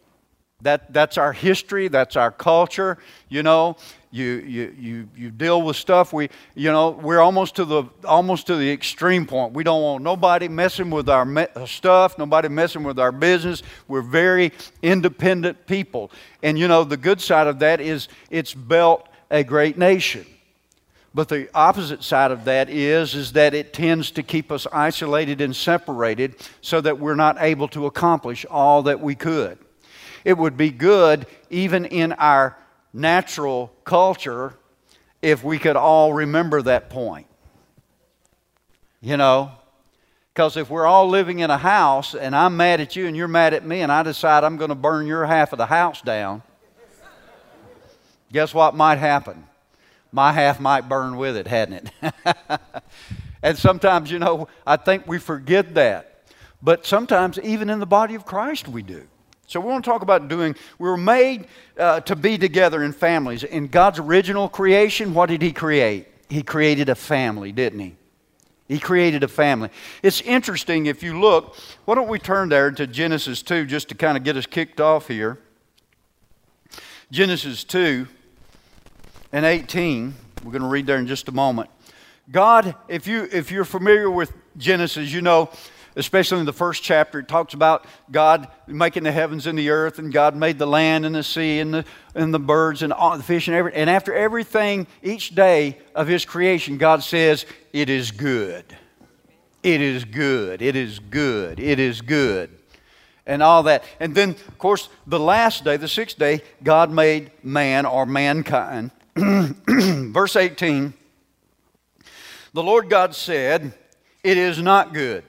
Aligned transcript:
That, 0.64 0.92
that's 0.94 1.18
our 1.18 1.34
history, 1.34 1.88
that's 1.88 2.16
our 2.16 2.32
culture, 2.32 2.96
you 3.28 3.42
know. 3.42 3.76
You, 4.10 4.26
you, 4.46 4.74
you, 4.78 5.08
you 5.16 5.30
deal 5.30 5.60
with 5.62 5.74
stuff. 5.74 6.12
We 6.12 6.30
you 6.54 6.70
know 6.70 6.90
we're 6.90 7.18
almost 7.18 7.56
to 7.56 7.64
the 7.64 7.84
almost 8.04 8.46
to 8.46 8.54
the 8.54 8.70
extreme 8.70 9.26
point. 9.26 9.54
We 9.54 9.64
don't 9.64 9.82
want 9.82 10.04
nobody 10.04 10.46
messing 10.46 10.88
with 10.90 11.08
our 11.08 11.24
me- 11.24 11.48
uh, 11.56 11.66
stuff 11.66 12.16
nobody 12.16 12.48
messing 12.48 12.84
with 12.84 13.00
our 13.00 13.10
business. 13.10 13.64
We're 13.88 14.02
very 14.02 14.52
independent 14.82 15.66
people. 15.66 16.12
And 16.44 16.56
you 16.56 16.68
know 16.68 16.84
the 16.84 16.96
good 16.96 17.20
side 17.20 17.48
of 17.48 17.58
that 17.58 17.80
is 17.80 18.06
it's 18.30 18.54
built 18.54 19.08
a 19.32 19.42
great 19.42 19.76
nation. 19.76 20.24
But 21.12 21.28
the 21.28 21.48
opposite 21.52 22.04
side 22.04 22.30
of 22.30 22.44
that 22.44 22.70
is, 22.70 23.16
is 23.16 23.32
that 23.32 23.52
it 23.52 23.72
tends 23.72 24.12
to 24.12 24.22
keep 24.22 24.52
us 24.52 24.66
isolated 24.72 25.40
and 25.40 25.54
separated 25.54 26.36
so 26.60 26.80
that 26.80 27.00
we're 27.00 27.16
not 27.16 27.36
able 27.40 27.66
to 27.68 27.86
accomplish 27.86 28.46
all 28.48 28.84
that 28.84 29.00
we 29.00 29.16
could. 29.16 29.58
It 30.24 30.38
would 30.38 30.56
be 30.56 30.70
good, 30.70 31.26
even 31.50 31.84
in 31.84 32.12
our 32.12 32.56
natural 32.92 33.72
culture, 33.84 34.54
if 35.22 35.44
we 35.44 35.58
could 35.58 35.76
all 35.76 36.12
remember 36.12 36.62
that 36.62 36.90
point. 36.90 37.26
You 39.00 39.16
know? 39.16 39.52
Because 40.32 40.56
if 40.56 40.68
we're 40.70 40.86
all 40.86 41.08
living 41.08 41.40
in 41.40 41.50
a 41.50 41.58
house 41.58 42.14
and 42.14 42.34
I'm 42.34 42.56
mad 42.56 42.80
at 42.80 42.96
you 42.96 43.06
and 43.06 43.16
you're 43.16 43.28
mad 43.28 43.54
at 43.54 43.64
me 43.64 43.82
and 43.82 43.92
I 43.92 44.02
decide 44.02 44.42
I'm 44.42 44.56
going 44.56 44.70
to 44.70 44.74
burn 44.74 45.06
your 45.06 45.26
half 45.26 45.52
of 45.52 45.58
the 45.58 45.66
house 45.66 46.02
down, 46.02 46.42
guess 48.32 48.52
what 48.52 48.74
might 48.74 48.98
happen? 48.98 49.44
my 50.14 50.30
half 50.30 50.60
might 50.60 50.88
burn 50.88 51.16
with 51.16 51.36
it, 51.36 51.48
hadn't 51.48 51.90
it? 52.00 52.14
and 53.42 53.58
sometimes, 53.58 54.12
you 54.12 54.20
know, 54.20 54.46
I 54.64 54.76
think 54.76 55.08
we 55.08 55.18
forget 55.18 55.74
that. 55.74 56.22
But 56.62 56.86
sometimes, 56.86 57.38
even 57.40 57.68
in 57.68 57.80
the 57.80 57.86
body 57.86 58.14
of 58.14 58.24
Christ, 58.24 58.68
we 58.68 58.82
do. 58.82 59.08
So 59.46 59.60
we 59.60 59.66
want 59.66 59.84
to 59.84 59.90
talk 59.90 60.02
about 60.02 60.28
doing, 60.28 60.54
we 60.78 60.88
were 60.88 60.96
made 60.96 61.46
uh, 61.78 62.00
to 62.00 62.16
be 62.16 62.38
together 62.38 62.82
in 62.82 62.92
families. 62.92 63.44
In 63.44 63.68
God's 63.68 63.98
original 63.98 64.48
creation, 64.48 65.14
what 65.14 65.28
did 65.28 65.42
He 65.42 65.52
create? 65.52 66.08
He 66.28 66.42
created 66.42 66.88
a 66.88 66.94
family, 66.94 67.52
didn't 67.52 67.80
He? 67.80 67.96
He 68.68 68.78
created 68.78 69.22
a 69.22 69.28
family. 69.28 69.68
It's 70.02 70.22
interesting 70.22 70.86
if 70.86 71.02
you 71.02 71.20
look, 71.20 71.56
why 71.84 71.94
don't 71.94 72.08
we 72.08 72.18
turn 72.18 72.48
there 72.48 72.70
to 72.70 72.86
Genesis 72.86 73.42
2 73.42 73.66
just 73.66 73.90
to 73.90 73.94
kind 73.94 74.16
of 74.16 74.24
get 74.24 74.36
us 74.36 74.46
kicked 74.46 74.80
off 74.80 75.08
here? 75.08 75.38
Genesis 77.10 77.62
2 77.64 78.08
and 79.32 79.44
18. 79.44 80.14
We're 80.42 80.50
going 80.50 80.62
to 80.62 80.68
read 80.68 80.86
there 80.86 80.98
in 80.98 81.06
just 81.06 81.28
a 81.28 81.32
moment. 81.32 81.68
God, 82.30 82.74
if, 82.88 83.06
you, 83.06 83.28
if 83.30 83.50
you're 83.50 83.66
familiar 83.66 84.10
with 84.10 84.32
Genesis, 84.56 85.12
you 85.12 85.20
know, 85.20 85.50
especially 85.96 86.40
in 86.40 86.46
the 86.46 86.52
first 86.52 86.82
chapter, 86.82 87.20
it 87.20 87.28
talks 87.28 87.54
about 87.54 87.84
God 88.10 88.48
making 88.66 89.04
the 89.04 89.12
heavens 89.12 89.46
and 89.46 89.58
the 89.58 89.70
earth, 89.70 89.98
and 89.98 90.12
God 90.12 90.36
made 90.36 90.58
the 90.58 90.66
land 90.66 91.06
and 91.06 91.14
the 91.14 91.22
sea 91.22 91.60
and 91.60 91.72
the, 91.72 91.84
and 92.14 92.32
the 92.32 92.38
birds 92.38 92.82
and 92.82 92.92
all, 92.92 93.16
the 93.16 93.22
fish 93.22 93.48
and 93.48 93.56
everything. 93.56 93.80
And 93.80 93.90
after 93.90 94.14
everything, 94.14 94.86
each 95.02 95.34
day 95.34 95.78
of 95.94 96.08
His 96.08 96.24
creation, 96.24 96.78
God 96.78 97.02
says, 97.02 97.46
It 97.72 97.88
is 97.88 98.10
good. 98.10 98.64
It 99.62 99.80
is 99.80 100.04
good. 100.04 100.60
It 100.60 100.76
is 100.76 100.98
good. 100.98 101.58
It 101.58 101.78
is 101.78 102.02
good. 102.02 102.50
And 103.26 103.42
all 103.42 103.62
that. 103.62 103.82
And 103.98 104.14
then, 104.14 104.30
of 104.30 104.58
course, 104.58 104.90
the 105.06 105.18
last 105.18 105.64
day, 105.64 105.78
the 105.78 105.88
sixth 105.88 106.18
day, 106.18 106.42
God 106.62 106.90
made 106.90 107.30
man 107.42 107.86
or 107.86 108.04
mankind. 108.04 108.90
Verse 109.16 110.36
18 110.36 110.92
The 112.52 112.62
Lord 112.62 112.90
God 112.90 113.14
said, 113.14 113.72
It 114.22 114.36
is 114.36 114.60
not 114.60 114.92
good. 114.92 115.24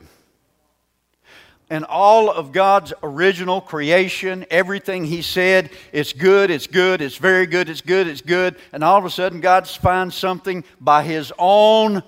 And 1.70 1.84
all 1.86 2.30
of 2.30 2.52
God's 2.52 2.94
original 3.02 3.60
creation, 3.60 4.46
everything 4.52 5.06
He 5.06 5.22
said, 5.24 5.72
it's 5.92 6.14
good, 6.14 6.52
it's 6.52 6.68
good, 6.68 7.02
it's 7.02 7.18
very 7.18 7.48
good, 7.48 7.70
it's 7.70 7.82
good, 7.82 8.08
it's 8.08 8.22
good. 8.22 8.56
And 8.72 8.84
all 8.84 8.98
of 8.98 9.06
a 9.06 9.10
sudden, 9.10 9.42
God 9.42 9.68
finds 9.68 10.16
something 10.16 10.64
by 10.80 11.04
His 11.04 11.34
own 11.40 12.04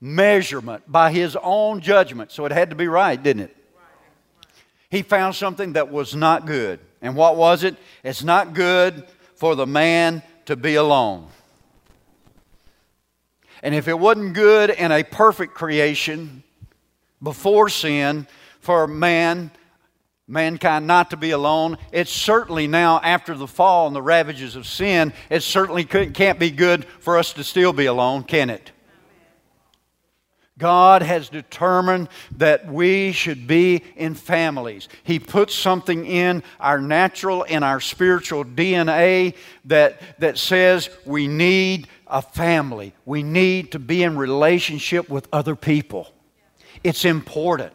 measurement, 0.00 0.90
by 0.90 1.12
His 1.12 1.36
own 1.42 1.80
judgment. 1.80 2.32
So 2.32 2.46
it 2.46 2.52
had 2.52 2.70
to 2.70 2.76
be 2.76 2.88
right, 2.88 3.22
didn't 3.22 3.42
it? 3.42 3.56
He 4.88 5.02
found 5.02 5.34
something 5.34 5.74
that 5.74 5.90
was 5.90 6.14
not 6.14 6.46
good. 6.46 6.80
And 7.02 7.14
what 7.14 7.36
was 7.36 7.64
it? 7.64 7.76
It's 8.02 8.24
not 8.24 8.54
good 8.54 9.06
for 9.34 9.54
the 9.54 9.66
man 9.66 10.22
to 10.46 10.56
be 10.56 10.76
alone. 10.76 11.26
And 13.62 13.74
if 13.74 13.88
it 13.88 13.98
wasn't 13.98 14.34
good 14.34 14.70
in 14.70 14.92
a 14.92 15.02
perfect 15.02 15.54
creation 15.54 16.42
before 17.22 17.68
sin 17.68 18.26
for 18.64 18.86
man, 18.86 19.50
mankind 20.26 20.86
not 20.86 21.10
to 21.10 21.16
be 21.18 21.32
alone, 21.32 21.76
it's 21.92 22.10
certainly 22.10 22.66
now 22.66 22.98
after 23.02 23.34
the 23.34 23.46
fall 23.46 23.86
and 23.86 23.94
the 23.94 24.02
ravages 24.02 24.56
of 24.56 24.66
sin, 24.66 25.12
it 25.28 25.42
certainly 25.42 25.84
can't 25.84 26.38
be 26.38 26.50
good 26.50 26.86
for 27.00 27.18
us 27.18 27.34
to 27.34 27.44
still 27.44 27.74
be 27.74 27.86
alone, 27.86 28.24
can 28.24 28.48
it? 28.48 28.72
God 30.56 31.02
has 31.02 31.28
determined 31.28 32.08
that 32.36 32.66
we 32.72 33.12
should 33.12 33.46
be 33.46 33.82
in 33.96 34.14
families. 34.14 34.88
He 35.02 35.18
puts 35.18 35.54
something 35.54 36.06
in 36.06 36.42
our 36.60 36.80
natural 36.80 37.44
and 37.48 37.64
our 37.64 37.80
spiritual 37.80 38.44
DNA 38.44 39.34
that, 39.64 40.00
that 40.20 40.38
says 40.38 40.88
we 41.04 41.26
need 41.26 41.88
a 42.06 42.22
family. 42.22 42.94
We 43.04 43.24
need 43.24 43.72
to 43.72 43.78
be 43.78 44.04
in 44.04 44.16
relationship 44.16 45.10
with 45.10 45.28
other 45.32 45.56
people. 45.56 46.12
It's 46.84 47.04
important. 47.04 47.72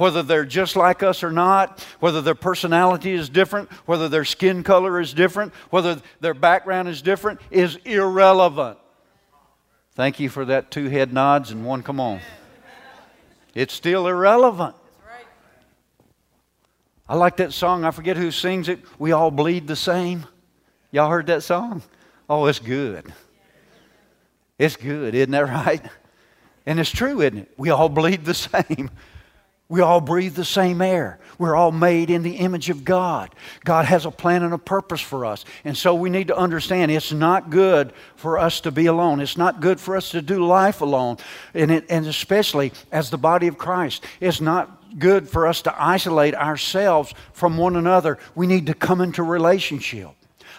Whether 0.00 0.22
they're 0.22 0.46
just 0.46 0.76
like 0.76 1.02
us 1.02 1.22
or 1.22 1.30
not, 1.30 1.86
whether 2.00 2.22
their 2.22 2.34
personality 2.34 3.12
is 3.12 3.28
different, 3.28 3.70
whether 3.84 4.08
their 4.08 4.24
skin 4.24 4.62
color 4.62 4.98
is 4.98 5.12
different, 5.12 5.52
whether 5.68 6.00
their 6.20 6.32
background 6.32 6.88
is 6.88 7.02
different, 7.02 7.38
is 7.50 7.76
irrelevant. 7.84 8.78
Thank 9.96 10.18
you 10.18 10.30
for 10.30 10.46
that 10.46 10.70
two 10.70 10.88
head 10.88 11.12
nods 11.12 11.50
and 11.50 11.66
one 11.66 11.82
come 11.82 12.00
on. 12.00 12.20
It's 13.54 13.74
still 13.74 14.08
irrelevant. 14.08 14.74
I 17.06 17.14
like 17.14 17.36
that 17.36 17.52
song. 17.52 17.84
I 17.84 17.90
forget 17.90 18.16
who 18.16 18.30
sings 18.30 18.70
it. 18.70 18.80
We 18.98 19.12
all 19.12 19.30
bleed 19.30 19.66
the 19.66 19.76
same. 19.76 20.24
Y'all 20.92 21.10
heard 21.10 21.26
that 21.26 21.42
song? 21.42 21.82
Oh, 22.26 22.46
it's 22.46 22.58
good. 22.58 23.12
It's 24.58 24.76
good, 24.76 25.14
isn't 25.14 25.32
that 25.32 25.46
right? 25.46 25.84
And 26.64 26.80
it's 26.80 26.88
true, 26.88 27.20
isn't 27.20 27.36
it? 27.36 27.50
We 27.58 27.68
all 27.68 27.90
bleed 27.90 28.24
the 28.24 28.32
same. 28.66 28.88
We 29.70 29.82
all 29.82 30.00
breathe 30.00 30.34
the 30.34 30.44
same 30.44 30.82
air. 30.82 31.20
We're 31.38 31.54
all 31.54 31.70
made 31.70 32.10
in 32.10 32.24
the 32.24 32.38
image 32.38 32.70
of 32.70 32.84
God. 32.84 33.32
God 33.64 33.84
has 33.84 34.04
a 34.04 34.10
plan 34.10 34.42
and 34.42 34.52
a 34.52 34.58
purpose 34.58 35.00
for 35.00 35.24
us. 35.24 35.44
And 35.64 35.78
so 35.78 35.94
we 35.94 36.10
need 36.10 36.26
to 36.26 36.36
understand 36.36 36.90
it's 36.90 37.12
not 37.12 37.50
good 37.50 37.92
for 38.16 38.36
us 38.36 38.60
to 38.62 38.72
be 38.72 38.86
alone. 38.86 39.20
It's 39.20 39.36
not 39.36 39.60
good 39.60 39.78
for 39.78 39.96
us 39.96 40.10
to 40.10 40.22
do 40.22 40.44
life 40.44 40.80
alone. 40.80 41.18
And, 41.54 41.70
it, 41.70 41.86
and 41.88 42.04
especially 42.06 42.72
as 42.90 43.10
the 43.10 43.16
body 43.16 43.46
of 43.46 43.58
Christ, 43.58 44.04
it's 44.18 44.40
not 44.40 44.98
good 44.98 45.28
for 45.28 45.46
us 45.46 45.62
to 45.62 45.82
isolate 45.82 46.34
ourselves 46.34 47.14
from 47.32 47.56
one 47.56 47.76
another. 47.76 48.18
We 48.34 48.48
need 48.48 48.66
to 48.66 48.74
come 48.74 49.00
into 49.00 49.22
relationship. 49.22 50.08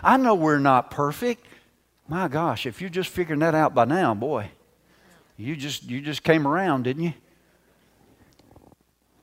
I 0.02 0.16
know 0.16 0.36
we're 0.36 0.60
not 0.60 0.90
perfect. 0.90 1.46
My 2.08 2.30
gosh, 2.30 2.66
if 2.66 2.80
you're 2.80 2.90
just 2.90 3.10
figuring 3.10 3.42
that 3.42 3.56
out 3.56 3.75
by 3.75 3.84
now, 3.84 4.13
boy, 4.13 4.52
you 5.36 5.58
just, 5.58 5.84
you 5.84 6.00
just 6.00 6.24
came 6.24 6.48
around, 6.48 6.84
didn't 6.84 7.04
you? 7.04 7.13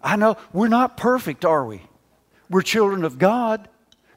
I 0.02 0.16
know 0.16 0.36
we're 0.52 0.68
not 0.68 0.96
perfect, 0.96 1.44
are 1.44 1.64
we? 1.64 1.82
We're 2.48 2.62
children 2.62 3.04
of 3.04 3.18
God. 3.18 3.68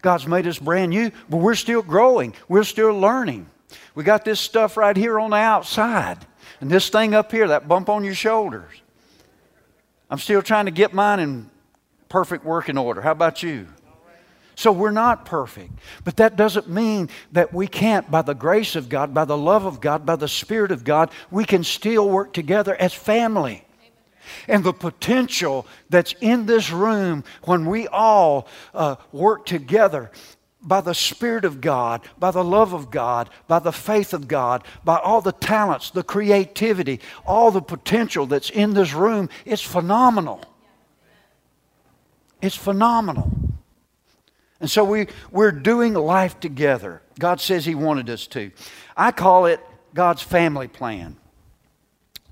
God's 0.01 0.27
made 0.27 0.47
us 0.47 0.57
brand 0.57 0.91
new, 0.91 1.11
but 1.29 1.37
we're 1.37 1.55
still 1.55 1.81
growing. 1.81 2.33
We're 2.47 2.63
still 2.63 2.97
learning. 2.97 3.47
We 3.95 4.03
got 4.03 4.25
this 4.25 4.39
stuff 4.39 4.77
right 4.77 4.95
here 4.95 5.19
on 5.19 5.31
the 5.31 5.37
outside, 5.37 6.17
and 6.59 6.69
this 6.69 6.89
thing 6.89 7.13
up 7.13 7.31
here, 7.31 7.47
that 7.49 7.67
bump 7.67 7.89
on 7.89 8.03
your 8.03 8.15
shoulders. 8.15 8.71
I'm 10.09 10.19
still 10.19 10.41
trying 10.41 10.65
to 10.65 10.71
get 10.71 10.93
mine 10.93 11.19
in 11.19 11.49
perfect 12.09 12.43
working 12.43 12.77
order. 12.77 13.01
How 13.01 13.11
about 13.11 13.43
you? 13.43 13.67
So 14.55 14.71
we're 14.71 14.91
not 14.91 15.25
perfect. 15.25 15.71
But 16.03 16.17
that 16.17 16.35
doesn't 16.35 16.69
mean 16.69 17.09
that 17.31 17.53
we 17.53 17.67
can't, 17.67 18.11
by 18.11 18.21
the 18.21 18.35
grace 18.35 18.75
of 18.75 18.89
God, 18.89 19.13
by 19.13 19.25
the 19.25 19.37
love 19.37 19.65
of 19.65 19.79
God, 19.81 20.05
by 20.05 20.17
the 20.17 20.27
Spirit 20.27 20.71
of 20.71 20.83
God, 20.83 21.09
we 21.31 21.45
can 21.45 21.63
still 21.63 22.09
work 22.09 22.33
together 22.33 22.75
as 22.75 22.93
family. 22.93 23.63
And 24.47 24.63
the 24.63 24.73
potential 24.73 25.65
that's 25.89 26.13
in 26.21 26.45
this 26.45 26.71
room 26.71 27.23
when 27.43 27.65
we 27.65 27.87
all 27.87 28.47
uh, 28.73 28.95
work 29.11 29.45
together 29.45 30.11
by 30.61 30.81
the 30.81 30.93
Spirit 30.93 31.43
of 31.43 31.59
God, 31.59 32.01
by 32.19 32.31
the 32.31 32.43
love 32.43 32.73
of 32.73 32.91
God, 32.91 33.29
by 33.47 33.59
the 33.59 33.71
faith 33.71 34.13
of 34.13 34.27
God, 34.27 34.63
by 34.83 34.97
all 34.97 35.21
the 35.21 35.31
talents, 35.31 35.89
the 35.89 36.03
creativity, 36.03 36.99
all 37.25 37.51
the 37.51 37.61
potential 37.61 38.25
that's 38.25 38.49
in 38.49 38.73
this 38.73 38.93
room, 38.93 39.29
it's 39.45 39.61
phenomenal. 39.61 40.43
It's 42.41 42.55
phenomenal. 42.55 43.31
And 44.59 44.69
so 44.69 44.83
we, 44.83 45.07
we're 45.31 45.51
doing 45.51 45.95
life 45.95 46.39
together. 46.39 47.01
God 47.17 47.41
says 47.41 47.65
He 47.65 47.73
wanted 47.73 48.09
us 48.09 48.27
to. 48.27 48.51
I 48.95 49.11
call 49.11 49.47
it 49.47 49.59
God's 49.93 50.21
family 50.21 50.67
plan. 50.67 51.17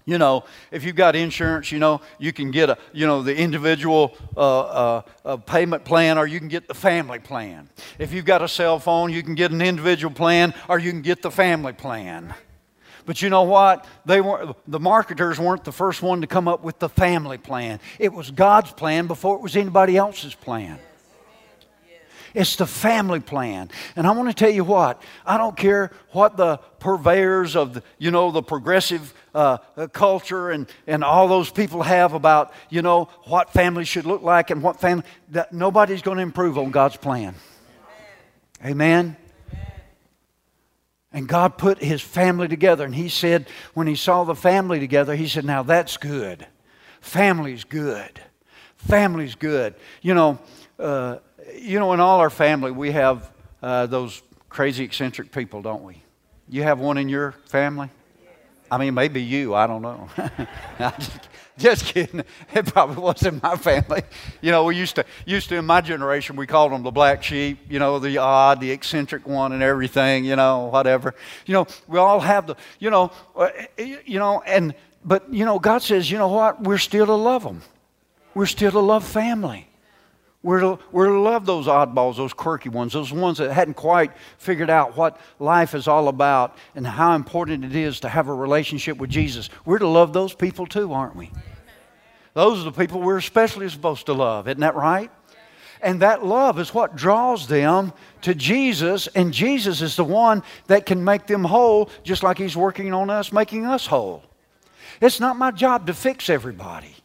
You 0.05 0.17
know, 0.17 0.45
if 0.71 0.83
you've 0.83 0.95
got 0.95 1.15
insurance, 1.15 1.71
you 1.71 1.79
know, 1.79 2.01
you 2.17 2.33
can 2.33 2.51
get 2.51 2.69
a, 2.69 2.77
you 2.93 3.05
know, 3.05 3.21
the 3.21 3.35
individual 3.35 4.17
uh, 4.35 5.01
uh, 5.23 5.37
payment 5.37 5.85
plan 5.85 6.17
or 6.17 6.25
you 6.25 6.39
can 6.39 6.47
get 6.47 6.67
the 6.67 6.73
family 6.73 7.19
plan. 7.19 7.69
If 7.99 8.11
you've 8.11 8.25
got 8.25 8.41
a 8.41 8.47
cell 8.47 8.79
phone, 8.79 9.13
you 9.13 9.21
can 9.21 9.35
get 9.35 9.51
an 9.51 9.61
individual 9.61 10.13
plan 10.13 10.53
or 10.67 10.79
you 10.79 10.91
can 10.91 11.01
get 11.01 11.21
the 11.21 11.31
family 11.31 11.73
plan. 11.73 12.33
But 13.05 13.21
you 13.21 13.29
know 13.29 13.43
what? 13.43 13.85
They 14.05 14.21
weren't, 14.21 14.55
the 14.67 14.79
marketers 14.79 15.39
weren't 15.39 15.63
the 15.63 15.71
first 15.71 16.01
one 16.01 16.21
to 16.21 16.27
come 16.27 16.47
up 16.47 16.63
with 16.63 16.79
the 16.79 16.89
family 16.89 17.37
plan. 17.37 17.79
It 17.97 18.13
was 18.13 18.29
God's 18.31 18.71
plan 18.71 19.07
before 19.07 19.35
it 19.35 19.41
was 19.41 19.55
anybody 19.55 19.97
else's 19.97 20.35
plan. 20.35 20.79
It's 22.33 22.55
the 22.55 22.65
family 22.65 23.19
plan. 23.19 23.69
And 23.95 24.05
I 24.07 24.11
want 24.11 24.29
to 24.29 24.33
tell 24.33 24.53
you 24.53 24.63
what, 24.63 25.01
I 25.25 25.37
don't 25.37 25.57
care 25.57 25.91
what 26.11 26.37
the 26.37 26.57
purveyors 26.79 27.55
of, 27.55 27.75
the, 27.75 27.83
you 27.97 28.11
know, 28.11 28.31
the 28.31 28.41
progressive 28.41 29.13
uh, 29.33 29.57
uh, 29.77 29.87
culture 29.87 30.51
and, 30.51 30.67
and 30.87 31.03
all 31.03 31.27
those 31.27 31.51
people 31.51 31.83
have 31.83 32.13
about, 32.13 32.53
you 32.69 32.81
know, 32.81 33.09
what 33.25 33.51
family 33.51 33.85
should 33.85 34.05
look 34.05 34.21
like 34.21 34.49
and 34.49 34.61
what 34.61 34.79
family, 34.79 35.03
that 35.29 35.53
nobody's 35.53 36.01
going 36.01 36.17
to 36.17 36.23
improve 36.23 36.57
on 36.57 36.71
God's 36.71 36.97
plan. 36.97 37.35
Amen. 38.65 39.15
And 41.11 41.27
God 41.27 41.57
put 41.57 41.79
his 41.79 42.01
family 42.01 42.47
together. 42.47 42.85
And 42.85 42.93
he 42.93 43.09
said, 43.09 43.47
when 43.73 43.87
he 43.87 43.95
saw 43.95 44.23
the 44.23 44.35
family 44.35 44.79
together, 44.79 45.15
he 45.15 45.27
said, 45.27 45.43
Now 45.43 45.63
that's 45.63 45.97
good. 45.97 46.45
Family's 47.01 47.63
good. 47.63 48.21
Family's 48.75 49.35
good. 49.35 49.75
You 50.01 50.13
know, 50.13 50.39
uh, 50.77 51.17
you 51.57 51.79
know, 51.79 51.93
in 51.93 51.99
all 51.99 52.19
our 52.19 52.29
family, 52.29 52.71
we 52.71 52.91
have 52.91 53.31
uh, 53.61 53.85
those 53.85 54.21
crazy 54.49 54.83
eccentric 54.83 55.31
people, 55.31 55.61
don't 55.61 55.83
we? 55.83 56.01
You 56.47 56.63
have 56.63 56.79
one 56.79 56.97
in 56.97 57.09
your 57.09 57.33
family? 57.45 57.89
I 58.71 58.77
mean, 58.77 58.93
maybe 58.93 59.21
you, 59.21 59.55
I 59.55 59.65
don't 59.65 59.81
know. 59.81 60.09
just, 61.57 61.85
kidding. 61.85 62.23
It 62.53 62.67
probably 62.67 62.97
was 62.97 63.23
in 63.23 63.39
my 63.41 63.55
family. 63.55 64.03
You 64.41 64.51
know, 64.51 64.65
we 64.65 64.75
used 64.75 64.95
to, 64.95 65.05
used 65.25 65.49
to 65.49 65.55
in 65.55 65.65
my 65.65 65.81
generation, 65.81 66.35
we 66.35 66.45
called 66.45 66.71
them 66.71 66.83
the 66.83 66.91
black 66.91 67.23
sheep, 67.23 67.59
you 67.67 67.79
know, 67.79 67.97
the 67.97 68.19
odd, 68.19 68.59
the 68.59 68.69
eccentric 68.69 69.27
one 69.27 69.53
and 69.53 69.63
everything, 69.63 70.23
you 70.23 70.35
know, 70.35 70.65
whatever. 70.65 71.15
You 71.45 71.53
know, 71.53 71.67
we 71.87 71.97
all 71.97 72.19
have 72.19 72.47
the, 72.47 72.55
you 72.79 72.89
know, 72.91 73.11
uh, 73.35 73.49
you 73.77 74.19
know, 74.19 74.41
and, 74.45 74.75
but, 75.03 75.31
you 75.33 75.45
know, 75.45 75.57
God 75.57 75.81
says, 75.81 76.11
you 76.11 76.17
know 76.17 76.27
what? 76.27 76.61
We're 76.61 76.77
still 76.77 77.07
to 77.07 77.15
love 77.15 77.43
them. 77.43 77.61
We're 78.35 78.45
still 78.45 78.71
to 78.71 78.79
love 78.79 79.03
family. 79.03 79.68
We're 80.41 80.61
to, 80.61 80.79
we're 80.93 81.07
to 81.07 81.19
love 81.19 81.45
those 81.45 81.67
oddballs, 81.67 82.15
those 82.15 82.31
quirky 82.31 82.69
ones, 82.69 82.93
those 82.93 83.11
ones 83.11 83.39
that 83.39 83.51
hadn't 83.51 83.73
quite 83.73 84.13
figured 84.37 84.69
out 84.69 84.95
what 84.95 85.19
life 85.37 85.75
is 85.75 85.87
all 85.87 86.07
about 86.07 86.55
and 86.75 86.87
how 86.87 87.13
important 87.15 87.65
it 87.65 87.75
is 87.75 87.99
to 88.01 88.09
have 88.09 88.29
a 88.29 88.33
relationship 88.33 88.97
with 88.97 89.09
Jesus. 89.09 89.49
We're 89.65 89.79
to 89.79 89.87
love 89.87 90.13
those 90.13 90.33
people 90.33 90.65
too, 90.65 90.93
aren't 90.93 91.17
we? 91.17 91.31
Those 92.35 92.61
are 92.61 92.63
the 92.63 92.71
people 92.71 93.01
we're 93.01 93.17
especially 93.17 93.67
supposed 93.67 94.05
to 94.05 94.13
love. 94.13 94.47
Isn't 94.47 94.61
that 94.61 94.75
right? 94.75 95.11
And 95.81 96.01
that 96.01 96.25
love 96.25 96.59
is 96.59 96.73
what 96.73 96.95
draws 96.95 97.47
them 97.47 97.91
to 98.21 98.35
Jesus, 98.35 99.07
and 99.07 99.33
Jesus 99.33 99.81
is 99.81 99.95
the 99.95 100.03
one 100.03 100.43
that 100.67 100.85
can 100.85 101.03
make 101.03 101.25
them 101.25 101.43
whole, 101.43 101.89
just 102.03 102.21
like 102.21 102.37
He's 102.37 102.55
working 102.55 102.93
on 102.93 103.09
us, 103.09 103.31
making 103.31 103.65
us 103.65 103.85
whole. 103.85 104.23
It's 105.01 105.19
not 105.19 105.37
my 105.37 105.51
job 105.51 105.87
to 105.87 105.93
fix 105.93 106.29
everybody. 106.29 106.95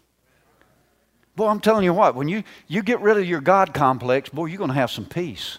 Boy, 1.36 1.48
I'm 1.48 1.60
telling 1.60 1.84
you 1.84 1.92
what, 1.92 2.14
when 2.14 2.28
you, 2.28 2.44
you 2.68 2.82
get 2.82 3.00
rid 3.00 3.16
of 3.16 3.24
your 3.24 3.40
God 3.40 3.74
complex, 3.74 4.28
boy, 4.28 4.46
you're 4.46 4.58
going 4.58 4.68
to 4.68 4.74
have 4.74 4.90
some 4.90 5.04
peace. 5.04 5.58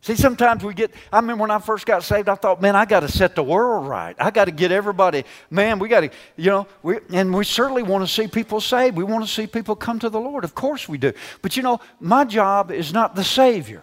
See, 0.00 0.16
sometimes 0.16 0.62
we 0.62 0.74
get, 0.74 0.92
I 1.10 1.16
remember 1.16 1.40
when 1.42 1.50
I 1.50 1.58
first 1.58 1.86
got 1.86 2.02
saved, 2.04 2.28
I 2.28 2.34
thought, 2.34 2.60
man, 2.60 2.76
I 2.76 2.84
got 2.84 3.00
to 3.00 3.08
set 3.08 3.34
the 3.34 3.42
world 3.42 3.88
right. 3.88 4.14
I 4.18 4.30
got 4.30 4.44
to 4.46 4.50
get 4.50 4.70
everybody, 4.70 5.24
man, 5.48 5.78
we 5.78 5.88
got 5.88 6.00
to, 6.00 6.10
you 6.36 6.50
know, 6.50 6.66
we, 6.82 6.98
and 7.10 7.34
we 7.34 7.42
certainly 7.42 7.82
want 7.82 8.06
to 8.06 8.12
see 8.12 8.28
people 8.28 8.60
saved. 8.60 8.98
We 8.98 9.04
want 9.04 9.24
to 9.24 9.30
see 9.30 9.46
people 9.46 9.74
come 9.74 9.98
to 10.00 10.10
the 10.10 10.20
Lord. 10.20 10.44
Of 10.44 10.54
course 10.54 10.90
we 10.90 10.98
do. 10.98 11.14
But 11.40 11.56
you 11.56 11.62
know, 11.62 11.80
my 12.00 12.26
job 12.26 12.70
is 12.70 12.92
not 12.92 13.14
the 13.14 13.24
Savior. 13.24 13.82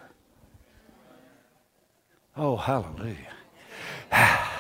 Oh, 2.38 2.56
hallelujah. 2.56 3.18
Ah. 4.14 4.51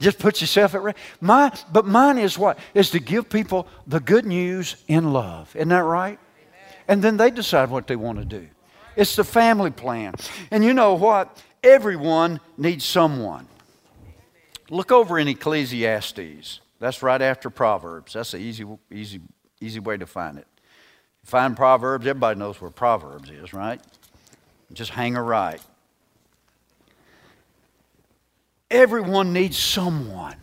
Just 0.00 0.18
put 0.18 0.40
yourself 0.40 0.74
at 0.74 0.82
rest. 0.82 0.98
My, 1.20 1.52
but 1.72 1.86
mine 1.86 2.18
is 2.18 2.38
what? 2.38 2.58
Is 2.74 2.90
to 2.90 3.00
give 3.00 3.28
people 3.28 3.66
the 3.86 4.00
good 4.00 4.26
news 4.26 4.76
in 4.86 5.12
love. 5.12 5.54
Isn't 5.56 5.68
that 5.68 5.84
right? 5.84 6.18
And 6.86 7.02
then 7.02 7.16
they 7.16 7.30
decide 7.30 7.70
what 7.70 7.86
they 7.86 7.96
want 7.96 8.18
to 8.18 8.24
do. 8.24 8.48
It's 8.96 9.16
the 9.16 9.24
family 9.24 9.70
plan. 9.70 10.14
And 10.50 10.64
you 10.64 10.74
know 10.74 10.94
what? 10.94 11.42
Everyone 11.62 12.40
needs 12.56 12.84
someone. 12.84 13.46
Look 14.70 14.92
over 14.92 15.18
in 15.18 15.28
Ecclesiastes. 15.28 16.60
That's 16.80 17.02
right 17.02 17.20
after 17.20 17.50
Proverbs. 17.50 18.12
That's 18.12 18.34
an 18.34 18.40
easy, 18.40 18.64
easy, 18.92 19.20
easy 19.60 19.80
way 19.80 19.96
to 19.96 20.06
find 20.06 20.38
it. 20.38 20.46
Find 21.24 21.56
Proverbs, 21.56 22.06
everybody 22.06 22.38
knows 22.38 22.60
where 22.60 22.70
Proverbs 22.70 23.30
is, 23.30 23.52
right? 23.52 23.80
Just 24.72 24.90
hang 24.90 25.16
a 25.16 25.22
right. 25.22 25.60
Everyone 28.70 29.32
needs 29.32 29.56
someone. 29.56 30.36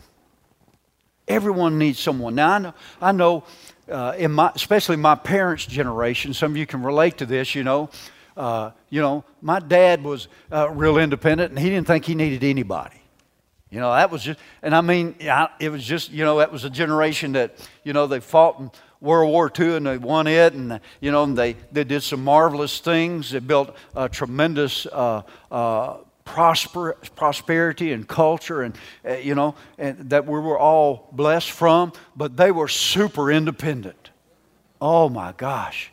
Everyone 1.28 1.78
needs 1.78 1.98
someone. 1.98 2.34
Now, 2.34 2.52
I 2.52 2.58
know, 2.58 2.74
I 3.00 3.12
know 3.12 3.44
uh, 3.90 4.14
in 4.18 4.32
my, 4.32 4.50
especially 4.54 4.96
my 4.96 5.14
parents' 5.14 5.66
generation, 5.66 6.34
some 6.34 6.52
of 6.52 6.56
you 6.56 6.66
can 6.66 6.82
relate 6.82 7.18
to 7.18 7.26
this, 7.26 7.54
you 7.54 7.64
know. 7.64 7.90
Uh, 8.36 8.70
you 8.90 9.00
know, 9.00 9.24
my 9.40 9.58
dad 9.60 10.04
was 10.04 10.28
uh, 10.52 10.68
real 10.70 10.98
independent 10.98 11.50
and 11.50 11.58
he 11.58 11.70
didn't 11.70 11.86
think 11.86 12.04
he 12.04 12.14
needed 12.14 12.44
anybody. 12.44 13.00
You 13.70 13.80
know, 13.80 13.92
that 13.92 14.10
was 14.10 14.22
just, 14.22 14.38
and 14.62 14.74
I 14.74 14.80
mean, 14.80 15.16
it 15.58 15.70
was 15.70 15.84
just, 15.84 16.10
you 16.10 16.24
know, 16.24 16.38
that 16.38 16.52
was 16.52 16.64
a 16.64 16.70
generation 16.70 17.32
that, 17.32 17.56
you 17.82 17.92
know, 17.92 18.06
they 18.06 18.20
fought 18.20 18.60
in 18.60 18.70
World 19.00 19.30
War 19.30 19.50
II 19.58 19.76
and 19.76 19.86
they 19.86 19.98
won 19.98 20.26
it, 20.26 20.52
and, 20.52 20.80
you 21.00 21.10
know, 21.10 21.24
and 21.24 21.36
they, 21.36 21.56
they 21.72 21.84
did 21.84 22.02
some 22.02 22.22
marvelous 22.22 22.78
things. 22.78 23.30
They 23.30 23.40
built 23.40 23.74
a 23.94 24.08
tremendous 24.08 24.86
uh, 24.86 25.22
uh, 25.50 25.96
prosper, 26.26 26.98
prosperity 27.14 27.92
and 27.92 28.06
culture 28.06 28.60
and 28.60 28.76
uh, 29.08 29.14
you 29.14 29.34
know 29.34 29.54
and 29.78 30.10
that 30.10 30.26
we 30.26 30.38
were 30.38 30.58
all 30.58 31.08
blessed 31.12 31.50
from 31.50 31.92
but 32.14 32.36
they 32.36 32.50
were 32.50 32.68
super 32.68 33.32
independent. 33.32 34.10
Oh 34.78 35.08
my 35.08 35.32
gosh. 35.32 35.90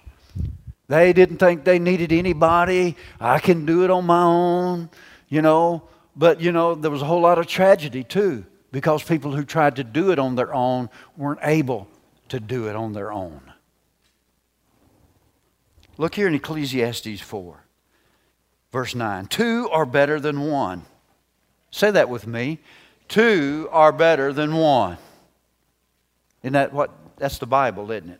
They 0.89 1.13
didn't 1.13 1.37
think 1.37 1.63
they 1.63 1.79
needed 1.79 2.11
anybody. 2.11 2.97
I 3.21 3.39
can 3.39 3.65
do 3.65 3.85
it 3.85 3.89
on 3.89 4.05
my 4.05 4.23
own 4.23 4.89
you 5.29 5.41
know. 5.41 5.83
But 6.15 6.41
you 6.41 6.51
know 6.51 6.75
there 6.75 6.91
was 6.91 7.01
a 7.01 7.05
whole 7.05 7.21
lot 7.21 7.39
of 7.39 7.47
tragedy 7.47 8.03
too 8.03 8.45
because 8.71 9.03
people 9.03 9.31
who 9.31 9.45
tried 9.45 9.77
to 9.77 9.83
do 9.83 10.11
it 10.11 10.19
on 10.19 10.35
their 10.35 10.53
own 10.53 10.89
weren't 11.15 11.39
able 11.43 11.87
to 12.29 12.39
do 12.39 12.67
it 12.67 12.75
on 12.75 12.93
their 12.93 13.11
own. 13.11 13.41
Look 15.97 16.15
here 16.15 16.27
in 16.27 16.33
ecclesiastes 16.33 17.21
4 17.21 17.62
Verse 18.73 18.95
9 18.95 19.27
Two 19.27 19.69
are 19.71 19.85
better 19.85 20.19
than 20.19 20.41
one. 20.41 20.83
Say 21.71 21.91
that 21.91 22.09
with 22.09 22.27
me. 22.27 22.59
Two 23.07 23.69
are 23.71 23.91
better 23.93 24.33
than 24.33 24.55
one. 24.55 24.97
Isn't 26.41 26.53
that 26.53 26.73
what? 26.73 26.91
That's 27.17 27.37
the 27.37 27.45
Bible, 27.45 27.89
isn't 27.91 28.09
it? 28.09 28.19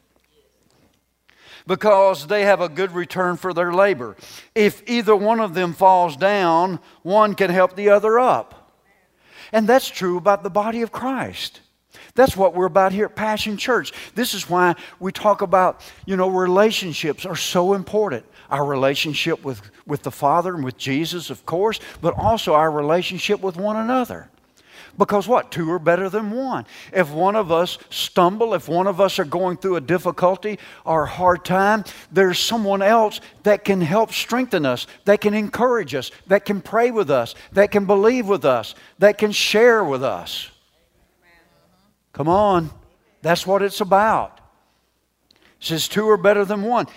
Because 1.66 2.28
they 2.28 2.44
have 2.44 2.62
a 2.62 2.70
good 2.70 2.92
return 2.92 3.36
for 3.38 3.54
their 3.54 3.74
labor. 3.74 4.16
If 4.54 4.84
either 4.88 5.16
one 5.16 5.40
of 5.40 5.56
them 5.56 5.74
falls 5.74 6.16
down, 6.16 6.80
one 7.02 7.34
can 7.34 7.50
help 7.50 7.76
the 7.76 7.90
other 7.90 8.20
up. 8.20 8.72
And 9.52 9.68
that's 9.68 9.88
true 9.88 10.18
about 10.18 10.44
the 10.44 10.50
body 10.50 10.82
of 10.82 10.92
Christ. 10.92 11.62
That's 12.16 12.38
what 12.38 12.54
we're 12.54 12.66
about 12.66 12.92
here 12.92 13.06
at 13.06 13.16
Passion 13.16 13.58
Church. 13.58 13.92
This 14.14 14.36
is 14.36 14.48
why 14.48 14.76
we 15.00 15.12
talk 15.12 15.42
about, 15.42 15.82
you 16.06 16.16
know, 16.16 16.30
relationships 16.30 17.26
are 17.26 17.36
so 17.36 17.74
important. 17.74 18.24
Our 18.52 18.66
relationship 18.66 19.44
with, 19.44 19.62
with 19.88 20.04
the 20.04 20.12
Father 20.12 20.54
and 20.54 20.64
with 20.64 20.78
Jesus, 20.78 21.32
of 21.32 21.44
course, 21.48 21.80
but 22.02 22.14
also 22.16 22.54
our 22.54 22.70
relationship 22.70 23.42
with 23.42 23.58
one 23.58 23.78
another. 23.78 24.30
Because 24.96 25.28
what? 25.28 25.50
Two 25.50 25.72
are 25.72 25.80
better 25.80 26.08
than 26.08 26.30
one. 26.30 26.68
If 26.92 27.10
one 27.10 27.36
of 27.36 27.52
us 27.52 27.80
stumble, 27.90 28.54
if 28.54 28.70
one 28.70 28.86
of 28.86 29.02
us 29.02 29.18
are 29.18 29.26
going 29.26 29.58
through 29.58 29.78
a 29.78 29.82
difficulty 29.82 30.60
or 30.86 31.04
a 31.04 31.10
hard 31.10 31.44
time, 31.44 31.84
there's 32.12 32.38
someone 32.38 32.84
else 32.84 33.22
that 33.42 33.64
can 33.66 33.82
help 33.82 34.12
strengthen 34.12 34.68
us, 34.68 34.86
that 35.06 35.20
can 35.20 35.34
encourage 35.34 35.96
us, 35.96 36.12
that 36.28 36.46
can 36.46 36.62
pray 36.62 36.92
with 36.92 37.10
us, 37.10 37.34
that 37.54 37.72
can 37.72 37.86
believe 37.88 38.28
with 38.28 38.46
us, 38.46 38.76
that 39.00 39.18
can 39.18 39.32
share 39.32 39.84
with 39.84 40.04
us. 40.04 40.52
Come 42.14 42.30
on. 42.30 42.70
That's 43.22 43.46
what 43.46 43.62
it's 43.62 43.82
about. 43.82 44.40
It 45.36 45.66
says 45.68 45.88
two 45.88 46.08
are 46.10 46.18
better 46.18 46.46
than 46.46 46.62
one. 46.62 46.88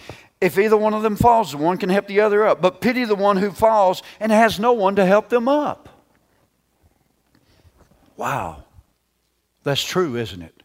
If 0.40 0.58
either 0.58 0.76
one 0.76 0.92
of 0.92 1.02
them 1.02 1.16
falls, 1.16 1.56
one 1.56 1.78
can 1.78 1.88
help 1.88 2.06
the 2.06 2.20
other 2.20 2.46
up. 2.46 2.60
But 2.60 2.80
pity 2.80 3.04
the 3.04 3.14
one 3.14 3.38
who 3.38 3.50
falls 3.50 4.02
and 4.20 4.30
has 4.30 4.60
no 4.60 4.72
one 4.72 4.96
to 4.96 5.06
help 5.06 5.28
them 5.28 5.48
up. 5.48 5.88
Wow. 8.16 8.64
That's 9.62 9.82
true, 9.82 10.16
isn't 10.16 10.42
it? 10.42 10.62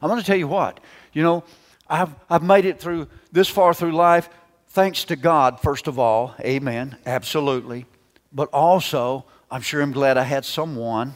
I'm 0.00 0.08
going 0.08 0.20
to 0.20 0.26
tell 0.26 0.36
you 0.36 0.48
what. 0.48 0.80
You 1.12 1.22
know, 1.22 1.44
I've, 1.88 2.14
I've 2.30 2.42
made 2.42 2.64
it 2.64 2.78
through 2.78 3.08
this 3.32 3.48
far 3.48 3.74
through 3.74 3.92
life 3.92 4.28
thanks 4.68 5.04
to 5.04 5.16
God, 5.16 5.60
first 5.60 5.88
of 5.88 5.98
all. 5.98 6.34
Amen. 6.40 6.96
Absolutely. 7.04 7.86
But 8.32 8.48
also, 8.52 9.24
I'm 9.50 9.62
sure 9.62 9.80
I'm 9.80 9.92
glad 9.92 10.16
I 10.16 10.22
had 10.22 10.44
someone 10.44 11.14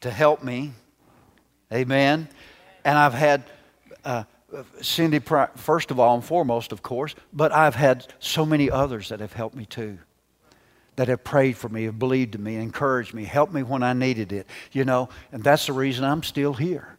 to 0.00 0.10
help 0.10 0.44
me 0.44 0.72
Amen. 1.72 2.28
And 2.84 2.96
I've 2.96 3.14
had 3.14 3.44
uh, 4.04 4.24
Cindy, 4.80 5.18
first 5.18 5.90
of 5.90 6.00
all 6.00 6.14
and 6.14 6.24
foremost, 6.24 6.72
of 6.72 6.82
course, 6.82 7.14
but 7.32 7.52
I've 7.52 7.74
had 7.74 8.06
so 8.18 8.46
many 8.46 8.70
others 8.70 9.10
that 9.10 9.20
have 9.20 9.32
helped 9.32 9.56
me 9.56 9.66
too. 9.66 9.98
That 10.96 11.08
have 11.08 11.22
prayed 11.22 11.56
for 11.56 11.68
me, 11.68 11.84
have 11.84 11.98
believed 11.98 12.34
in 12.34 12.42
me, 12.42 12.56
encouraged 12.56 13.14
me, 13.14 13.24
helped 13.24 13.52
me 13.52 13.62
when 13.62 13.82
I 13.82 13.92
needed 13.92 14.32
it, 14.32 14.46
you 14.72 14.84
know, 14.84 15.10
and 15.30 15.44
that's 15.44 15.66
the 15.66 15.72
reason 15.72 16.04
I'm 16.04 16.22
still 16.22 16.54
here. 16.54 16.96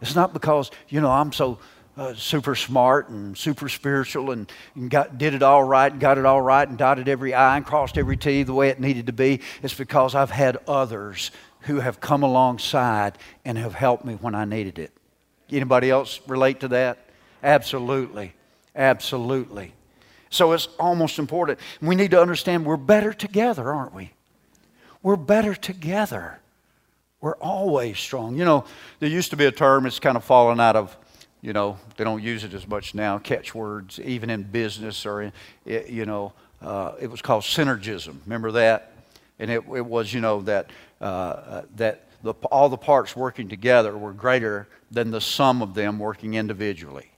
It's 0.00 0.16
not 0.16 0.32
because, 0.32 0.70
you 0.88 1.00
know, 1.00 1.10
I'm 1.10 1.32
so 1.32 1.58
uh, 1.96 2.14
super 2.14 2.54
smart 2.54 3.08
and 3.08 3.36
super 3.36 3.68
spiritual 3.68 4.30
and, 4.30 4.50
and 4.74 4.88
got, 4.88 5.18
did 5.18 5.34
it 5.34 5.42
all 5.42 5.62
right 5.62 5.90
and 5.90 6.00
got 6.00 6.16
it 6.16 6.24
all 6.24 6.40
right 6.40 6.68
and 6.68 6.78
dotted 6.78 7.08
every 7.08 7.34
I 7.34 7.56
and 7.56 7.66
crossed 7.66 7.98
every 7.98 8.16
T 8.16 8.44
the 8.44 8.54
way 8.54 8.68
it 8.68 8.80
needed 8.80 9.06
to 9.06 9.12
be. 9.12 9.40
It's 9.62 9.74
because 9.74 10.14
I've 10.14 10.30
had 10.30 10.58
others 10.66 11.30
who 11.62 11.80
have 11.80 12.00
come 12.00 12.22
alongside 12.22 13.18
and 13.44 13.58
have 13.58 13.74
helped 13.74 14.04
me 14.04 14.14
when 14.14 14.34
I 14.34 14.44
needed 14.44 14.78
it. 14.78 14.92
Anybody 15.50 15.90
else 15.90 16.20
relate 16.26 16.60
to 16.60 16.68
that? 16.68 16.98
Absolutely. 17.42 18.34
Absolutely. 18.74 19.72
So 20.30 20.52
it's 20.52 20.68
almost 20.78 21.18
important. 21.18 21.58
We 21.80 21.94
need 21.94 22.10
to 22.10 22.20
understand 22.20 22.66
we're 22.66 22.76
better 22.76 23.12
together, 23.12 23.72
aren't 23.72 23.94
we? 23.94 24.12
We're 25.02 25.16
better 25.16 25.54
together. 25.54 26.40
We're 27.20 27.36
always 27.36 27.98
strong. 27.98 28.36
You 28.36 28.44
know, 28.44 28.64
there 29.00 29.08
used 29.08 29.30
to 29.30 29.36
be 29.36 29.46
a 29.46 29.52
term, 29.52 29.86
it's 29.86 29.98
kind 29.98 30.16
of 30.16 30.24
fallen 30.24 30.60
out 30.60 30.76
of, 30.76 30.96
you 31.40 31.52
know, 31.52 31.78
they 31.96 32.04
don't 32.04 32.22
use 32.22 32.44
it 32.44 32.52
as 32.54 32.66
much 32.68 32.94
now, 32.94 33.18
catchwords, 33.18 33.98
even 34.00 34.28
in 34.30 34.42
business 34.42 35.06
or 35.06 35.22
in, 35.22 35.32
you 35.64 36.04
know, 36.04 36.32
uh, 36.60 36.92
it 37.00 37.10
was 37.10 37.22
called 37.22 37.42
synergism. 37.42 38.16
Remember 38.26 38.52
that? 38.52 38.92
And 39.38 39.50
it, 39.50 39.62
it 39.74 39.86
was, 39.86 40.12
you 40.12 40.20
know, 40.20 40.42
that 40.42 40.70
uh, 41.00 41.62
that 41.76 42.04
the, 42.22 42.34
all 42.50 42.68
the 42.68 42.76
parts 42.76 43.14
working 43.14 43.48
together 43.48 43.96
were 43.96 44.12
greater 44.12 44.68
than 44.90 45.10
the 45.10 45.20
sum 45.20 45.62
of 45.62 45.74
them 45.74 45.98
working 45.98 46.34
individually. 46.34 47.10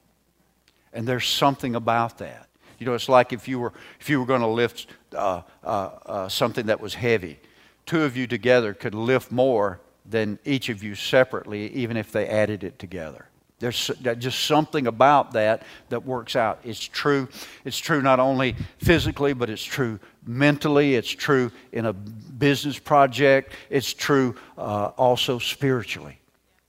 And 0.92 1.06
there's 1.06 1.26
something 1.26 1.74
about 1.74 2.18
that. 2.18 2.48
You 2.78 2.86
know, 2.86 2.94
it's 2.94 3.08
like 3.08 3.32
if 3.32 3.46
you 3.46 3.58
were, 3.58 3.72
if 4.00 4.10
you 4.10 4.20
were 4.20 4.26
going 4.26 4.40
to 4.40 4.46
lift 4.46 4.86
uh, 5.14 5.42
uh, 5.62 5.90
uh, 6.06 6.28
something 6.28 6.66
that 6.66 6.80
was 6.80 6.94
heavy. 6.94 7.38
Two 7.86 8.02
of 8.02 8.16
you 8.16 8.26
together 8.26 8.74
could 8.74 8.94
lift 8.94 9.32
more 9.32 9.80
than 10.06 10.38
each 10.44 10.68
of 10.68 10.82
you 10.82 10.94
separately, 10.94 11.72
even 11.72 11.96
if 11.96 12.12
they 12.12 12.26
added 12.26 12.64
it 12.64 12.78
together. 12.78 13.29
There's 13.60 13.90
just 14.18 14.46
something 14.46 14.86
about 14.86 15.32
that 15.32 15.64
that 15.90 16.06
works 16.06 16.34
out. 16.34 16.60
It's 16.64 16.82
true. 16.82 17.28
It's 17.64 17.78
true 17.78 18.00
not 18.00 18.18
only 18.18 18.56
physically, 18.78 19.34
but 19.34 19.50
it's 19.50 19.62
true 19.62 20.00
mentally. 20.26 20.94
It's 20.94 21.10
true 21.10 21.52
in 21.70 21.84
a 21.84 21.92
business 21.92 22.78
project. 22.78 23.52
It's 23.68 23.92
true 23.92 24.34
uh, 24.56 24.92
also 24.96 25.38
spiritually. 25.38 26.18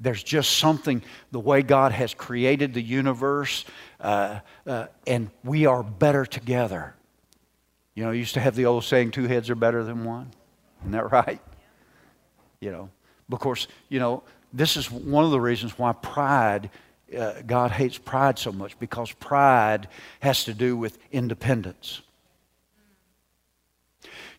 There's 0.01 0.21
just 0.21 0.57
something, 0.57 1.01
the 1.31 1.39
way 1.39 1.61
God 1.61 1.93
has 1.93 2.13
created 2.13 2.73
the 2.73 2.81
universe, 2.81 3.63
uh, 4.01 4.39
uh, 4.67 4.87
and 5.07 5.29
we 5.45 5.67
are 5.67 5.83
better 5.83 6.25
together. 6.25 6.93
You 7.95 8.03
know, 8.03 8.11
used 8.11 8.33
to 8.33 8.41
have 8.41 8.55
the 8.55 8.65
old 8.65 8.83
saying, 8.83 9.11
two 9.11 9.27
heads 9.27 9.49
are 9.49 9.55
better 9.55 9.83
than 9.85 10.03
one. 10.03 10.31
Isn't 10.81 10.91
that 10.91 11.11
right? 11.11 11.39
You 12.59 12.71
know, 12.71 12.89
of 13.31 13.39
course, 13.39 13.67
you 13.87 13.99
know, 13.99 14.23
this 14.53 14.77
is 14.77 14.91
one 14.91 15.23
of 15.23 15.31
the 15.31 15.39
reasons 15.39 15.77
why 15.77 15.93
pride, 15.93 16.69
uh, 17.17 17.41
God 17.45 17.71
hates 17.71 17.97
pride 17.97 18.37
so 18.37 18.51
much, 18.51 18.77
because 18.79 19.11
pride 19.13 19.87
has 20.19 20.43
to 20.45 20.53
do 20.53 20.75
with 20.75 20.97
independence. 21.11 22.01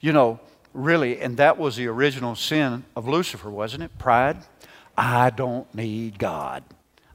You 0.00 0.12
know, 0.12 0.40
really, 0.74 1.20
and 1.20 1.36
that 1.36 1.58
was 1.58 1.76
the 1.76 1.86
original 1.86 2.34
sin 2.34 2.84
of 2.96 3.08
Lucifer, 3.08 3.50
wasn't 3.50 3.84
it? 3.84 3.98
Pride. 3.98 4.38
I 4.96 5.30
don't 5.30 5.72
need 5.74 6.18
God. 6.18 6.64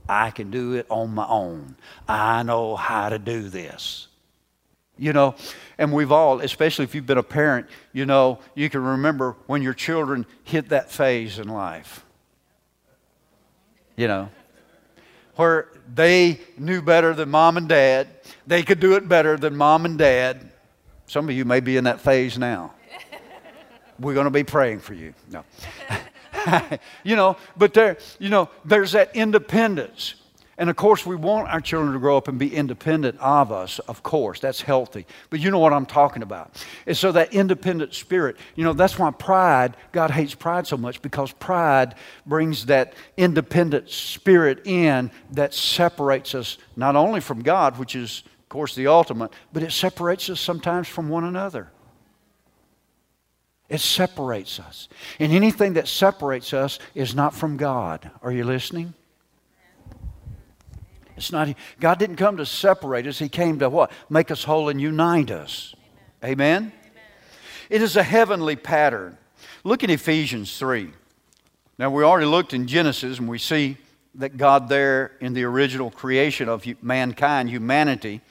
I 0.10 0.32
can 0.32 0.50
do 0.50 0.74
it 0.74 0.86
on 0.90 1.14
my 1.14 1.28
own. 1.28 1.76
I 2.08 2.42
know 2.44 2.76
how 2.76 3.10
to 3.10 3.20
do 3.20 3.50
this. 3.50 4.08
You 4.98 5.14
know, 5.14 5.36
and 5.78 5.94
we've 5.94 6.12
all, 6.12 6.40
especially 6.40 6.86
if 6.86 6.96
you've 6.96 7.06
been 7.06 7.20
a 7.20 7.24
parent, 7.24 7.68
you 7.94 8.08
know, 8.08 8.40
you 8.56 8.68
can 8.68 8.82
remember 8.82 9.36
when 9.46 9.62
your 9.62 9.76
children 9.76 10.26
hit 10.44 10.70
that 10.70 10.90
phase 10.90 11.38
in 11.38 11.50
life 11.50 12.04
you 13.98 14.08
know, 14.08 14.30
where 15.36 15.68
they 15.94 16.40
knew 16.58 16.82
better 16.82 17.14
than 17.14 17.30
mom 17.30 17.58
and 17.58 17.68
dad. 17.68 18.08
They 18.46 18.64
could 18.64 18.80
do 18.80 18.96
it 18.96 19.10
better 19.10 19.36
than 19.36 19.58
mom 19.58 19.86
and 19.86 19.98
dad. 19.98 20.50
Some 21.08 21.28
of 21.28 21.36
you 21.36 21.44
may 21.44 21.60
be 21.60 21.76
in 21.76 21.84
that 21.84 22.00
phase 22.00 22.38
now. 22.38 22.74
We're 24.00 24.14
going 24.14 24.26
to 24.26 24.32
be 24.32 24.44
praying 24.44 24.80
for 24.80 24.94
you. 24.94 25.14
No. 25.32 25.44
you 27.04 27.16
know, 27.16 27.38
but 27.58 27.74
there, 27.74 27.98
you 28.20 28.30
know, 28.30 28.50
there's 28.64 28.92
that 28.92 29.16
independence. 29.16 30.16
And 30.60 30.72
of 30.72 30.76
course, 30.76 31.06
we 31.06 31.16
want 31.16 31.50
our 31.50 31.62
children 31.62 31.94
to 31.94 32.00
grow 32.00 32.18
up 32.18 32.28
and 32.28 32.40
be 32.40 32.54
independent 32.54 33.20
of 33.20 33.52
us, 33.52 33.78
of 33.80 34.02
course. 34.02 34.40
That's 34.40 34.62
healthy. 34.62 35.06
But 35.30 35.40
you 35.40 35.52
know 35.52 35.60
what 35.60 35.72
I'm 35.72 35.86
talking 35.86 36.24
about. 36.24 36.64
And 36.88 36.98
so 36.98 37.12
that 37.12 37.34
independent 37.34 37.94
spirit, 37.94 38.38
you 38.56 38.64
know, 38.64 38.74
that's 38.74 38.98
why 38.98 39.12
pride, 39.12 39.78
God 39.92 40.10
hates 40.10 40.34
pride 40.34 40.66
so 40.66 40.76
much 40.76 41.02
because 41.04 41.32
pride 41.32 41.94
brings 42.26 42.66
that 42.66 42.94
independent 43.18 43.92
spirit 43.92 44.66
in 44.66 45.12
that 45.32 45.54
separates 45.54 46.34
us 46.34 46.58
not 46.76 46.96
only 46.96 47.20
from 47.20 47.44
God, 47.44 47.78
which 47.78 47.96
is, 47.96 48.24
of 48.42 48.50
course, 48.50 48.74
the 48.74 48.88
ultimate, 48.88 49.32
but 49.54 49.62
it 49.62 49.72
separates 49.72 50.28
us 50.28 50.40
sometimes 50.40 50.88
from 50.88 51.08
one 51.08 51.24
another. 51.24 51.70
It 53.70 53.82
separates 53.82 54.60
us. 54.60 54.88
And 55.20 55.32
anything 55.32 55.74
that 55.74 55.88
separates 55.88 56.52
us 56.54 56.80
is 56.96 57.14
not 57.14 57.36
from 57.36 57.58
God. 57.58 58.10
Are 58.24 58.32
you 58.32 58.44
listening? 58.44 58.96
It's 61.18 61.32
not, 61.32 61.54
God 61.80 61.98
didn't 61.98 62.18
come 62.18 62.38
to 62.38 62.46
separate 62.46 63.08
us. 63.08 63.18
He 63.20 63.28
came 63.28 63.60
to 63.60 63.70
what? 63.70 63.92
Make 64.10 64.30
us 64.32 64.44
whole 64.44 64.70
and 64.70 64.80
unite 64.80 65.32
us. 65.32 65.76
Amen? 66.24 66.72
Amen? 66.72 66.72
It 67.70 67.82
is 67.82 67.96
a 67.96 68.04
heavenly 68.04 68.56
pattern. 68.56 69.18
Look 69.64 69.84
at 69.84 69.90
Ephesians 69.90 70.58
3. 70.58 70.92
Now, 71.80 71.90
we 71.90 72.04
already 72.04 72.28
looked 72.28 72.54
in 72.54 72.68
Genesis 72.68 73.20
and 73.20 73.28
we 73.28 73.40
see 73.40 73.78
that 74.16 74.38
God, 74.38 74.70
there 74.70 75.12
in 75.20 75.34
the 75.34 75.44
original 75.44 75.92
creation 75.92 76.50
of 76.50 76.66
mankind, 76.82 77.50
humanity, 77.50 78.22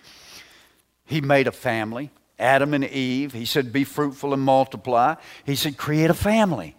He 1.05 1.21
made 1.21 1.47
a 1.47 1.53
family. 1.53 2.11
Adam 2.39 2.75
and 2.75 2.85
Eve. 2.85 3.33
He 3.33 3.47
said, 3.47 3.73
Be 3.73 3.85
fruitful 3.85 4.33
and 4.33 4.43
multiply. 4.43 5.15
He 5.45 5.57
said, 5.57 5.77
Create 5.77 6.11
a 6.11 6.15
family. 6.15 6.77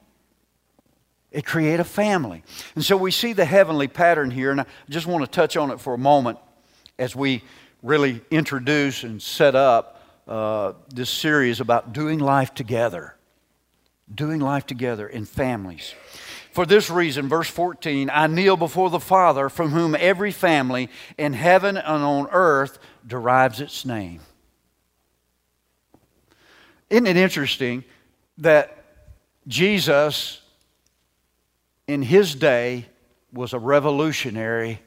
It 1.32 1.46
create 1.46 1.80
a 1.80 1.84
family. 1.84 2.44
And 2.76 2.84
so 2.84 2.96
we 2.96 3.12
see 3.12 3.34
the 3.34 3.46
heavenly 3.46 3.88
pattern 3.88 4.32
here, 4.32 4.52
and 4.52 4.62
I 4.62 4.66
just 4.90 5.08
want 5.08 5.26
to 5.26 5.30
touch 5.30 5.58
on 5.58 5.72
it 5.72 5.80
for 5.80 5.94
a 5.94 5.98
moment 5.98 6.40
as 6.98 7.16
we 7.16 7.44
really 7.84 8.22
introduce 8.32 9.04
and 9.04 9.22
set 9.22 9.56
up 9.56 10.02
uh, 10.28 10.74
this 10.94 11.10
series 11.10 11.60
about 11.60 11.94
doing 11.94 12.20
life 12.20 12.54
together. 12.54 13.16
Doing 14.14 14.40
life 14.40 14.66
together 14.66 15.08
in 15.08 15.26
families. 15.26 15.94
For 16.52 16.66
this 16.66 16.90
reason, 16.90 17.30
verse 17.30 17.50
14, 17.50 18.10
I 18.12 18.28
kneel 18.28 18.58
before 18.58 18.90
the 18.90 19.00
Father, 19.00 19.50
from 19.50 19.70
whom 19.70 19.96
every 19.96 20.32
family 20.32 20.90
in 21.18 21.34
heaven 21.34 21.78
and 21.78 22.04
on 22.04 22.28
earth 22.32 22.80
derives 23.06 23.62
its 23.62 23.86
name. 23.86 24.22
Isn't 26.90 27.06
it 27.06 27.18
interesting 27.18 27.84
that 28.40 28.84
Jesus 29.48 30.42
in 31.88 32.02
his 32.02 32.36
day 32.36 32.86
was 33.34 33.54
a 33.54 33.60
revolutionary 33.60 34.82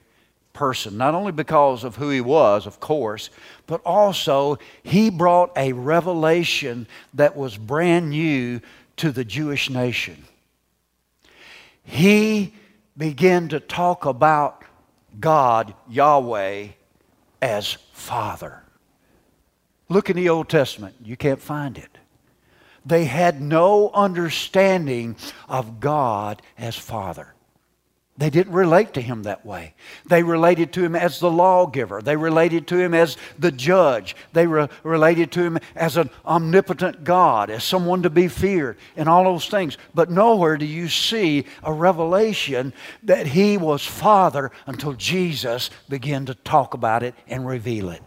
person, 0.52 0.97
not 0.97 1.14
only 1.14 1.33
because 1.33 1.85
of 1.85 1.97
who 1.97 2.11
he 2.11 2.21
was, 2.21 2.66
of 2.66 2.80
course, 2.80 3.30
but 3.66 3.80
also 3.85 4.59
he 4.83 5.11
brought 5.11 5.50
a 5.57 5.73
revelation 5.73 6.87
that 7.14 7.37
was 7.37 7.57
brand 7.57 8.11
new 8.11 8.61
to 8.97 9.11
the 9.11 9.25
Jewish 9.25 9.71
nation. 9.71 10.25
He 11.83 12.54
began 12.97 13.49
to 13.49 13.61
talk 13.61 14.04
about 14.04 14.62
God, 15.19 15.75
Yahweh, 15.88 16.69
as 17.40 17.78
Father. 17.92 18.62
Look 19.88 20.11
in 20.11 20.16
the 20.16 20.28
Old 20.28 20.49
Testament, 20.49 20.95
you 21.02 21.16
can't 21.16 21.40
find 21.40 21.78
it. 21.78 21.99
They 22.85 23.05
had 23.05 23.41
no 23.41 23.91
understanding 23.91 25.17
of 25.49 25.81
God 25.81 26.43
as 26.59 26.77
Father. 26.77 27.35
They 28.21 28.29
didn't 28.29 28.53
relate 28.53 28.93
to 28.95 29.01
him 29.01 29.23
that 29.23 29.47
way. 29.47 29.73
They 30.05 30.23
related 30.23 30.75
to 30.75 30.85
him 30.85 30.95
as 30.95 31.21
the 31.21 31.31
lawgiver. 31.31 32.03
They 32.03 32.17
related 32.17 32.67
to 32.67 32.77
him 32.77 32.93
as 32.93 33.17
the 33.39 33.51
judge. 33.51 34.15
They 34.35 34.47
re- 34.47 34.69
related 34.83 35.33
to 35.33 35.43
him 35.43 35.59
as 35.75 35.97
an 35.97 36.11
omnipotent 36.27 37.03
God, 37.03 37.49
as 37.49 37.65
someone 37.65 38.03
to 38.03 38.11
be 38.11 38.29
feared, 38.29 38.77
and 38.95 39.09
all 39.09 39.25
those 39.25 39.49
things. 39.49 39.79
But 39.95 40.11
nowhere 40.11 40.59
do 40.59 40.67
you 40.67 40.91
see 40.91 41.47
a 41.63 41.73
revelation 41.73 42.75
that 43.05 43.29
he 43.29 43.57
was 43.57 43.87
Father 43.87 44.51
until 44.67 44.93
Jesus 44.93 45.71
began 45.89 46.27
to 46.27 46.35
talk 46.35 46.75
about 46.75 47.03
it 47.03 47.15
and 47.27 47.47
reveal 47.47 47.89
it. 47.89 48.03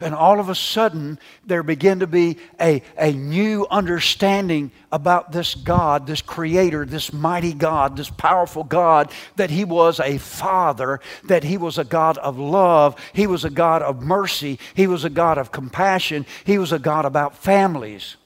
And 0.00 0.14
all 0.14 0.40
of 0.40 0.48
a 0.48 0.54
sudden, 0.54 1.18
there 1.44 1.62
began 1.62 2.00
to 2.00 2.06
be 2.06 2.38
a, 2.60 2.82
a 2.98 3.12
new 3.12 3.66
understanding 3.70 4.70
about 4.92 5.32
this 5.32 5.54
God, 5.54 6.06
this 6.06 6.22
Creator, 6.22 6.84
this 6.86 7.12
mighty 7.12 7.52
God, 7.52 7.96
this 7.96 8.10
powerful 8.10 8.64
God, 8.64 9.10
that 9.36 9.50
He 9.50 9.64
was 9.64 10.00
a 10.00 10.18
Father, 10.18 11.00
that 11.24 11.44
He 11.44 11.56
was 11.56 11.78
a 11.78 11.84
God 11.84 12.18
of 12.18 12.38
love, 12.38 12.96
He 13.12 13.26
was 13.26 13.44
a 13.44 13.50
God 13.50 13.82
of 13.82 14.02
mercy, 14.02 14.58
He 14.74 14.86
was 14.86 15.04
a 15.04 15.10
God 15.10 15.38
of 15.38 15.52
compassion, 15.52 16.26
He 16.44 16.58
was 16.58 16.72
a 16.72 16.78
God 16.78 17.04
about 17.04 17.36
families. 17.36 18.16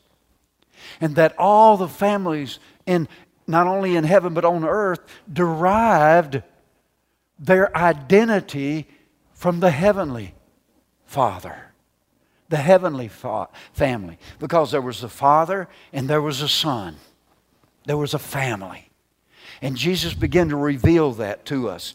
And 1.01 1.15
that 1.17 1.39
all 1.39 1.77
the 1.77 1.89
families 1.89 2.59
in 2.87 3.09
not 3.47 3.67
only 3.67 3.97
in 3.97 4.05
heaven 4.05 4.35
but 4.35 4.45
on 4.45 4.65
earth 4.65 5.01
derived 5.33 6.43
their 7.39 7.75
identity 7.77 8.87
from 9.33 9.61
the 9.61 9.71
heavenly 9.71 10.35
Father, 11.11 11.73
the 12.51 12.59
heavenly 12.59 13.09
fa- 13.09 13.49
family, 13.73 14.17
because 14.39 14.71
there 14.71 14.81
was 14.81 15.03
a 15.03 15.09
Father 15.09 15.69
and 15.93 16.09
there 16.09 16.23
was 16.23 16.41
a 16.41 16.49
Son. 16.49 16.99
There 17.85 17.97
was 17.97 18.15
a 18.15 18.19
family. 18.21 18.91
And 19.61 19.77
Jesus 19.77 20.15
began 20.15 20.51
to 20.51 20.57
reveal 20.57 21.11
that 21.15 21.45
to 21.47 21.69
us. 21.69 21.95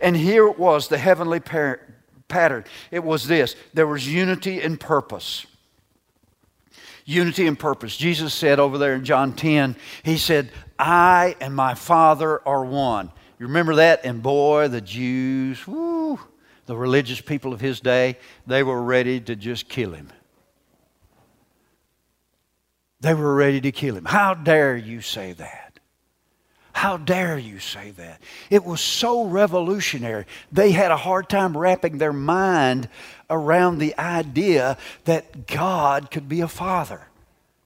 And 0.00 0.16
here 0.16 0.48
it 0.48 0.58
was, 0.58 0.88
the 0.88 0.98
heavenly 0.98 1.38
par- 1.38 1.80
pattern. 2.26 2.64
It 2.90 3.04
was 3.04 3.28
this 3.28 3.54
there 3.72 3.86
was 3.86 4.12
unity 4.12 4.60
and 4.60 4.80
purpose. 4.80 5.46
Unity 7.04 7.46
and 7.46 7.56
purpose. 7.56 7.96
Jesus 7.96 8.34
said 8.34 8.58
over 8.58 8.78
there 8.78 8.94
in 8.94 9.04
John 9.04 9.32
10, 9.32 9.76
He 10.02 10.18
said, 10.18 10.50
I 10.76 11.36
and 11.40 11.54
my 11.54 11.74
Father 11.76 12.44
are 12.44 12.64
one. 12.64 13.12
You 13.38 13.46
remember 13.46 13.76
that? 13.76 14.04
And 14.04 14.24
boy, 14.24 14.66
the 14.66 14.80
Jews, 14.80 15.64
whoo, 15.68 16.18
the 16.66 16.76
religious 16.76 17.20
people 17.20 17.52
of 17.52 17.60
his 17.60 17.80
day, 17.80 18.18
they 18.46 18.62
were 18.62 18.82
ready 18.82 19.20
to 19.20 19.36
just 19.36 19.68
kill 19.68 19.92
him. 19.92 20.08
They 23.00 23.14
were 23.14 23.34
ready 23.34 23.60
to 23.60 23.72
kill 23.72 23.96
him. 23.96 24.04
How 24.04 24.34
dare 24.34 24.76
you 24.76 25.00
say 25.00 25.32
that? 25.34 25.78
How 26.72 26.98
dare 26.98 27.38
you 27.38 27.58
say 27.58 27.92
that? 27.92 28.20
It 28.50 28.64
was 28.64 28.80
so 28.80 29.24
revolutionary. 29.24 30.26
They 30.52 30.72
had 30.72 30.90
a 30.90 30.96
hard 30.96 31.28
time 31.28 31.56
wrapping 31.56 31.98
their 31.98 32.12
mind 32.12 32.88
around 33.30 33.78
the 33.78 33.96
idea 33.98 34.76
that 35.04 35.46
God 35.46 36.10
could 36.10 36.28
be 36.28 36.42
a 36.42 36.48
father. 36.48 37.06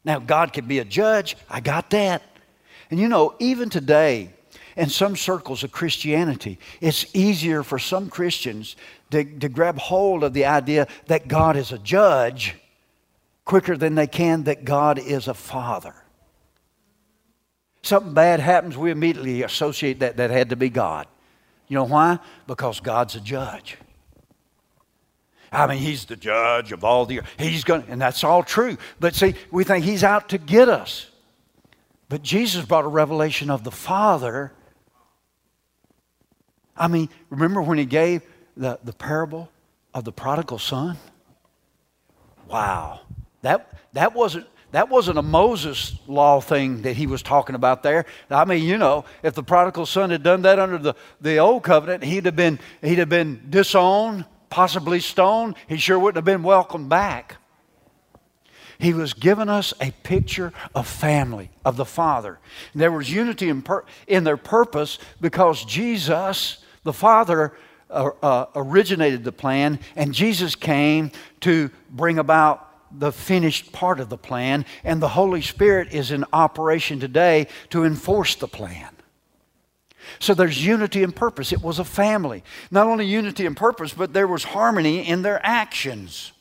Now, 0.04 0.18
God 0.20 0.52
could 0.52 0.68
be 0.68 0.78
a 0.78 0.84
judge. 0.84 1.36
I 1.48 1.60
got 1.60 1.90
that. 1.90 2.22
And 2.90 3.00
you 3.00 3.08
know, 3.08 3.34
even 3.38 3.68
today, 3.68 4.30
in 4.80 4.88
some 4.88 5.14
circles 5.14 5.62
of 5.62 5.70
Christianity, 5.70 6.58
it's 6.80 7.04
easier 7.14 7.62
for 7.62 7.78
some 7.78 8.08
Christians 8.08 8.76
to, 9.10 9.24
to 9.24 9.50
grab 9.50 9.78
hold 9.78 10.24
of 10.24 10.32
the 10.32 10.46
idea 10.46 10.88
that 11.06 11.28
God 11.28 11.58
is 11.58 11.70
a 11.70 11.78
judge 11.78 12.56
quicker 13.44 13.76
than 13.76 13.94
they 13.94 14.06
can 14.06 14.44
that 14.44 14.64
God 14.64 14.98
is 14.98 15.28
a 15.28 15.34
father. 15.34 15.94
Something 17.82 18.14
bad 18.14 18.40
happens, 18.40 18.74
we 18.74 18.90
immediately 18.90 19.42
associate 19.42 20.00
that 20.00 20.16
that 20.16 20.30
had 20.30 20.48
to 20.48 20.56
be 20.56 20.70
God. 20.70 21.06
You 21.68 21.74
know 21.74 21.84
why? 21.84 22.18
Because 22.46 22.80
God's 22.80 23.14
a 23.16 23.20
judge. 23.20 23.76
I 25.52 25.66
mean, 25.66 25.78
he's 25.78 26.06
the 26.06 26.16
judge 26.16 26.72
of 26.72 26.84
all 26.84 27.04
the 27.04 27.20
he's 27.38 27.64
going 27.64 27.84
and 27.88 28.00
that's 28.00 28.24
all 28.24 28.42
true. 28.42 28.78
But 28.98 29.14
see, 29.14 29.34
we 29.50 29.62
think 29.62 29.84
he's 29.84 30.04
out 30.04 30.30
to 30.30 30.38
get 30.38 30.70
us. 30.70 31.10
But 32.08 32.22
Jesus 32.22 32.64
brought 32.64 32.86
a 32.86 32.88
revelation 32.88 33.50
of 33.50 33.62
the 33.62 33.70
Father 33.70 34.52
I 36.80 36.88
mean, 36.88 37.10
remember 37.28 37.60
when 37.60 37.76
he 37.76 37.84
gave 37.84 38.22
the, 38.56 38.78
the 38.82 38.94
parable 38.94 39.50
of 39.92 40.04
the 40.04 40.12
prodigal 40.12 40.58
son? 40.58 40.96
Wow. 42.48 43.00
That, 43.42 43.70
that, 43.92 44.14
wasn't, 44.14 44.46
that 44.72 44.88
wasn't 44.88 45.18
a 45.18 45.22
Moses 45.22 45.98
law 46.06 46.40
thing 46.40 46.82
that 46.82 46.96
he 46.96 47.06
was 47.06 47.22
talking 47.22 47.54
about 47.54 47.82
there. 47.82 48.06
I 48.30 48.46
mean, 48.46 48.64
you 48.64 48.78
know, 48.78 49.04
if 49.22 49.34
the 49.34 49.42
prodigal 49.42 49.84
son 49.84 50.08
had 50.08 50.22
done 50.22 50.42
that 50.42 50.58
under 50.58 50.78
the, 50.78 50.94
the 51.20 51.36
old 51.36 51.64
covenant, 51.64 52.02
he'd 52.02 52.24
have, 52.24 52.34
been, 52.34 52.58
he'd 52.80 52.98
have 52.98 53.10
been 53.10 53.46
disowned, 53.50 54.24
possibly 54.48 55.00
stoned. 55.00 55.56
He 55.68 55.76
sure 55.76 55.98
wouldn't 55.98 56.16
have 56.16 56.24
been 56.24 56.42
welcomed 56.42 56.88
back. 56.88 57.36
He 58.78 58.94
was 58.94 59.12
giving 59.12 59.50
us 59.50 59.74
a 59.78 59.90
picture 60.02 60.54
of 60.74 60.88
family, 60.88 61.50
of 61.66 61.76
the 61.76 61.84
Father. 61.84 62.38
There 62.74 62.90
was 62.90 63.12
unity 63.12 63.50
in, 63.50 63.60
pur- 63.60 63.84
in 64.06 64.24
their 64.24 64.38
purpose 64.38 64.98
because 65.20 65.62
Jesus 65.66 66.59
the 66.82 66.92
Father 66.92 67.52
uh, 67.90 68.10
uh, 68.22 68.46
originated 68.54 69.24
the 69.24 69.32
plan, 69.32 69.78
and 69.96 70.14
Jesus 70.14 70.54
came 70.54 71.10
to 71.40 71.70
bring 71.90 72.18
about 72.18 72.66
the 72.98 73.12
finished 73.12 73.72
part 73.72 74.00
of 74.00 74.08
the 74.08 74.18
plan, 74.18 74.64
and 74.84 75.00
the 75.00 75.08
Holy 75.08 75.42
Spirit 75.42 75.92
is 75.92 76.10
in 76.10 76.24
operation 76.32 76.98
today 77.00 77.46
to 77.70 77.84
enforce 77.84 78.34
the 78.34 78.48
plan. 78.48 78.88
So 80.18 80.34
there's 80.34 80.64
unity 80.64 81.02
and 81.02 81.14
purpose. 81.14 81.52
It 81.52 81.62
was 81.62 81.78
a 81.78 81.84
family. 81.84 82.42
Not 82.70 82.86
only 82.86 83.06
unity 83.06 83.46
and 83.46 83.56
purpose, 83.56 83.92
but 83.92 84.12
there 84.12 84.26
was 84.26 84.44
harmony 84.44 85.06
in 85.06 85.22
their 85.22 85.44
actions 85.44 86.32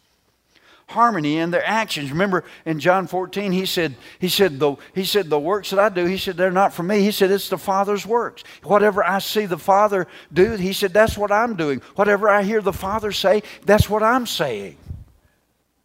harmony 0.89 1.37
in 1.37 1.51
their 1.51 1.65
actions. 1.65 2.11
Remember 2.11 2.43
in 2.65 2.79
John 2.79 3.07
14, 3.07 3.51
he 3.51 3.65
said, 3.65 3.95
he 4.19 4.27
said, 4.27 4.59
the, 4.59 4.75
he 4.95 5.05
said, 5.05 5.29
the 5.29 5.39
works 5.39 5.69
that 5.69 5.79
I 5.79 5.89
do, 5.89 6.05
he 6.05 6.17
said, 6.17 6.35
they're 6.35 6.51
not 6.51 6.73
for 6.73 6.83
me. 6.83 7.01
He 7.01 7.11
said, 7.11 7.31
it's 7.31 7.49
the 7.49 7.57
Father's 7.57 8.05
works. 8.05 8.43
Whatever 8.63 9.03
I 9.03 9.19
see 9.19 9.45
the 9.45 9.57
Father 9.57 10.07
do, 10.33 10.55
he 10.55 10.73
said, 10.73 10.93
that's 10.93 11.17
what 11.17 11.31
I'm 11.31 11.55
doing. 11.55 11.81
Whatever 11.95 12.27
I 12.27 12.43
hear 12.43 12.61
the 12.61 12.73
Father 12.73 13.11
say, 13.11 13.43
that's 13.65 13.89
what 13.89 14.03
I'm 14.03 14.25
saying. 14.25 14.77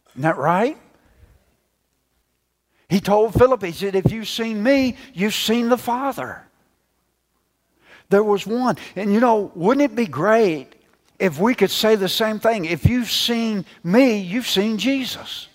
Isn't 0.09 0.21
that 0.23 0.37
right? 0.37 0.77
He 2.89 2.99
told 2.99 3.33
Philip, 3.33 3.63
he 3.63 3.71
said, 3.71 3.95
if 3.95 4.11
you've 4.11 4.27
seen 4.27 4.61
me, 4.61 4.97
you've 5.13 5.33
seen 5.33 5.69
the 5.69 5.77
Father. 5.77 6.45
There 8.09 8.23
was 8.23 8.45
one. 8.45 8.77
And 8.95 9.13
you 9.13 9.19
know, 9.19 9.51
wouldn't 9.55 9.91
it 9.91 9.95
be 9.95 10.05
great 10.05 10.74
if 11.19 11.39
we 11.39 11.55
could 11.55 11.71
say 11.71 11.95
the 11.95 12.09
same 12.09 12.39
thing, 12.39 12.65
if 12.65 12.85
you've 12.85 13.09
seen 13.09 13.65
me, 13.83 14.19
you've 14.19 14.47
seen 14.47 14.77
Jesus. 14.77 15.47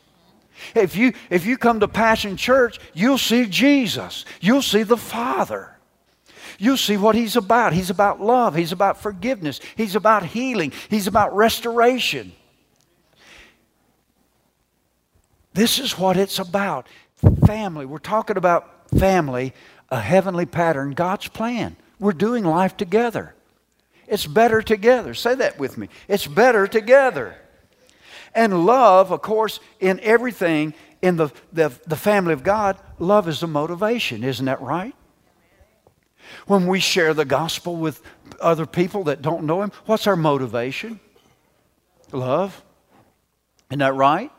If 0.75 0.97
you, 0.97 1.13
if 1.29 1.47
you 1.47 1.57
come 1.57 1.81
to 1.81 1.89
Passion 1.89 2.37
Church, 2.37 2.79
you'll 2.95 3.19
see 3.19 3.47
Jesus. 3.47 4.25
You'll 4.41 4.63
see 4.63 4.83
the 4.83 4.97
Father. 4.97 5.77
You'll 6.59 6.77
see 6.77 6.97
what 6.97 7.15
He's 7.15 7.37
about. 7.37 7.73
He's 7.73 7.91
about 7.91 8.21
love. 8.21 8.55
He's 8.55 8.73
about 8.73 9.01
forgiveness. 9.01 9.61
He's 9.77 9.97
about 9.97 10.25
healing. 10.25 10.73
He's 10.89 11.07
about 11.07 11.35
restoration. 11.35 12.33
This 15.53 15.79
is 15.79 15.99
what 15.99 16.17
it's 16.17 16.39
about 16.39 16.87
family. 17.47 17.87
We're 17.87 17.99
talking 17.99 18.37
about 18.37 18.91
family, 18.91 19.53
a 19.91 20.01
heavenly 20.01 20.47
pattern, 20.47 20.93
God's 20.93 21.29
plan. 21.29 21.77
We're 21.99 22.13
doing 22.13 22.45
life 22.45 22.77
together. 22.77 23.35
It's 24.11 24.27
better 24.27 24.61
together. 24.61 25.15
Say 25.15 25.37
that 25.37 25.59
with 25.59 25.79
me. 25.79 25.89
It's 26.09 26.27
better 26.27 26.67
together. 26.67 27.37
And 28.35 28.67
love, 28.67 29.13
of 29.13 29.23
course, 29.23 29.61
in 29.79 30.01
everything 30.01 30.75
in 31.01 31.17
the, 31.17 31.31
the, 31.53 31.73
the 31.87 31.97
family 31.97 32.33
of 32.33 32.43
God, 32.43 32.77
love 32.99 33.29
is 33.29 33.41
the 33.41 33.47
motivation. 33.47 34.25
Isn't 34.25 34.47
that 34.47 34.61
right? 34.61 34.95
When 36.47 36.67
we 36.67 36.81
share 36.81 37.15
the 37.15 37.25
gospel 37.25 37.77
with 37.77 38.03
other 38.41 38.67
people 38.67 39.05
that 39.05 39.23
don't 39.23 39.45
know 39.45 39.63
Him, 39.63 39.73
what's 39.87 40.09
our 40.09 40.17
motivation? 40.17 40.99
Love. 42.13 42.63
Isn't 43.71 43.79
that 43.79 43.95
right? 43.95 44.33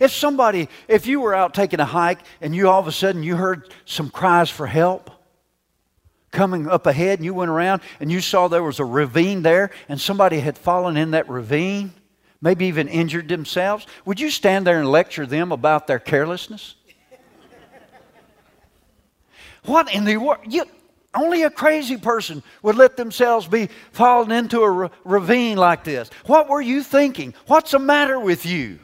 If 0.00 0.12
somebody, 0.12 0.68
if 0.86 1.08
you 1.08 1.20
were 1.20 1.34
out 1.34 1.52
taking 1.52 1.80
a 1.80 1.84
hike 1.84 2.20
and 2.40 2.54
you 2.54 2.68
all 2.68 2.78
of 2.78 2.86
a 2.86 2.92
sudden 2.92 3.24
you 3.24 3.34
heard 3.34 3.72
some 3.84 4.08
cries 4.08 4.50
for 4.50 4.68
help, 4.68 5.10
coming 6.34 6.68
up 6.68 6.86
ahead 6.86 7.18
and 7.18 7.24
you 7.24 7.32
went 7.32 7.50
around 7.50 7.80
and 8.00 8.12
you 8.12 8.20
saw 8.20 8.48
there 8.48 8.62
was 8.62 8.80
a 8.80 8.84
ravine 8.84 9.42
there 9.42 9.70
and 9.88 10.00
somebody 10.00 10.40
had 10.40 10.58
fallen 10.58 10.96
in 10.96 11.12
that 11.12 11.28
ravine, 11.28 11.92
maybe 12.42 12.66
even 12.66 12.88
injured 12.88 13.28
themselves, 13.28 13.86
would 14.04 14.20
you 14.20 14.30
stand 14.30 14.66
there 14.66 14.78
and 14.78 14.90
lecture 14.90 15.24
them 15.24 15.52
about 15.52 15.86
their 15.86 15.98
carelessness? 15.98 16.74
what 19.64 19.92
in 19.94 20.04
the 20.04 20.18
world? 20.18 20.40
You, 20.46 20.64
only 21.14 21.42
a 21.42 21.50
crazy 21.50 21.96
person 21.96 22.42
would 22.62 22.76
let 22.76 22.96
themselves 22.96 23.46
be 23.46 23.68
fallen 23.92 24.32
into 24.32 24.62
a 24.62 24.90
ravine 25.04 25.56
like 25.56 25.84
this. 25.84 26.10
What 26.26 26.48
were 26.48 26.60
you 26.60 26.82
thinking? 26.82 27.34
What's 27.46 27.70
the 27.70 27.78
matter 27.78 28.18
with 28.18 28.44
you? 28.44 28.80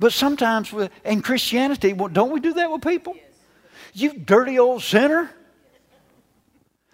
But 0.00 0.12
sometimes 0.12 0.72
with, 0.72 0.92
in 1.04 1.22
Christianity, 1.22 1.92
don't 1.92 2.30
we 2.30 2.40
do 2.40 2.54
that 2.54 2.70
with 2.70 2.82
people? 2.82 3.14
Yes. 3.16 3.27
You 4.00 4.12
dirty 4.12 4.58
old 4.58 4.82
sinner. 4.82 5.30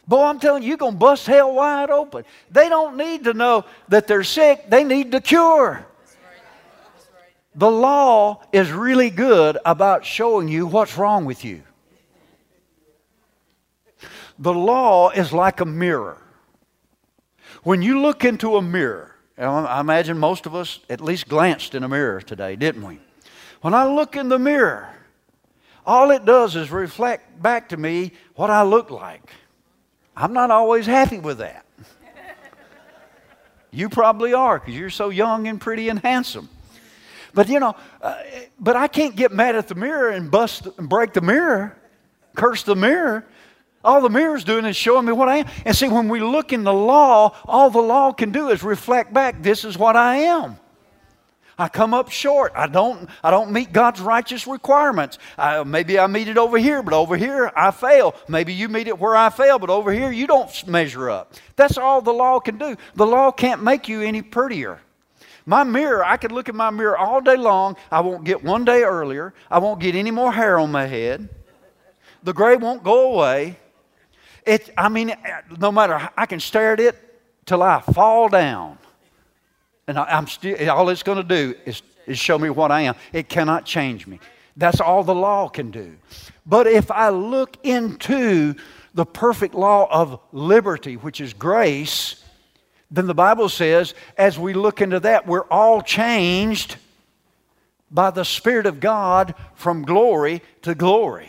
Boy, 0.08 0.24
I'm 0.24 0.38
telling 0.38 0.62
you, 0.62 0.70
you're 0.70 0.78
going 0.78 0.94
to 0.94 0.98
bust 0.98 1.26
hell 1.26 1.54
wide 1.54 1.90
open. 1.90 2.24
They 2.50 2.68
don't 2.68 2.96
need 2.96 3.24
to 3.24 3.34
know 3.34 3.64
that 3.88 4.06
they're 4.06 4.24
sick, 4.24 4.70
they 4.70 4.84
need 4.84 5.12
the 5.12 5.20
cure. 5.20 5.86
The 7.54 7.70
law 7.70 8.42
is 8.52 8.72
really 8.72 9.10
good 9.10 9.58
about 9.64 10.04
showing 10.04 10.48
you 10.48 10.66
what's 10.66 10.98
wrong 10.98 11.24
with 11.24 11.44
you. 11.44 11.62
The 14.38 14.52
law 14.52 15.10
is 15.10 15.32
like 15.32 15.60
a 15.60 15.64
mirror. 15.64 16.18
When 17.62 17.80
you 17.80 18.00
look 18.00 18.24
into 18.24 18.56
a 18.56 18.62
mirror, 18.62 19.14
I 19.38 19.80
imagine 19.80 20.18
most 20.18 20.46
of 20.46 20.54
us 20.54 20.80
at 20.90 21.00
least 21.00 21.28
glanced 21.28 21.74
in 21.74 21.84
a 21.84 21.88
mirror 21.88 22.20
today, 22.20 22.56
didn't 22.56 22.82
we? 22.82 22.98
When 23.60 23.74
I 23.74 23.86
look 23.86 24.16
in 24.16 24.28
the 24.28 24.38
mirror, 24.38 24.93
all 25.86 26.10
it 26.10 26.24
does 26.24 26.56
is 26.56 26.70
reflect 26.70 27.42
back 27.42 27.68
to 27.70 27.76
me 27.76 28.12
what 28.34 28.50
I 28.50 28.62
look 28.62 28.90
like. 28.90 29.30
I'm 30.16 30.32
not 30.32 30.50
always 30.50 30.86
happy 30.86 31.18
with 31.18 31.38
that. 31.38 31.66
you 33.70 33.88
probably 33.88 34.32
are 34.32 34.58
because 34.58 34.74
you're 34.74 34.90
so 34.90 35.10
young 35.10 35.48
and 35.48 35.60
pretty 35.60 35.88
and 35.88 35.98
handsome. 35.98 36.48
But 37.34 37.48
you 37.48 37.58
know, 37.58 37.74
uh, 38.00 38.22
but 38.58 38.76
I 38.76 38.86
can't 38.86 39.16
get 39.16 39.32
mad 39.32 39.56
at 39.56 39.68
the 39.68 39.74
mirror 39.74 40.10
and 40.10 40.30
bust 40.30 40.68
and 40.78 40.88
break 40.88 41.12
the 41.12 41.20
mirror, 41.20 41.76
curse 42.36 42.62
the 42.62 42.76
mirror. 42.76 43.26
All 43.84 44.00
the 44.00 44.08
mirror's 44.08 44.44
doing 44.44 44.64
is 44.64 44.76
showing 44.76 45.04
me 45.04 45.12
what 45.12 45.28
I 45.28 45.38
am. 45.38 45.46
And 45.66 45.76
see, 45.76 45.88
when 45.88 46.08
we 46.08 46.20
look 46.20 46.54
in 46.54 46.64
the 46.64 46.72
law, 46.72 47.36
all 47.44 47.68
the 47.68 47.82
law 47.82 48.12
can 48.12 48.32
do 48.32 48.48
is 48.48 48.62
reflect 48.62 49.12
back, 49.12 49.42
this 49.42 49.64
is 49.64 49.76
what 49.76 49.94
I 49.94 50.16
am. 50.16 50.58
I 51.58 51.68
come 51.68 51.94
up 51.94 52.10
short. 52.10 52.52
I 52.54 52.66
don't, 52.66 53.08
I 53.22 53.30
don't 53.30 53.52
meet 53.52 53.72
God's 53.72 54.00
righteous 54.00 54.46
requirements. 54.46 55.18
I, 55.38 55.62
maybe 55.62 55.98
I 55.98 56.06
meet 56.06 56.28
it 56.28 56.38
over 56.38 56.58
here, 56.58 56.82
but 56.82 56.92
over 56.94 57.16
here 57.16 57.52
I 57.54 57.70
fail. 57.70 58.14
Maybe 58.28 58.52
you 58.52 58.68
meet 58.68 58.88
it 58.88 58.98
where 58.98 59.16
I 59.16 59.30
fail, 59.30 59.58
but 59.58 59.70
over 59.70 59.92
here 59.92 60.10
you 60.10 60.26
don't 60.26 60.66
measure 60.66 61.10
up. 61.10 61.34
That's 61.56 61.78
all 61.78 62.00
the 62.02 62.12
law 62.12 62.40
can 62.40 62.58
do. 62.58 62.76
The 62.94 63.06
law 63.06 63.30
can't 63.30 63.62
make 63.62 63.88
you 63.88 64.02
any 64.02 64.22
prettier. 64.22 64.80
My 65.46 65.62
mirror, 65.62 66.04
I 66.04 66.16
could 66.16 66.32
look 66.32 66.48
at 66.48 66.54
my 66.54 66.70
mirror 66.70 66.96
all 66.96 67.20
day 67.20 67.36
long. 67.36 67.76
I 67.90 68.00
won't 68.00 68.24
get 68.24 68.42
one 68.42 68.64
day 68.64 68.82
earlier. 68.82 69.34
I 69.50 69.58
won't 69.58 69.80
get 69.80 69.94
any 69.94 70.10
more 70.10 70.32
hair 70.32 70.58
on 70.58 70.72
my 70.72 70.86
head. 70.86 71.28
The 72.22 72.32
gray 72.32 72.56
won't 72.56 72.82
go 72.82 73.12
away. 73.12 73.58
It, 74.46 74.70
I 74.76 74.88
mean, 74.88 75.14
no 75.58 75.70
matter, 75.70 76.10
I 76.16 76.26
can 76.26 76.40
stare 76.40 76.72
at 76.72 76.80
it 76.80 76.96
till 77.46 77.62
I 77.62 77.80
fall 77.80 78.28
down. 78.28 78.78
And 79.86 79.98
I, 79.98 80.18
am 80.18 80.26
still, 80.26 80.70
all 80.70 80.88
it's 80.88 81.02
going 81.02 81.18
to 81.18 81.24
do 81.24 81.54
is, 81.64 81.82
is 82.06 82.18
show 82.18 82.38
me 82.38 82.50
what 82.50 82.70
I 82.70 82.82
am. 82.82 82.94
It 83.12 83.28
cannot 83.28 83.64
change 83.64 84.06
me. 84.06 84.20
That's 84.56 84.80
all 84.80 85.02
the 85.02 85.14
law 85.14 85.48
can 85.48 85.70
do. 85.70 85.96
But 86.46 86.66
if 86.66 86.90
I 86.90 87.08
look 87.08 87.56
into 87.64 88.54
the 88.94 89.04
perfect 89.04 89.54
law 89.54 89.88
of 89.90 90.20
liberty, 90.32 90.96
which 90.96 91.20
is 91.20 91.34
grace, 91.34 92.22
then 92.90 93.06
the 93.06 93.14
Bible 93.14 93.48
says, 93.48 93.94
as 94.16 94.38
we 94.38 94.54
look 94.54 94.80
into 94.80 95.00
that, 95.00 95.26
we're 95.26 95.46
all 95.50 95.82
changed 95.82 96.76
by 97.90 98.10
the 98.10 98.24
Spirit 98.24 98.66
of 98.66 98.80
God 98.80 99.34
from 99.54 99.82
glory 99.82 100.42
to 100.62 100.74
glory. 100.74 101.28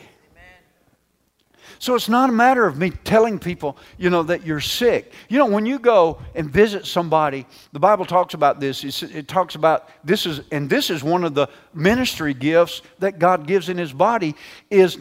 So 1.79 1.95
it's 1.95 2.09
not 2.09 2.29
a 2.29 2.33
matter 2.33 2.65
of 2.65 2.77
me 2.77 2.91
telling 2.91 3.39
people, 3.39 3.77
you 3.97 4.09
know, 4.09 4.23
that 4.23 4.45
you're 4.45 4.59
sick. 4.59 5.11
You 5.29 5.37
know, 5.37 5.45
when 5.45 5.65
you 5.65 5.79
go 5.79 6.19
and 6.33 6.49
visit 6.49 6.85
somebody, 6.85 7.45
the 7.73 7.79
Bible 7.79 8.05
talks 8.05 8.33
about 8.33 8.59
this. 8.59 8.83
it 9.03 9.27
talks 9.27 9.55
about 9.55 9.89
this 10.03 10.25
is, 10.25 10.41
and 10.51 10.69
this 10.69 10.89
is 10.89 11.03
one 11.03 11.23
of 11.23 11.35
the 11.35 11.47
ministry 11.73 12.33
gifts 12.33 12.81
that 12.99 13.19
God 13.19 13.47
gives 13.47 13.69
in 13.69 13.77
His 13.77 13.93
body, 13.93 14.35
is 14.69 14.97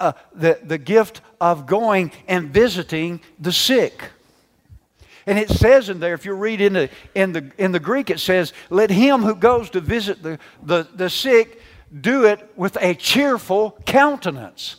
uh, 0.00 0.12
the, 0.34 0.58
the 0.62 0.78
gift 0.78 1.20
of 1.40 1.66
going 1.66 2.12
and 2.28 2.50
visiting 2.50 3.20
the 3.38 3.52
sick. 3.52 4.10
And 5.26 5.38
it 5.38 5.50
says 5.50 5.88
in 5.88 5.98
there, 5.98 6.14
if 6.14 6.24
you 6.24 6.34
read 6.34 6.60
in 6.60 6.74
the, 6.74 6.90
in 7.14 7.32
the, 7.32 7.50
in 7.58 7.72
the 7.72 7.80
Greek, 7.80 8.10
it 8.10 8.20
says, 8.20 8.52
Let 8.70 8.90
him 8.90 9.22
who 9.22 9.34
goes 9.34 9.70
to 9.70 9.80
visit 9.80 10.22
the, 10.22 10.38
the, 10.62 10.86
the 10.94 11.10
sick 11.10 11.60
do 12.00 12.24
it 12.24 12.50
with 12.56 12.76
a 12.80 12.94
cheerful 12.94 13.78
countenance. 13.86 14.76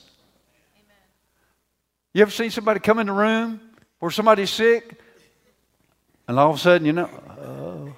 You 2.17 2.23
ever 2.23 2.31
seen 2.31 2.49
somebody 2.49 2.79
come 2.79 2.97
in 2.97 3.05
the 3.05 3.13
room 3.13 3.61
where 3.99 4.09
somebody's 4.09 4.49
sick? 4.49 4.99
And 6.27 6.39
all 6.39 6.49
of 6.49 6.55
a 6.55 6.59
sudden, 6.59 6.87
you 6.87 6.93
know, 6.93 7.07
oh. 7.39 7.93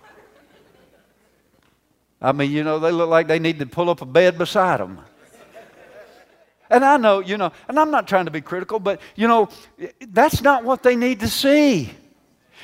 I 2.21 2.33
mean, 2.33 2.51
you 2.51 2.65
know, 2.65 2.79
they 2.79 2.91
look 2.91 3.09
like 3.09 3.29
they 3.29 3.39
need 3.39 3.59
to 3.59 3.65
pull 3.65 3.89
up 3.89 4.01
a 4.01 4.05
bed 4.05 4.37
beside 4.37 4.81
them. 4.81 4.99
And 6.69 6.83
I 6.83 6.97
know, 6.97 7.21
you 7.21 7.37
know, 7.37 7.53
and 7.69 7.79
I'm 7.79 7.91
not 7.91 8.09
trying 8.09 8.25
to 8.25 8.31
be 8.31 8.41
critical, 8.41 8.77
but, 8.77 8.99
you 9.15 9.25
know, 9.25 9.47
that's 10.09 10.41
not 10.41 10.65
what 10.65 10.83
they 10.83 10.97
need 10.97 11.21
to 11.21 11.29
see. 11.29 11.89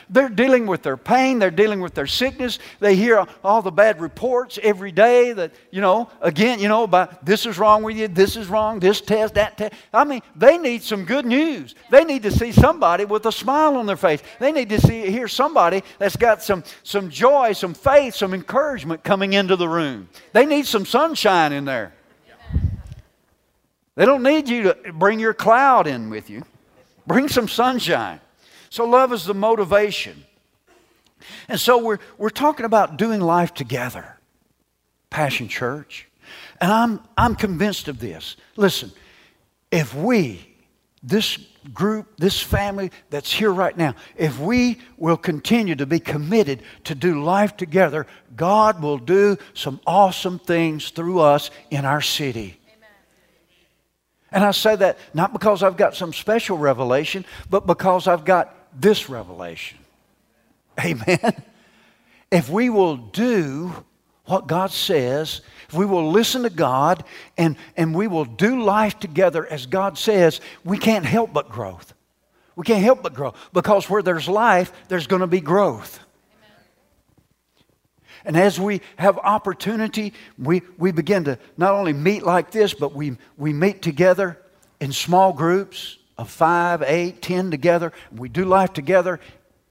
They're 0.10 0.30
dealing 0.30 0.68
with 0.68 0.84
their 0.84 0.98
pain, 0.98 1.40
they're 1.40 1.52
dealing 1.52 1.80
with 1.80 1.94
their 1.94 2.08
sickness. 2.08 2.60
They 2.80 2.96
hear 2.96 3.26
all 3.44 3.62
the 3.62 3.72
bad 3.72 4.00
reports 4.00 4.60
every 4.62 4.92
day 4.92 5.34
that, 5.34 5.54
you 5.72 5.82
know, 5.82 6.10
again, 6.22 6.60
you 6.60 6.68
know, 6.68 6.84
about 6.84 7.26
this 7.26 7.46
is 7.46 7.58
wrong 7.58 7.84
with 7.84 7.98
you, 7.98 8.08
this 8.08 8.36
is 8.36 8.48
wrong, 8.48 8.80
this 8.80 9.02
test, 9.02 9.34
that 9.36 9.58
test. 9.58 9.74
I 9.94 10.04
mean, 10.04 10.22
they 10.36 10.58
need 10.58 10.84
some 10.84 11.06
good 11.06 11.26
news. 11.26 11.76
They 11.90 12.04
need 12.04 12.24
to 12.24 12.32
see 12.32 12.52
somebody 12.52 13.06
with 13.06 13.26
a 13.26 13.32
smile 13.32 13.78
on 13.78 13.86
their 13.86 13.98
face. 13.98 14.22
They 14.40 14.52
need 14.52 14.70
to 14.70 14.80
see 14.80 15.10
hear 15.10 15.28
somebody 15.28 15.84
that's 15.98 16.16
got 16.16 16.44
some, 16.44 16.64
some 16.84 17.10
joy, 17.10 17.54
some 17.54 17.74
faith, 17.74 18.16
some 18.16 18.34
encouragement 18.34 19.04
coming 19.04 19.34
into 19.34 19.56
the 19.56 19.68
room. 19.68 20.10
They 20.34 20.46
need 20.46 20.66
some 20.66 20.86
sunshine 20.86 21.52
in 21.54 21.66
there. 21.66 21.94
They 23.96 24.06
don't 24.06 24.24
need 24.24 24.50
you 24.50 24.64
to 24.64 24.94
bring 24.94 25.20
your 25.20 25.34
cloud 25.34 25.88
in 25.88 26.10
with 26.10 26.30
you. 26.30 26.44
Bring 27.08 27.28
some 27.30 27.48
sunshine. 27.48 28.20
So, 28.76 28.84
love 28.84 29.14
is 29.14 29.24
the 29.24 29.34
motivation. 29.34 30.26
And 31.48 31.58
so, 31.58 31.78
we're, 31.78 32.00
we're 32.18 32.30
talking 32.30 32.66
about 32.66 32.98
doing 32.98 33.22
life 33.22 33.54
together, 33.54 34.20
Passion 35.10 35.48
Church. 35.48 36.10
And 36.60 36.70
I'm, 36.70 37.00
I'm 37.18 37.36
convinced 37.36 37.88
of 37.88 38.00
this. 38.00 38.36
Listen, 38.58 38.92
if 39.72 39.96
we, 39.96 40.46
this 41.02 41.38
group, 41.74 42.18
this 42.18 42.42
family 42.42 42.92
that's 43.10 43.32
here 43.32 43.54
right 43.54 43.78
now, 43.78 43.96
if 44.18 44.42
we 44.42 44.80
will 44.98 45.16
continue 45.16 45.76
to 45.76 45.86
be 45.86 46.02
committed 46.02 46.62
to 46.84 46.96
do 46.96 47.24
life 47.24 47.56
together, 47.56 48.06
God 48.36 48.82
will 48.82 48.98
do 48.98 49.38
some 49.54 49.80
awesome 49.88 50.38
things 50.38 50.90
through 50.90 51.22
us 51.22 51.50
in 51.72 51.86
our 51.86 52.02
city. 52.02 52.60
And 54.34 54.44
I 54.44 54.52
say 54.52 54.76
that 54.76 54.98
not 55.14 55.32
because 55.32 55.64
I've 55.64 55.78
got 55.78 55.96
some 55.96 56.12
special 56.12 56.58
revelation, 56.58 57.24
but 57.50 57.66
because 57.66 58.06
I've 58.06 58.26
got 58.26 58.54
this 58.80 59.10
revelation. 59.10 59.80
Amen. 60.80 61.44
If 62.32 62.50
we 62.50 62.70
will 62.70 62.98
do 62.98 63.86
what 64.26 64.48
God 64.48 64.72
says, 64.72 65.42
if 65.70 65.76
we 65.76 65.86
will 65.86 66.12
listen 66.12 66.44
to 66.44 66.50
God 66.50 67.04
and, 67.38 67.56
and 67.78 67.96
we 67.96 68.08
will 68.08 68.26
do 68.26 68.62
life 68.64 69.00
together 69.00 69.46
as 69.48 69.66
God 69.66 69.98
says, 69.98 70.42
we 70.64 70.78
can't 70.78 71.06
help 71.06 71.32
but 71.32 71.50
growth. 71.50 71.94
We 72.56 72.64
can't 72.64 72.84
help 72.84 73.04
but 73.04 73.14
grow 73.14 73.34
because 73.54 73.90
where 73.90 74.02
there's 74.02 74.28
life, 74.28 74.72
there's 74.88 75.08
going 75.08 75.20
to 75.20 75.28
be 75.28 75.42
growth. 75.42 76.00
And 78.24 78.36
as 78.36 78.60
we 78.60 78.82
have 78.96 79.20
opportunity, 79.20 80.14
we, 80.40 80.64
we 80.80 80.92
begin 80.92 81.26
to 81.26 81.38
not 81.58 81.74
only 81.74 81.94
meet 81.94 82.24
like 82.24 82.50
this, 82.50 82.74
but 82.74 82.96
we, 82.96 83.18
we 83.38 83.54
meet 83.54 83.84
together 83.84 84.42
in 84.80 84.92
small 84.92 85.32
groups 85.32 85.98
of 86.18 86.30
five, 86.30 86.82
eight, 86.82 87.22
ten 87.22 87.52
together. 87.52 87.92
We 88.16 88.30
do 88.30 88.46
life 88.46 88.74
together 88.74 89.20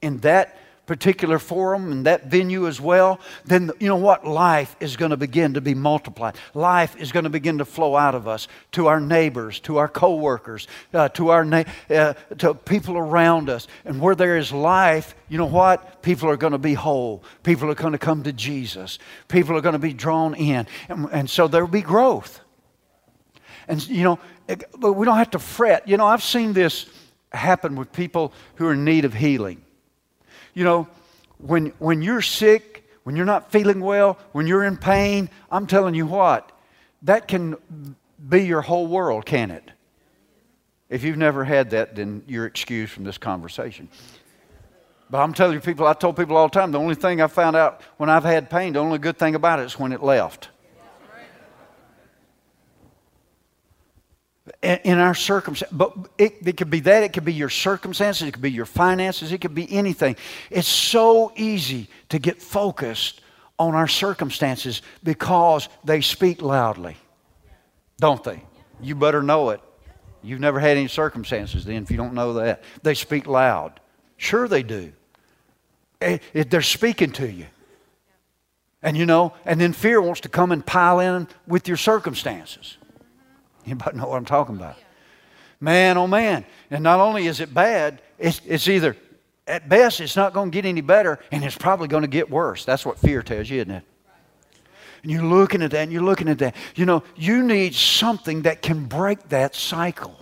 in 0.02 0.18
that 0.18 0.56
particular 0.86 1.38
forum 1.38 1.92
and 1.92 2.06
that 2.06 2.26
venue 2.26 2.66
as 2.66 2.80
well, 2.80 3.20
then 3.44 3.70
you 3.80 3.88
know 3.88 3.96
what? 3.96 4.26
Life 4.26 4.76
is 4.80 4.96
going 4.96 5.10
to 5.10 5.16
begin 5.16 5.54
to 5.54 5.60
be 5.60 5.74
multiplied. 5.74 6.36
Life 6.52 6.96
is 6.96 7.12
going 7.12 7.24
to 7.24 7.30
begin 7.30 7.58
to 7.58 7.64
flow 7.64 7.96
out 7.96 8.14
of 8.14 8.28
us 8.28 8.48
to 8.72 8.88
our 8.88 9.00
neighbors, 9.00 9.60
to 9.60 9.78
our 9.78 9.88
coworkers, 9.88 10.68
uh, 10.92 11.08
to 11.10 11.30
our 11.30 11.44
na- 11.44 11.64
uh, 11.90 12.14
to 12.38 12.54
people 12.54 12.98
around 12.98 13.48
us. 13.48 13.66
And 13.84 14.00
where 14.00 14.14
there 14.14 14.36
is 14.36 14.52
life, 14.52 15.14
you 15.28 15.38
know 15.38 15.46
what? 15.46 16.02
People 16.02 16.28
are 16.28 16.36
going 16.36 16.52
to 16.52 16.58
be 16.58 16.74
whole. 16.74 17.22
People 17.42 17.70
are 17.70 17.74
going 17.74 17.92
to 17.92 17.98
come 17.98 18.22
to 18.24 18.32
Jesus. 18.32 18.98
People 19.28 19.56
are 19.56 19.62
going 19.62 19.74
to 19.74 19.78
be 19.78 19.94
drawn 19.94 20.34
in, 20.34 20.66
and, 20.88 21.08
and 21.12 21.30
so 21.30 21.48
there 21.48 21.64
will 21.64 21.72
be 21.72 21.82
growth. 21.82 22.40
And, 23.68 23.86
you 23.88 24.04
know, 24.04 24.18
but 24.78 24.92
we 24.92 25.04
don't 25.04 25.16
have 25.16 25.30
to 25.30 25.38
fret. 25.38 25.88
You 25.88 25.96
know, 25.96 26.06
I've 26.06 26.22
seen 26.22 26.52
this 26.52 26.86
happen 27.32 27.76
with 27.76 27.92
people 27.92 28.32
who 28.56 28.66
are 28.66 28.72
in 28.72 28.84
need 28.84 29.04
of 29.04 29.14
healing. 29.14 29.64
You 30.54 30.64
know, 30.64 30.88
when, 31.38 31.66
when 31.78 32.02
you're 32.02 32.22
sick, 32.22 32.88
when 33.02 33.16
you're 33.16 33.26
not 33.26 33.50
feeling 33.50 33.80
well, 33.80 34.18
when 34.32 34.46
you're 34.46 34.64
in 34.64 34.76
pain, 34.76 35.28
I'm 35.50 35.66
telling 35.66 35.94
you 35.94 36.06
what, 36.06 36.52
that 37.02 37.28
can 37.28 37.56
be 38.28 38.44
your 38.44 38.62
whole 38.62 38.86
world, 38.86 39.26
can 39.26 39.50
it? 39.50 39.70
If 40.88 41.02
you've 41.02 41.16
never 41.16 41.44
had 41.44 41.70
that, 41.70 41.96
then 41.96 42.22
you're 42.26 42.46
excused 42.46 42.92
from 42.92 43.04
this 43.04 43.18
conversation. 43.18 43.88
But 45.10 45.20
I'm 45.20 45.34
telling 45.34 45.54
you, 45.54 45.60
people, 45.60 45.86
I 45.86 45.92
told 45.92 46.16
people 46.16 46.36
all 46.36 46.48
the 46.48 46.52
time, 46.58 46.72
the 46.72 46.78
only 46.78 46.94
thing 46.94 47.20
I 47.20 47.26
found 47.26 47.56
out 47.56 47.82
when 47.98 48.08
I've 48.08 48.24
had 48.24 48.48
pain, 48.48 48.72
the 48.72 48.78
only 48.78 48.98
good 48.98 49.18
thing 49.18 49.34
about 49.34 49.58
it 49.58 49.64
is 49.64 49.78
when 49.78 49.92
it 49.92 50.02
left. 50.02 50.48
In 54.62 54.98
our 54.98 55.14
circumstances. 55.14 55.76
But 55.76 55.96
it, 56.18 56.46
it, 56.46 56.56
could 56.56 56.70
be 56.70 56.80
that, 56.80 57.02
it 57.02 57.12
could 57.12 57.24
be 57.24 57.32
your 57.32 57.48
circumstances, 57.48 58.28
it 58.28 58.32
could 58.32 58.42
be 58.42 58.52
your 58.52 58.66
finances, 58.66 59.32
it 59.32 59.40
could 59.40 59.54
be 59.54 59.70
anything. 59.72 60.16
It's 60.50 60.68
so 60.68 61.32
easy 61.36 61.88
to 62.10 62.18
get 62.18 62.42
focused 62.42 63.20
on 63.58 63.74
our 63.74 63.88
circumstances 63.88 64.82
because 65.02 65.68
they 65.84 66.00
speak 66.00 66.42
loudly, 66.42 66.96
don't 67.98 68.22
they? 68.22 68.42
You 68.80 68.94
better 68.94 69.22
know 69.22 69.50
it. 69.50 69.60
You've 70.22 70.40
never 70.40 70.58
had 70.58 70.76
any 70.76 70.88
circumstances 70.88 71.64
then 71.64 71.82
if 71.82 71.90
you 71.90 71.96
don't 71.96 72.14
know 72.14 72.34
that. 72.34 72.62
They 72.82 72.94
speak 72.94 73.26
loud. 73.26 73.80
Sure, 74.16 74.48
they 74.48 74.62
do. 74.62 74.92
It, 76.00 76.04
eh, 76.04 76.18
it, 76.32 76.50
they're 76.50 76.62
speaking 76.62 77.12
to 77.12 77.30
you. 77.30 77.46
And 78.82 78.96
you 78.96 79.06
know, 79.06 79.32
and 79.46 79.58
then 79.58 79.72
fear 79.72 80.00
wants 80.02 80.20
to 80.22 80.28
come 80.28 80.52
and 80.52 80.64
pile 80.64 81.00
in 81.00 81.28
with 81.46 81.68
your 81.68 81.78
circumstances. 81.78 82.76
Anybody 83.66 83.96
know 83.96 84.08
what 84.08 84.16
I'm 84.16 84.24
talking 84.24 84.56
about? 84.56 84.76
Man, 85.60 85.96
oh 85.96 86.06
man. 86.06 86.44
And 86.70 86.82
not 86.82 87.00
only 87.00 87.26
is 87.26 87.40
it 87.40 87.54
bad, 87.54 88.02
it's, 88.18 88.40
it's 88.46 88.68
either, 88.68 88.96
at 89.46 89.68
best, 89.68 90.00
it's 90.00 90.16
not 90.16 90.32
going 90.32 90.50
to 90.50 90.54
get 90.54 90.66
any 90.66 90.80
better, 90.80 91.18
and 91.30 91.44
it's 91.44 91.56
probably 91.56 91.88
going 91.88 92.02
to 92.02 92.08
get 92.08 92.30
worse. 92.30 92.64
That's 92.64 92.84
what 92.84 92.98
fear 92.98 93.22
tells 93.22 93.48
you, 93.48 93.60
isn't 93.60 93.70
it? 93.70 93.84
And 95.02 95.12
you're 95.12 95.22
looking 95.22 95.62
at 95.62 95.70
that 95.72 95.82
and 95.82 95.92
you're 95.92 96.02
looking 96.02 96.28
at 96.28 96.38
that. 96.38 96.56
You 96.74 96.86
know, 96.86 97.02
you 97.14 97.42
need 97.42 97.74
something 97.74 98.42
that 98.42 98.62
can 98.62 98.86
break 98.86 99.28
that 99.28 99.54
cycle. 99.54 100.18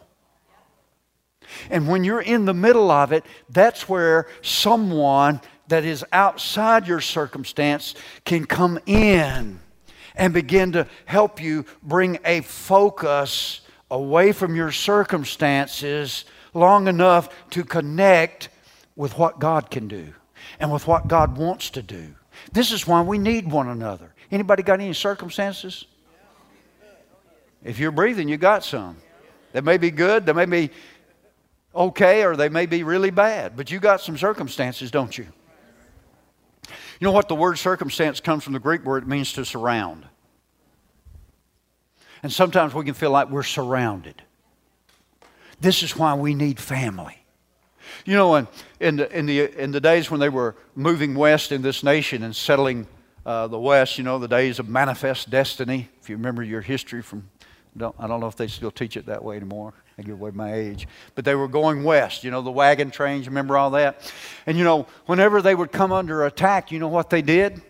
And 1.70 1.86
when 1.86 2.02
you're 2.02 2.20
in 2.20 2.46
the 2.46 2.54
middle 2.54 2.90
of 2.90 3.12
it, 3.12 3.24
that's 3.48 3.88
where 3.88 4.26
someone 4.42 5.40
that 5.68 5.84
is 5.84 6.04
outside 6.12 6.88
your 6.88 7.00
circumstance 7.00 7.94
can 8.24 8.44
come 8.44 8.78
in 8.86 9.60
and 10.14 10.32
begin 10.32 10.72
to 10.72 10.86
help 11.04 11.40
you 11.40 11.64
bring 11.82 12.18
a 12.24 12.40
focus 12.42 13.60
away 13.90 14.32
from 14.32 14.56
your 14.56 14.72
circumstances 14.72 16.24
long 16.54 16.88
enough 16.88 17.28
to 17.50 17.64
connect 17.64 18.48
with 18.96 19.16
what 19.18 19.38
God 19.38 19.70
can 19.70 19.88
do 19.88 20.12
and 20.60 20.72
with 20.72 20.86
what 20.86 21.08
God 21.08 21.36
wants 21.36 21.70
to 21.70 21.82
do. 21.82 22.14
This 22.52 22.72
is 22.72 22.86
why 22.86 23.02
we 23.02 23.18
need 23.18 23.50
one 23.50 23.68
another. 23.68 24.14
Anybody 24.30 24.62
got 24.62 24.80
any 24.80 24.92
circumstances? 24.92 25.86
If 27.64 27.78
you're 27.78 27.92
breathing, 27.92 28.28
you 28.28 28.36
got 28.36 28.64
some. 28.64 28.96
They 29.52 29.60
may 29.60 29.76
be 29.76 29.90
good, 29.90 30.26
they 30.26 30.32
may 30.32 30.46
be 30.46 30.70
okay, 31.74 32.24
or 32.24 32.36
they 32.36 32.48
may 32.48 32.66
be 32.66 32.82
really 32.82 33.10
bad, 33.10 33.56
but 33.56 33.70
you 33.70 33.78
got 33.78 34.00
some 34.00 34.16
circumstances, 34.16 34.90
don't 34.90 35.16
you? 35.16 35.26
You 37.02 37.08
know 37.08 37.12
what 37.12 37.26
the 37.26 37.34
word 37.34 37.58
circumstance 37.58 38.20
comes 38.20 38.44
from 38.44 38.52
the 38.52 38.60
Greek 38.60 38.84
word, 38.84 39.02
it 39.02 39.08
means 39.08 39.32
to 39.32 39.44
surround. 39.44 40.06
And 42.22 42.32
sometimes 42.32 42.74
we 42.74 42.84
can 42.84 42.94
feel 42.94 43.10
like 43.10 43.28
we're 43.28 43.42
surrounded. 43.42 44.22
This 45.60 45.82
is 45.82 45.96
why 45.96 46.14
we 46.14 46.32
need 46.36 46.60
family. 46.60 47.18
You 48.04 48.14
know, 48.14 48.36
in, 48.36 48.46
in, 48.78 48.96
the, 48.98 49.18
in, 49.18 49.26
the, 49.26 49.60
in 49.60 49.72
the 49.72 49.80
days 49.80 50.12
when 50.12 50.20
they 50.20 50.28
were 50.28 50.54
moving 50.76 51.16
west 51.16 51.50
in 51.50 51.60
this 51.60 51.82
nation 51.82 52.22
and 52.22 52.36
settling 52.36 52.86
uh, 53.26 53.48
the 53.48 53.58
west, 53.58 53.98
you 53.98 54.04
know, 54.04 54.20
the 54.20 54.28
days 54.28 54.60
of 54.60 54.68
manifest 54.68 55.28
destiny, 55.28 55.88
if 56.00 56.08
you 56.08 56.14
remember 56.14 56.44
your 56.44 56.60
history 56.60 57.02
from, 57.02 57.28
don't, 57.76 57.96
I 57.98 58.06
don't 58.06 58.20
know 58.20 58.28
if 58.28 58.36
they 58.36 58.46
still 58.46 58.70
teach 58.70 58.96
it 58.96 59.06
that 59.06 59.24
way 59.24 59.34
anymore. 59.34 59.74
I 59.98 60.02
give 60.02 60.14
away 60.20 60.30
my 60.32 60.54
age. 60.54 60.88
But 61.14 61.24
they 61.24 61.34
were 61.34 61.48
going 61.48 61.84
west, 61.84 62.24
you 62.24 62.30
know, 62.30 62.42
the 62.42 62.50
wagon 62.50 62.90
trains, 62.90 63.26
remember 63.26 63.56
all 63.56 63.70
that? 63.72 64.12
And, 64.46 64.56
you 64.56 64.64
know, 64.64 64.86
whenever 65.06 65.42
they 65.42 65.54
would 65.54 65.72
come 65.72 65.92
under 65.92 66.24
attack, 66.24 66.72
you 66.72 66.78
know 66.78 66.88
what 66.88 67.10
they 67.10 67.22
did? 67.22 67.60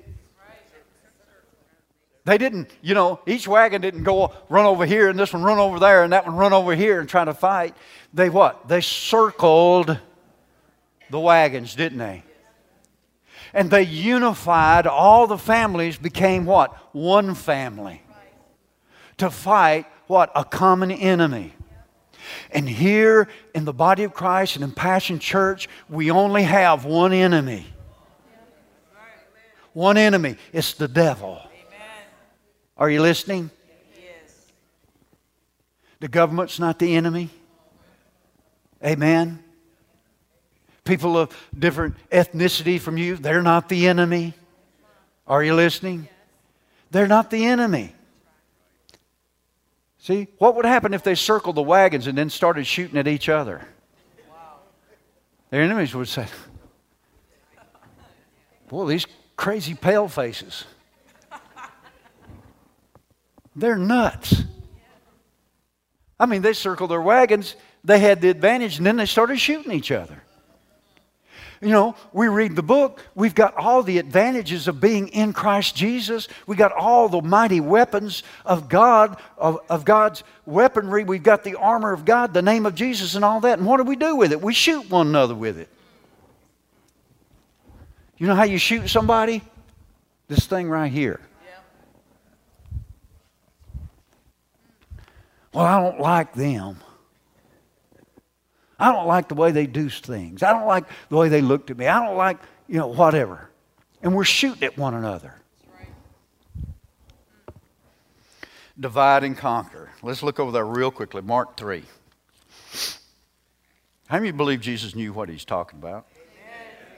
They 2.24 2.38
didn't, 2.38 2.70
you 2.82 2.94
know, 2.94 3.20
each 3.26 3.48
wagon 3.48 3.82
didn't 3.82 4.04
go 4.04 4.32
run 4.48 4.64
over 4.64 4.86
here 4.86 5.08
and 5.08 5.18
this 5.18 5.32
one 5.32 5.42
run 5.42 5.58
over 5.58 5.80
there 5.80 6.04
and 6.04 6.12
that 6.12 6.24
one 6.24 6.36
run 6.36 6.52
over 6.52 6.74
here 6.74 7.00
and 7.00 7.08
try 7.08 7.24
to 7.24 7.34
fight. 7.34 7.74
They 8.14 8.30
what? 8.30 8.68
They 8.68 8.80
circled 8.80 9.98
the 11.10 11.18
wagons, 11.18 11.74
didn't 11.74 11.98
they? 11.98 12.22
And 13.52 13.70
they 13.70 13.82
unified, 13.82 14.86
all 14.86 15.26
the 15.26 15.36
families 15.36 15.98
became 15.98 16.46
what? 16.46 16.72
One 16.94 17.34
family. 17.34 18.02
To 19.18 19.28
fight 19.28 19.86
what? 20.06 20.30
A 20.36 20.44
common 20.44 20.92
enemy. 20.92 21.54
And 22.50 22.68
here 22.68 23.28
in 23.54 23.64
the 23.64 23.72
body 23.72 24.04
of 24.04 24.14
Christ 24.14 24.56
and 24.56 24.64
in 24.64 24.72
Passion 24.72 25.18
Church, 25.18 25.68
we 25.88 26.10
only 26.10 26.42
have 26.42 26.84
one 26.84 27.12
enemy. 27.12 27.66
One 29.72 29.96
enemy. 29.96 30.36
It's 30.52 30.74
the 30.74 30.88
devil. 30.88 31.40
Are 32.76 32.90
you 32.90 33.00
listening? 33.00 33.50
The 36.00 36.08
government's 36.08 36.58
not 36.58 36.78
the 36.78 36.96
enemy. 36.96 37.30
Amen. 38.84 39.42
People 40.84 41.16
of 41.16 41.30
different 41.56 41.94
ethnicity 42.10 42.80
from 42.80 42.98
you, 42.98 43.16
they're 43.16 43.42
not 43.42 43.68
the 43.68 43.86
enemy. 43.86 44.34
Are 45.28 45.44
you 45.44 45.54
listening? 45.54 46.08
They're 46.90 47.06
not 47.06 47.30
the 47.30 47.46
enemy. 47.46 47.94
See, 50.02 50.26
what 50.38 50.56
would 50.56 50.64
happen 50.64 50.94
if 50.94 51.04
they 51.04 51.14
circled 51.14 51.54
the 51.54 51.62
wagons 51.62 52.08
and 52.08 52.18
then 52.18 52.28
started 52.28 52.66
shooting 52.66 52.98
at 52.98 53.06
each 53.06 53.28
other? 53.28 53.64
Their 55.50 55.62
enemies 55.62 55.94
would 55.94 56.08
say, 56.08 56.26
Boy, 58.66 58.88
these 58.88 59.06
crazy 59.36 59.74
pale 59.74 60.08
faces. 60.08 60.64
They're 63.54 63.78
nuts. 63.78 64.42
I 66.18 66.26
mean, 66.26 66.42
they 66.42 66.52
circled 66.52 66.90
their 66.90 67.00
wagons, 67.00 67.54
they 67.84 68.00
had 68.00 68.20
the 68.20 68.28
advantage, 68.28 68.78
and 68.78 68.86
then 68.86 68.96
they 68.96 69.06
started 69.06 69.38
shooting 69.38 69.70
each 69.70 69.92
other. 69.92 70.24
You 71.62 71.68
know, 71.68 71.94
we 72.12 72.26
read 72.26 72.56
the 72.56 72.62
book, 72.62 73.00
we've 73.14 73.36
got 73.36 73.56
all 73.56 73.84
the 73.84 73.98
advantages 73.98 74.66
of 74.66 74.80
being 74.80 75.06
in 75.08 75.32
Christ 75.32 75.76
Jesus. 75.76 76.26
We 76.48 76.56
got 76.56 76.72
all 76.72 77.08
the 77.08 77.22
mighty 77.22 77.60
weapons 77.60 78.24
of 78.44 78.68
God, 78.68 79.16
of, 79.38 79.60
of 79.68 79.84
God's 79.84 80.24
weaponry. 80.44 81.04
We've 81.04 81.22
got 81.22 81.44
the 81.44 81.54
armor 81.54 81.92
of 81.92 82.04
God, 82.04 82.34
the 82.34 82.42
name 82.42 82.66
of 82.66 82.74
Jesus, 82.74 83.14
and 83.14 83.24
all 83.24 83.38
that. 83.42 83.60
And 83.60 83.66
what 83.66 83.76
do 83.76 83.84
we 83.84 83.94
do 83.94 84.16
with 84.16 84.32
it? 84.32 84.42
We 84.42 84.52
shoot 84.52 84.90
one 84.90 85.06
another 85.06 85.36
with 85.36 85.56
it. 85.56 85.68
You 88.18 88.26
know 88.26 88.34
how 88.34 88.42
you 88.42 88.58
shoot 88.58 88.88
somebody? 88.88 89.40
This 90.26 90.46
thing 90.46 90.68
right 90.68 90.90
here. 90.90 91.20
Well, 95.52 95.64
I 95.64 95.80
don't 95.80 96.00
like 96.00 96.34
them. 96.34 96.78
I 98.82 98.90
don't 98.90 99.06
like 99.06 99.28
the 99.28 99.36
way 99.36 99.52
they 99.52 99.68
do 99.68 99.88
things. 99.88 100.42
I 100.42 100.52
don't 100.52 100.66
like 100.66 100.86
the 101.08 101.16
way 101.16 101.28
they 101.28 101.40
looked 101.40 101.70
at 101.70 101.78
me. 101.78 101.86
I 101.86 102.04
don't 102.04 102.16
like, 102.16 102.38
you 102.66 102.78
know, 102.78 102.88
whatever. 102.88 103.48
And 104.02 104.12
we're 104.12 104.24
shooting 104.24 104.64
at 104.64 104.76
one 104.76 104.94
another. 104.94 105.36
Divide 108.80 109.22
and 109.22 109.38
conquer. 109.38 109.90
Let's 110.02 110.24
look 110.24 110.40
over 110.40 110.50
there 110.50 110.66
real 110.66 110.90
quickly. 110.90 111.22
Mark 111.22 111.56
3. 111.56 111.84
How 114.08 114.18
many 114.18 114.32
believe 114.32 114.60
Jesus 114.60 114.96
knew 114.96 115.12
what 115.12 115.28
he's 115.28 115.44
talking 115.44 115.78
about? 115.78 116.08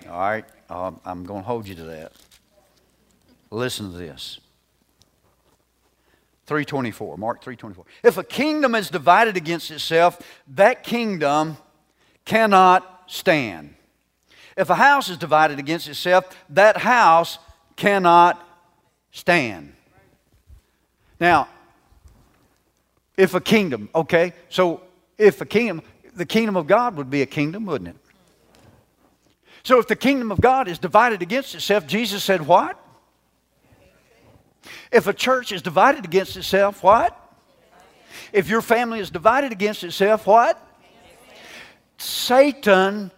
All 0.08 0.18
right, 0.18 0.46
um, 0.70 0.98
I'm 1.04 1.24
going 1.24 1.42
to 1.42 1.46
hold 1.46 1.68
you 1.68 1.74
to 1.74 1.84
that. 1.84 2.12
Listen 3.50 3.92
to 3.92 3.98
this. 3.98 4.40
324, 6.46 7.18
Mark 7.18 7.42
324. 7.42 7.84
If 8.02 8.16
a 8.16 8.24
kingdom 8.24 8.74
is 8.74 8.88
divided 8.88 9.36
against 9.36 9.70
itself, 9.70 10.18
that 10.48 10.82
kingdom 10.82 11.58
cannot 12.24 13.04
stand. 13.06 13.74
If 14.56 14.70
a 14.70 14.74
house 14.74 15.08
is 15.08 15.16
divided 15.16 15.58
against 15.58 15.88
itself, 15.88 16.36
that 16.50 16.76
house 16.78 17.38
cannot 17.76 18.46
stand. 19.10 19.74
Now, 21.18 21.48
if 23.16 23.34
a 23.34 23.40
kingdom, 23.40 23.88
okay, 23.94 24.32
so 24.48 24.82
if 25.18 25.40
a 25.40 25.46
kingdom, 25.46 25.82
the 26.14 26.26
kingdom 26.26 26.56
of 26.56 26.66
God 26.66 26.96
would 26.96 27.10
be 27.10 27.22
a 27.22 27.26
kingdom, 27.26 27.66
wouldn't 27.66 27.90
it? 27.90 27.96
So 29.62 29.78
if 29.78 29.88
the 29.88 29.96
kingdom 29.96 30.30
of 30.30 30.40
God 30.40 30.68
is 30.68 30.78
divided 30.78 31.22
against 31.22 31.54
itself, 31.54 31.86
Jesus 31.86 32.22
said, 32.22 32.46
What? 32.46 32.78
If 34.92 35.06
a 35.06 35.12
church 35.12 35.52
is 35.52 35.62
divided 35.62 36.04
against 36.04 36.36
itself, 36.36 36.82
what? 36.82 37.18
If 38.32 38.48
your 38.48 38.62
family 38.62 39.00
is 39.00 39.10
divided 39.10 39.52
against 39.52 39.84
itself, 39.84 40.26
what? 40.26 40.60
Satan 41.98 43.10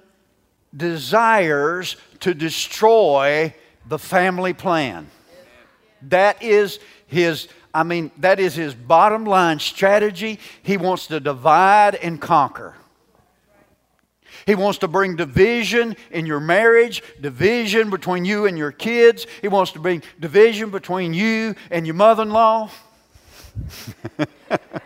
desires 0.76 1.96
to 2.20 2.34
destroy 2.34 3.54
the 3.88 3.98
family 3.98 4.52
plan. 4.52 5.08
That 6.02 6.42
is 6.42 6.78
his, 7.06 7.48
I 7.72 7.82
mean, 7.82 8.10
that 8.18 8.38
is 8.40 8.54
his 8.54 8.74
bottom 8.74 9.24
line 9.24 9.58
strategy. 9.58 10.38
He 10.62 10.76
wants 10.76 11.06
to 11.08 11.20
divide 11.20 11.94
and 11.96 12.20
conquer. 12.20 12.74
He 14.44 14.54
wants 14.54 14.78
to 14.78 14.88
bring 14.88 15.16
division 15.16 15.96
in 16.10 16.26
your 16.26 16.40
marriage, 16.40 17.02
division 17.20 17.90
between 17.90 18.24
you 18.24 18.46
and 18.46 18.56
your 18.56 18.70
kids. 18.70 19.26
He 19.40 19.48
wants 19.48 19.72
to 19.72 19.80
bring 19.80 20.02
division 20.20 20.70
between 20.70 21.14
you 21.14 21.54
and 21.70 21.86
your 21.86 21.94
mother 21.94 22.22
in 22.22 22.30
law. 22.30 22.70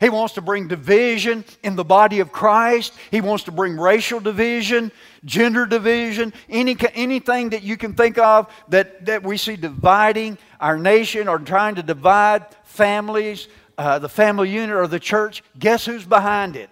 He 0.00 0.08
wants 0.08 0.34
to 0.34 0.40
bring 0.40 0.66
division 0.66 1.44
in 1.62 1.76
the 1.76 1.84
body 1.84 2.20
of 2.20 2.32
Christ. 2.32 2.94
He 3.10 3.20
wants 3.20 3.44
to 3.44 3.52
bring 3.52 3.78
racial 3.78 4.18
division, 4.18 4.90
gender 5.26 5.66
division, 5.66 6.32
any, 6.48 6.74
anything 6.94 7.50
that 7.50 7.62
you 7.62 7.76
can 7.76 7.92
think 7.92 8.16
of 8.16 8.50
that, 8.68 9.04
that 9.04 9.22
we 9.22 9.36
see 9.36 9.56
dividing 9.56 10.38
our 10.58 10.78
nation 10.78 11.28
or 11.28 11.38
trying 11.38 11.74
to 11.74 11.82
divide 11.82 12.46
families, 12.64 13.46
uh, 13.76 13.98
the 13.98 14.08
family 14.08 14.48
unit 14.48 14.74
or 14.74 14.86
the 14.86 14.98
church. 14.98 15.44
Guess 15.58 15.84
who's 15.84 16.06
behind 16.06 16.56
it? 16.56 16.70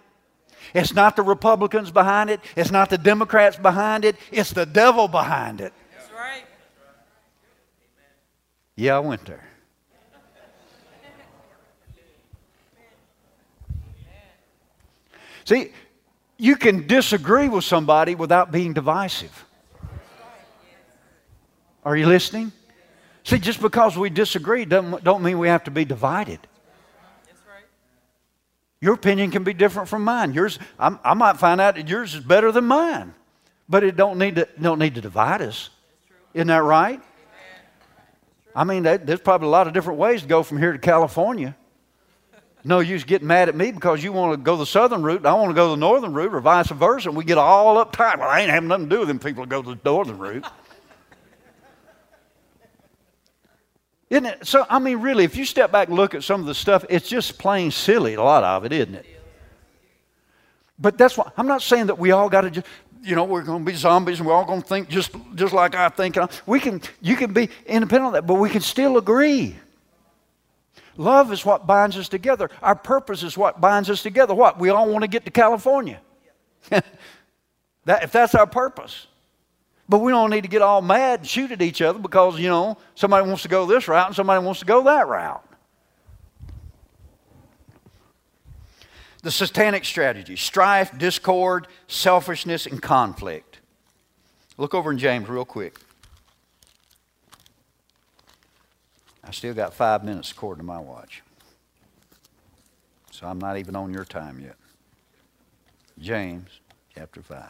It's 0.73 0.95
not 0.95 1.15
the 1.15 1.23
Republicans 1.23 1.91
behind 1.91 2.31
it. 2.31 2.41
It's 2.57 2.71
not 2.71 2.89
the 2.89 2.99
Democrats 2.99 3.59
behind 3.59 4.07
it. 4.07 4.17
It's 4.33 4.53
the 4.53 4.67
devil 4.67 5.07
behind 5.07 5.61
it. 5.61 5.75
That's 5.95 6.11
right. 6.13 6.45
Yeah, 8.75 8.97
I 8.97 9.01
went 9.01 9.27
there. 9.27 9.45
See, 15.49 15.73
you 16.37 16.57
can 16.57 16.87
disagree 16.87 17.49
with 17.49 17.65
somebody 17.65 18.15
without 18.15 18.53
being 18.53 18.75
divisive. 18.75 19.47
Are 21.87 21.97
you 21.97 22.07
listening? 22.07 22.53
See, 23.25 23.39
just 23.39 23.63
because 23.63 23.97
we 23.97 24.11
disagree 24.11 24.67
doesn't, 24.67 25.03
don't 25.05 25.23
mean 25.23 25.39
we 25.39 25.49
have 25.49 25.65
to 25.65 25.71
be 25.71 25.87
divided. 25.87 26.39
Your 28.83 28.93
opinion 28.93 29.31
can 29.31 29.43
be 29.43 29.55
different 29.55 29.89
from 29.89 30.05
mine. 30.05 30.35
Yours, 30.35 30.59
I'm, 30.79 31.01
i 31.03 31.15
might 31.15 31.39
find 31.39 31.63
out 31.63 31.77
that 31.77 31.89
yours 31.89 32.15
is 32.15 32.21
better 32.21 32.53
than 32.53 32.67
mine, 32.67 33.15
but 33.71 33.83
it 33.83 33.97
don't 33.97 34.19
need 34.19 34.37
to, 34.37 34.47
don't 34.61 34.79
need 34.79 34.97
to 34.97 35.01
divide 35.01 35.41
us. 35.41 35.71
Isn't 36.35 36.49
that 36.49 36.63
right? 36.63 37.01
I 38.55 38.65
mean, 38.65 38.83
there's 38.83 39.21
probably 39.21 39.47
a 39.47 39.51
lot 39.51 39.67
of 39.67 39.73
different 39.73 39.99
ways 39.99 40.21
to 40.21 40.29
go 40.29 40.43
from 40.43 40.59
here 40.59 40.73
to 40.73 40.79
California. 40.79 41.57
No 42.69 42.81
use 42.81 43.03
getting 43.03 43.27
mad 43.27 43.49
at 43.49 43.57
me 43.57 43.73
because 43.73 44.05
you 44.05 44.13
want 44.13 44.35
to 44.35 44.37
go 44.37 44.55
the 44.55 44.67
southern 44.67 45.03
route 45.03 45.25
I 45.25 45.33
want 45.33 45.49
to 45.49 45.55
go 45.55 45.71
the 45.71 45.77
northern 45.79 46.13
route 46.13 46.35
or 46.35 46.41
vice 46.41 46.69
versa, 46.69 47.09
and 47.09 47.17
we 47.17 47.25
get 47.25 47.39
all 47.39 47.83
uptight. 47.83 48.19
Well, 48.19 48.29
I 48.29 48.41
ain't 48.41 48.51
having 48.51 48.69
nothing 48.69 48.91
to 48.91 48.95
do 48.95 48.99
with 48.99 49.09
them 49.09 49.19
people 49.19 49.43
that 49.43 49.49
go 49.49 49.63
the 49.63 49.79
northern 49.83 50.19
route. 50.19 50.45
Isn't 54.11 54.27
it? 54.27 54.47
So, 54.47 54.67
I 54.69 54.81
mean, 54.81 55.01
really, 55.01 55.25
if 55.25 55.35
you 55.35 55.47
step 55.47 55.73
back 55.73 55.89
and 55.89 55.97
look 55.97 56.15
at 56.15 56.23
some 56.23 56.43
of 56.43 56.47
the 56.47 56.55
stuff, 56.55 56.85
it's 56.91 57.09
just 57.09 57.39
plain 57.39 57.71
silly, 57.71 58.13
a 58.15 58.23
lot 58.23 58.45
of 58.45 58.67
it, 58.67 58.73
isn't 58.73 58.97
it? 58.97 59.07
But 60.79 60.99
that's 60.99 61.17
why 61.17 61.31
I'm 61.39 61.47
not 61.47 61.63
saying 61.63 61.87
that 61.87 61.99
we 61.99 62.11
all 62.11 62.29
got 62.29 62.43
to 62.43 62.51
just, 62.51 62.67
you 63.03 63.17
know, 63.17 63.25
we're 63.25 63.43
going 63.43 63.65
to 63.65 63.71
be 63.71 63.77
zombies 63.77 64.19
and 64.19 64.29
we're 64.29 64.35
all 64.35 64.45
going 64.45 64.61
to 64.61 64.69
think 64.69 64.91
just, 64.91 65.13
just 65.35 65.55
like 65.55 65.75
I 65.75 65.89
think. 65.89 66.19
We 66.45 66.61
can, 66.61 66.83
you 67.01 67.17
can 67.17 67.33
be 67.33 67.49
independent 67.65 68.09
of 68.09 68.13
that, 68.13 68.27
but 68.27 68.35
we 68.35 68.51
can 68.51 68.61
still 68.61 68.99
agree. 68.99 69.57
Love 70.99 71.33
is 71.33 71.47
what 71.47 71.65
binds 71.65 71.97
us 71.97 72.09
together. 72.09 72.51
Our 72.61 72.75
purpose 72.75 73.23
is 73.23 73.39
what 73.39 73.61
binds 73.61 73.89
us 73.89 74.03
together. 74.03 74.35
What? 74.35 74.59
We 74.59 74.69
all 74.69 74.91
want 74.91 75.03
to 75.03 75.09
get 75.09 75.25
to 75.25 75.31
California. 75.31 76.01
that, 76.69 76.85
if 78.03 78.11
that's 78.11 78.35
our 78.35 78.49
purpose. 78.49 79.07
But 79.89 80.01
we 80.01 80.11
don't 80.11 80.29
need 80.29 80.43
to 80.43 80.49
get 80.49 80.61
all 80.61 80.83
mad 80.83 81.21
and 81.21 81.29
shoot 81.29 81.53
at 81.53 81.63
each 81.63 81.81
other 81.81 82.01
because, 82.01 82.39
you 82.39 82.49
know, 82.49 82.77
somebody 82.97 83.27
wants 83.27 83.43
to 83.43 83.49
go 83.49 83.65
this 83.65 83.87
route 83.87 84.09
and 84.09 84.17
somebody 84.17 84.45
wants 84.45 84.59
to 84.61 84.67
go 84.67 84.83
that 84.83 85.07
route. 85.07 85.45
The 89.23 89.31
satanic 89.31 89.85
strategy 89.85 90.35
strife, 90.35 90.99
discord, 90.99 91.69
selfishness, 91.87 92.67
and 92.67 92.83
conflict. 92.83 93.61
Look 94.57 94.75
over 94.75 94.91
in 94.91 94.99
James 94.99 95.29
real 95.29 95.45
quick. 95.45 95.79
I 99.29 99.31
still 99.31 99.53
got 99.53 99.75
five 99.75 100.03
minutes 100.05 100.33
according 100.33 100.61
to 100.61 100.65
my 100.65 100.79
watch. 100.79 101.23
So 103.11 103.27
I'm 103.27 103.39
not 103.39 103.59
even 103.59 103.77
on 103.77 103.93
your 103.93 104.07
time 104.07 104.41
yet. 104.41 104.57
James 105.99 106.49
chapter 106.95 107.21
5. 107.21 107.45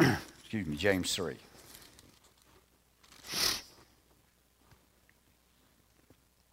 Excuse 0.40 0.66
me, 0.66 0.76
James 0.76 1.14
3. 1.14 1.36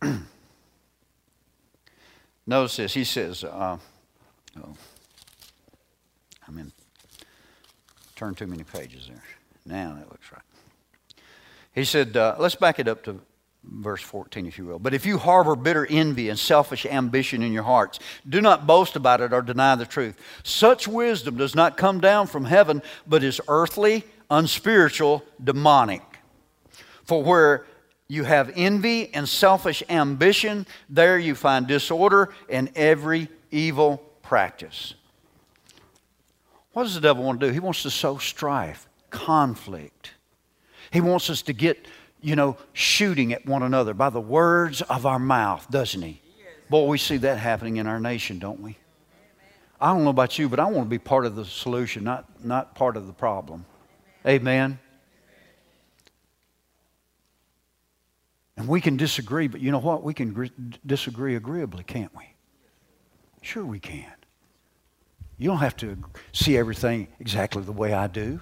Notice 2.45 2.75
this. 2.75 2.93
He 2.93 3.03
says, 3.03 3.43
uh, 3.43 3.77
oh, 4.63 4.75
I'm 6.47 6.59
in, 6.59 6.71
turn 8.23 8.35
too 8.35 8.47
many 8.47 8.63
pages 8.63 9.09
there. 9.09 9.23
Now 9.65 9.95
that 9.95 10.09
looks 10.09 10.31
right. 10.31 10.41
He 11.75 11.83
said, 11.83 12.15
uh, 12.15 12.37
let's 12.39 12.55
back 12.55 12.79
it 12.79 12.87
up 12.87 13.03
to 13.03 13.19
verse 13.65 14.01
14, 14.01 14.45
if 14.45 14.57
you 14.57 14.65
will. 14.65 14.79
But 14.79 14.93
if 14.93 15.05
you 15.05 15.17
harbor 15.17 15.57
bitter 15.57 15.85
envy 15.89 16.29
and 16.29 16.39
selfish 16.39 16.85
ambition 16.85 17.43
in 17.43 17.51
your 17.51 17.63
hearts, 17.63 17.99
do 18.27 18.39
not 18.39 18.65
boast 18.65 18.95
about 18.95 19.19
it 19.19 19.33
or 19.33 19.41
deny 19.41 19.75
the 19.75 19.85
truth. 19.85 20.17
Such 20.43 20.87
wisdom 20.87 21.35
does 21.35 21.53
not 21.53 21.75
come 21.75 21.99
down 21.99 22.27
from 22.27 22.45
heaven, 22.45 22.81
but 23.05 23.25
is 23.25 23.41
earthly, 23.49 24.05
unspiritual, 24.29 25.21
demonic. 25.43 26.01
For 27.03 27.21
where 27.21 27.65
you 28.07 28.23
have 28.23 28.53
envy 28.55 29.13
and 29.13 29.27
selfish 29.27 29.83
ambition, 29.89 30.65
there 30.87 31.19
you 31.19 31.35
find 31.35 31.67
disorder 31.67 32.29
and 32.47 32.71
every 32.75 33.27
evil 33.51 33.97
practice. 34.21 34.93
What 36.73 36.83
does 36.83 36.95
the 36.95 37.01
devil 37.01 37.23
want 37.23 37.39
to 37.39 37.47
do? 37.47 37.53
He 37.53 37.59
wants 37.59 37.83
to 37.83 37.91
sow 37.91 38.17
strife, 38.17 38.87
conflict. 39.09 40.11
He 40.91 41.01
wants 41.01 41.29
us 41.29 41.41
to 41.43 41.53
get 41.53 41.87
you 42.23 42.37
know, 42.37 42.57
shooting 42.71 43.33
at 43.33 43.45
one 43.45 43.61
another 43.61 43.93
by 43.93 44.09
the 44.09 44.21
words 44.21 44.81
of 44.81 45.05
our 45.05 45.19
mouth, 45.19 45.69
doesn't 45.69 46.01
he? 46.01 46.21
Boy, 46.69 46.87
we 46.87 46.97
see 46.97 47.17
that 47.17 47.37
happening 47.37 47.77
in 47.77 47.85
our 47.85 47.99
nation, 47.99 48.39
don't 48.39 48.61
we? 48.61 48.77
I 49.79 49.93
don't 49.93 50.05
know 50.05 50.09
about 50.09 50.39
you, 50.39 50.47
but 50.47 50.59
I 50.59 50.65
want 50.65 50.85
to 50.85 50.89
be 50.89 50.97
part 50.97 51.25
of 51.25 51.35
the 51.35 51.43
solution, 51.43 52.05
not, 52.05 52.43
not 52.43 52.73
part 52.73 52.95
of 52.95 53.05
the 53.05 53.13
problem. 53.13 53.65
Amen. 54.25 54.79
And 58.55 58.67
we 58.69 58.79
can 58.79 58.95
disagree, 58.95 59.47
but 59.49 59.59
you 59.59 59.71
know 59.71 59.79
what? 59.79 60.01
We 60.03 60.13
can 60.13 60.77
disagree 60.85 61.35
agreeably, 61.35 61.83
can't 61.83 62.15
we? 62.15 62.23
Sure, 63.41 63.65
we 63.65 63.81
can. 63.81 64.13
You 65.37 65.49
don't 65.49 65.57
have 65.57 65.75
to 65.77 65.97
see 66.31 66.57
everything 66.57 67.07
exactly 67.19 67.63
the 67.63 67.71
way 67.71 67.93
I 67.93 68.07
do 68.07 68.39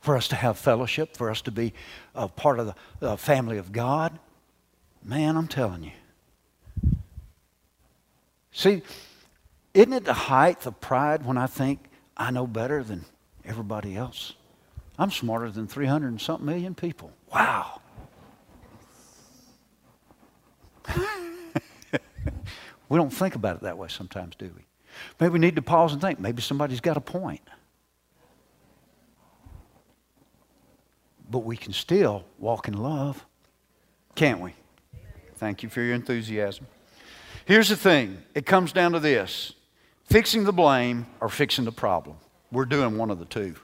for 0.00 0.16
us 0.16 0.28
to 0.28 0.36
have 0.36 0.58
fellowship, 0.58 1.16
for 1.16 1.30
us 1.30 1.40
to 1.42 1.50
be 1.50 1.72
a 2.14 2.28
part 2.28 2.60
of 2.60 2.74
the 3.00 3.16
family 3.16 3.56
of 3.56 3.72
God. 3.72 4.18
Man, 5.02 5.36
I'm 5.36 5.48
telling 5.48 5.84
you. 5.84 5.92
See, 8.52 8.82
isn't 9.72 9.92
it 9.92 10.04
the 10.04 10.12
height 10.12 10.66
of 10.66 10.80
pride 10.80 11.24
when 11.24 11.38
I 11.38 11.46
think 11.46 11.86
I 12.16 12.30
know 12.30 12.46
better 12.46 12.84
than 12.84 13.04
everybody 13.44 13.96
else? 13.96 14.34
I'm 14.98 15.10
smarter 15.10 15.50
than 15.50 15.66
300 15.66 16.06
and 16.08 16.20
something 16.20 16.46
million 16.46 16.74
people. 16.74 17.10
Wow. 17.32 17.80
we 22.88 22.98
don't 22.98 23.12
think 23.12 23.34
about 23.34 23.56
it 23.56 23.62
that 23.62 23.76
way 23.76 23.88
sometimes, 23.88 24.36
do 24.36 24.52
we? 24.54 24.64
Maybe 25.20 25.32
we 25.32 25.38
need 25.38 25.56
to 25.56 25.62
pause 25.62 25.92
and 25.92 26.00
think. 26.00 26.20
Maybe 26.20 26.42
somebody's 26.42 26.80
got 26.80 26.96
a 26.96 27.00
point. 27.00 27.40
but 31.34 31.40
we 31.40 31.56
can 31.56 31.72
still 31.72 32.24
walk 32.38 32.68
in 32.68 32.74
love, 32.74 33.26
can't 34.14 34.40
we? 34.40 34.54
Thank 35.34 35.64
you 35.64 35.68
for 35.68 35.80
your 35.80 35.94
enthusiasm. 35.94 36.68
Here's 37.44 37.68
the 37.68 37.76
thing 37.76 38.22
it 38.36 38.46
comes 38.46 38.72
down 38.72 38.92
to 38.92 39.00
this 39.00 39.52
fixing 40.04 40.44
the 40.44 40.52
blame 40.52 41.06
or 41.20 41.28
fixing 41.28 41.64
the 41.64 41.72
problem. 41.72 42.18
We're 42.52 42.66
doing 42.66 42.96
one 42.96 43.10
of 43.10 43.18
the 43.18 43.24
two. 43.24 43.56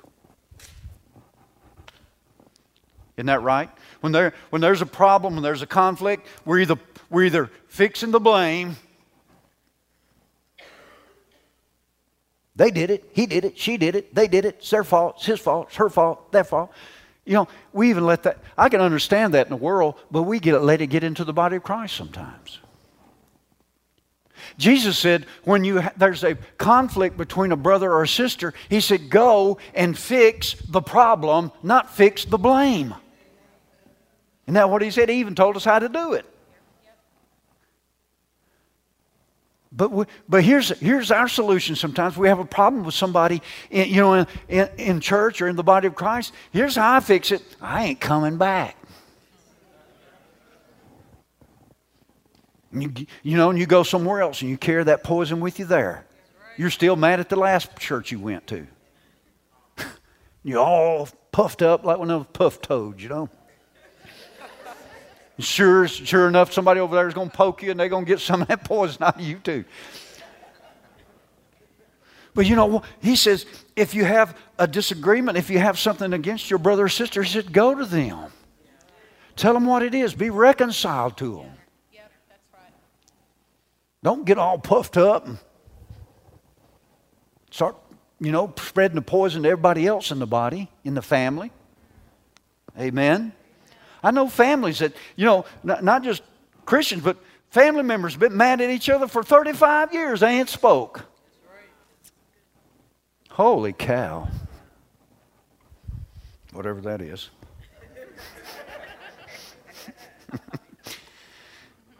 Isn't 3.16 3.26
that 3.26 3.43
right? 3.43 3.70
When, 4.01 4.11
there, 4.11 4.35
when 4.49 4.61
there's 4.61 4.83
a 4.83 4.87
problem, 4.87 5.35
when 5.35 5.45
there's 5.45 5.62
a 5.62 5.66
conflict, 5.66 6.26
we're 6.45 6.59
either, 6.59 6.76
we're 7.09 7.24
either 7.24 7.51
fixing 7.68 8.11
the 8.11 8.18
blame, 8.18 8.76
They 12.61 12.71
did 12.71 12.91
it. 12.91 13.11
He 13.15 13.25
did 13.25 13.47
it. 13.47 13.57
She 13.57 13.79
did 13.79 13.97
it. 13.97 14.15
They 14.15 14.29
did 14.29 14.45
it. 14.45 14.57
It's 14.59 14.69
their 14.69 14.85
fault. 14.85 15.15
It's 15.17 15.25
his 15.25 15.41
fault. 15.41 15.69
It's 15.69 15.77
her 15.77 15.89
fault. 15.89 16.31
Their 16.31 16.45
fault. 16.45 16.71
You 17.25 17.33
know, 17.33 17.49
we 17.73 17.89
even 17.89 18.05
let 18.05 18.25
that, 18.25 18.37
I 18.59 18.69
can 18.69 18.83
understand 18.83 19.33
that 19.33 19.47
in 19.47 19.51
the 19.51 19.57
world, 19.57 19.95
but 20.11 20.25
we 20.25 20.41
get, 20.41 20.61
let 20.61 20.83
it 20.83 20.89
get 20.89 21.03
into 21.03 21.25
the 21.25 21.33
body 21.33 21.57
of 21.57 21.63
Christ 21.63 21.97
sometimes. 21.97 22.61
Jesus 24.59 24.99
said, 24.99 25.25
when 25.45 25.65
you 25.65 25.83
there's 25.97 26.23
a 26.23 26.35
conflict 26.59 27.17
between 27.17 27.51
a 27.51 27.57
brother 27.57 27.91
or 27.91 28.03
a 28.03 28.09
sister, 28.09 28.53
he 28.69 28.81
said, 28.81 29.09
go 29.09 29.57
and 29.75 29.97
fix 29.97 30.53
the 30.69 30.83
problem, 30.83 31.53
not 31.63 31.95
fix 31.95 32.27
the 32.27 32.37
blame. 32.37 32.95
Isn't 34.45 34.55
that 34.55 34.69
what 34.69 34.83
he 34.83 34.91
said? 34.91 35.09
He 35.09 35.21
even 35.21 35.35
told 35.35 35.57
us 35.57 35.65
how 35.65 35.79
to 35.79 35.89
do 35.89 36.13
it. 36.13 36.27
But, 39.73 39.93
we, 39.93 40.05
but 40.29 40.43
here's, 40.43 40.71
here's 40.81 41.11
our 41.12 41.29
solution 41.29 41.77
sometimes. 41.77 42.16
We 42.16 42.29
have 42.29 42.41
a 42.41 42.45
problem 42.45 42.85
with 42.85 42.95
somebody 42.95 43.41
in, 43.71 43.89
you 43.89 43.97
know, 43.97 44.27
in, 44.49 44.68
in, 44.77 45.01
church 45.01 45.41
or 45.41 45.49
in 45.49 45.55
the 45.55 45.62
body 45.62 45.87
of 45.87 45.95
Christ. 45.95 46.33
Here's 46.51 46.75
how 46.75 46.97
I 46.97 47.01
fix 47.01 47.31
it 47.31 47.43
I 47.61 47.85
ain't 47.85 48.01
coming 48.01 48.37
back. 48.37 48.77
You, 52.73 52.93
you 53.23 53.37
know, 53.37 53.51
and 53.51 53.59
you 53.59 53.66
go 53.66 53.83
somewhere 53.83 54.21
else 54.23 54.43
and 54.43 54.51
you 54.51 54.57
carry 54.57 54.85
that 54.85 55.05
poison 55.05 55.41
with 55.41 55.59
you 55.59 55.64
there. 55.64 56.05
You're 56.57 56.71
still 56.71 56.97
mad 56.97 57.21
at 57.21 57.29
the 57.29 57.37
last 57.37 57.77
church 57.79 58.12
you 58.12 58.18
went 58.18 58.47
to. 58.49 58.66
You're 60.45 60.61
all 60.61 61.09
puffed 61.33 61.62
up 61.62 61.85
like 61.85 61.99
one 61.99 62.11
of 62.11 62.21
those 62.21 62.33
puff 62.33 62.61
toads, 62.61 63.03
you 63.03 63.09
know. 63.09 63.29
Sure, 65.41 65.88
sure 65.88 66.28
enough, 66.28 66.53
somebody 66.53 66.80
over 66.80 66.95
there 66.95 67.09
is 67.09 67.14
going 67.14 67.30
to 67.30 67.36
poke 67.36 67.62
you 67.62 67.70
and 67.70 67.80
they're 67.80 67.88
going 67.88 68.05
to 68.05 68.09
get 68.09 68.20
some 68.20 68.43
of 68.43 68.49
that 68.49 68.64
poison 68.64 69.03
out 69.03 69.16
of 69.16 69.22
you 69.22 69.38
too. 69.38 69.64
But 72.34 72.47
you 72.47 72.57
know, 72.57 72.82
he 73.01 73.16
says, 73.16 73.45
if 73.76 73.95
you 73.95 74.05
have 74.05 74.36
a 74.59 74.66
disagreement, 74.66 75.36
if 75.36 75.51
you 75.51 75.59
have 75.59 75.78
something 75.78 76.12
against 76.12 76.49
your 76.49 76.59
brother 76.59 76.84
or 76.84 76.88
sister, 76.88 77.22
he 77.22 77.28
said, 77.28 77.53
go 77.53 77.74
to 77.74 77.84
them. 77.84 78.30
Tell 79.36 79.55
them 79.55 79.66
what 79.66 79.82
it 79.82 79.95
is. 79.95 80.14
Be 80.14 80.30
reconciled 80.30 81.16
to 81.18 81.36
them. 81.36 81.51
Don't 84.03 84.24
get 84.24 84.38
all 84.38 84.59
puffed 84.59 84.97
up 84.97 85.26
and 85.26 85.38
start, 87.51 87.76
you 88.18 88.32
know, 88.32 88.53
spreading 88.57 88.95
the 88.95 89.03
poison 89.03 89.43
to 89.43 89.49
everybody 89.49 89.86
else 89.86 90.11
in 90.11 90.18
the 90.18 90.26
body, 90.26 90.70
in 90.84 90.95
the 90.95 91.03
family. 91.03 91.51
Amen. 92.78 93.32
I 94.03 94.11
know 94.11 94.28
families 94.28 94.78
that, 94.78 94.94
you 95.16 95.26
know, 95.26 95.44
not, 95.62 95.84
not 95.84 96.03
just 96.03 96.22
Christians, 96.64 97.03
but 97.03 97.18
family 97.51 97.82
members 97.82 98.16
been 98.16 98.36
mad 98.36 98.61
at 98.61 98.70
each 98.70 98.88
other 98.88 99.07
for 99.09 99.22
35 99.22 99.92
years. 99.92 100.20
They 100.20 100.38
ain't 100.38 100.48
spoke. 100.48 101.05
Holy 103.30 103.72
cow. 103.72 104.28
Whatever 106.53 106.80
that 106.82 107.01
is. 107.01 107.30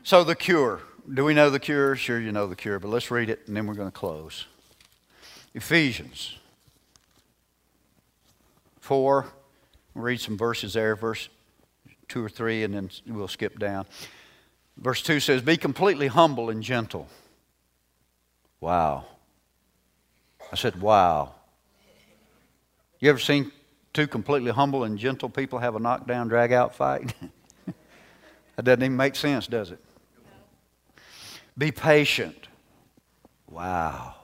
so, 0.03 0.25
the 0.25 0.35
cure. 0.35 0.81
Do 1.13 1.25
we 1.25 1.35
know 1.35 1.51
the 1.51 1.61
cure? 1.61 1.97
Sure, 1.97 2.21
you 2.21 2.31
know 2.31 2.47
the 2.47 2.57
cure, 2.57 2.79
but 2.79 2.89
let's 2.89 3.11
read 3.11 3.31
it 3.31 3.41
and 3.47 3.57
then 3.57 3.67
we're 3.67 3.75
going 3.75 3.91
to 3.91 3.93
close. 3.93 4.47
Ephesians 5.55 6.37
4. 8.81 9.27
We'll 9.95 10.05
read 10.05 10.21
some 10.21 10.37
verses 10.37 10.75
there. 10.75 10.95
Verse 10.95 11.29
two 12.11 12.23
or 12.23 12.29
three, 12.29 12.65
and 12.65 12.75
then 12.75 12.91
we'll 13.07 13.29
skip 13.29 13.59
down. 13.59 13.87
Verse 14.77 15.01
2 15.03 15.21
says, 15.21 15.41
Be 15.41 15.57
completely 15.57 16.09
humble 16.09 16.51
and 16.51 16.63
gentle. 16.63 17.09
Wow. 18.61 19.07
I 20.53 20.57
said, 20.57 20.81
Wow. 20.81 21.35
You 22.99 23.09
ever 23.09 23.19
seen 23.19 23.51
two 23.95 24.07
completely 24.07 24.51
humble 24.51 24.85
and 24.85 24.99
gentle 24.99 25.31
people 25.31 25.59
have 25.59 25.75
a 25.75 25.79
knockdown, 25.79 26.29
drag 26.29 26.53
out 26.53 26.75
fight? 26.75 27.15
that 28.57 28.65
doesn't 28.65 28.83
even 28.83 28.97
make 28.97 29.17
sense, 29.17 29.47
does 29.47 29.71
it? 29.71 29.79
Be 31.57 31.73
patient. 31.73 32.49
Wow. 33.49 34.17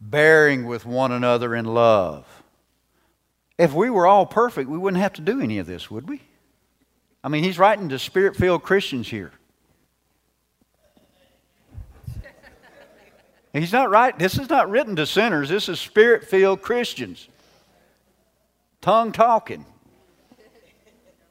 Bearing 0.00 0.66
with 0.66 0.84
one 0.84 1.12
another 1.12 1.54
in 1.54 1.64
love. 1.64 2.26
If 3.56 3.72
we 3.72 3.88
were 3.90 4.06
all 4.06 4.26
perfect, 4.26 4.68
we 4.68 4.76
wouldn't 4.76 5.02
have 5.02 5.12
to 5.14 5.20
do 5.22 5.40
any 5.40 5.58
of 5.58 5.66
this, 5.66 5.90
would 5.90 6.08
we? 6.08 6.22
I 7.24 7.28
mean, 7.28 7.44
he's 7.44 7.58
writing 7.58 7.88
to 7.90 7.98
spirit 7.98 8.36
filled 8.36 8.62
Christians 8.62 9.08
here. 9.08 9.32
He's 13.52 13.72
not 13.72 13.90
right. 13.90 14.18
This 14.18 14.38
is 14.38 14.48
not 14.48 14.70
written 14.70 14.96
to 14.96 15.06
sinners. 15.06 15.48
This 15.48 15.68
is 15.68 15.78
spirit 15.78 16.24
filled 16.24 16.62
Christians. 16.62 17.28
Tongue 18.80 19.12
talking. 19.12 19.66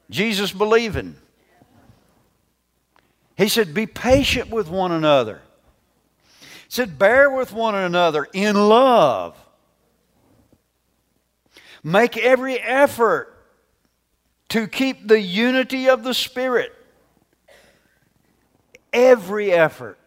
Jesus 0.08 0.52
believing. 0.52 1.16
He 3.36 3.48
said, 3.48 3.74
Be 3.74 3.86
patient 3.86 4.50
with 4.50 4.68
one 4.68 4.92
another. 4.92 5.40
He 6.40 6.46
said, 6.68 6.98
Bear 6.98 7.28
with 7.30 7.52
one 7.52 7.74
another 7.74 8.28
in 8.32 8.54
love. 8.68 9.36
Make 11.82 12.16
every 12.16 12.60
effort 12.60 13.31
to 14.52 14.66
keep 14.66 15.08
the 15.08 15.18
unity 15.18 15.88
of 15.88 16.04
the 16.04 16.12
Spirit. 16.12 16.74
Every 18.92 19.50
effort. 19.50 19.98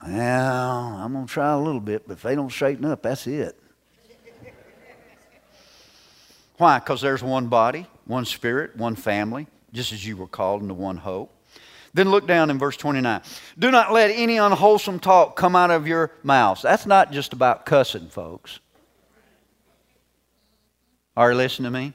Well, 0.00 1.00
I'm 1.02 1.12
going 1.12 1.26
to 1.26 1.32
try 1.32 1.50
a 1.50 1.58
little 1.58 1.80
bit, 1.80 2.06
but 2.06 2.12
if 2.14 2.22
they 2.22 2.36
don't 2.36 2.52
straighten 2.52 2.84
up, 2.84 3.02
that's 3.02 3.26
it. 3.26 3.60
Why? 6.58 6.78
Because 6.78 7.00
there's 7.00 7.24
one 7.24 7.48
body, 7.48 7.88
one 8.04 8.24
spirit, 8.24 8.76
one 8.76 8.94
family, 8.94 9.48
just 9.72 9.92
as 9.92 10.06
you 10.06 10.16
were 10.16 10.28
called 10.28 10.62
into 10.62 10.74
one 10.74 10.98
hope. 10.98 11.32
Then 11.94 12.12
look 12.12 12.28
down 12.28 12.48
in 12.48 12.60
verse 12.60 12.76
29. 12.76 13.22
Do 13.58 13.72
not 13.72 13.92
let 13.92 14.12
any 14.12 14.36
unwholesome 14.36 15.00
talk 15.00 15.34
come 15.34 15.56
out 15.56 15.72
of 15.72 15.88
your 15.88 16.12
mouths. 16.22 16.62
That's 16.62 16.86
not 16.86 17.10
just 17.10 17.32
about 17.32 17.66
cussing, 17.66 18.08
folks. 18.08 18.60
Are 21.16 21.30
you 21.30 21.36
listening 21.36 21.72
to 21.72 21.78
me? 21.78 21.92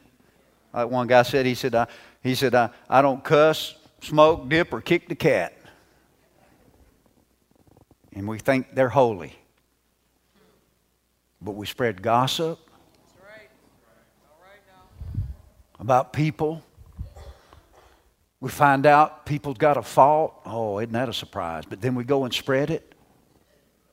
Like 0.74 0.90
one 0.90 1.08
guy 1.08 1.22
said, 1.24 1.46
he 1.46 1.54
said, 1.54 1.76
I, 1.76 1.88
he 2.24 2.34
said, 2.34 2.56
I, 2.56 2.70
I 2.90 3.02
don't 3.02 3.24
cuss, 3.24 3.76
smoke, 4.02 4.50
dip, 4.50 4.74
or 4.74 4.82
kick 4.82 5.08
the 5.10 5.16
cat. 5.16 5.58
And 8.14 8.28
we 8.28 8.40
think 8.40 8.74
they're 8.74 8.90
holy. 8.90 9.36
But 11.42 11.52
we 11.52 11.66
spread 11.66 12.02
gossip 12.02 12.60
about 15.80 16.14
people. 16.14 16.64
We 18.40 18.50
find 18.50 18.86
out 18.86 19.26
people's 19.26 19.58
got 19.58 19.78
a 19.78 19.82
fault. 19.82 20.40
Oh, 20.46 20.80
isn't 20.80 20.94
that 20.94 21.10
a 21.10 21.14
surprise? 21.14 21.64
But 21.68 21.82
then 21.82 21.96
we 21.96 22.04
go 22.04 22.24
and 22.24 22.34
spread 22.34 22.70
it. 22.70 22.94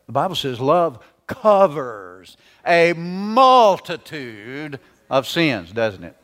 The 0.06 0.12
Bible 0.12 0.36
says 0.36 0.60
love 0.60 1.02
covers 1.26 2.36
a 2.66 2.92
multitude 2.94 4.78
of 5.10 5.26
sins, 5.26 5.72
doesn't 5.72 6.04
it? 6.04 6.16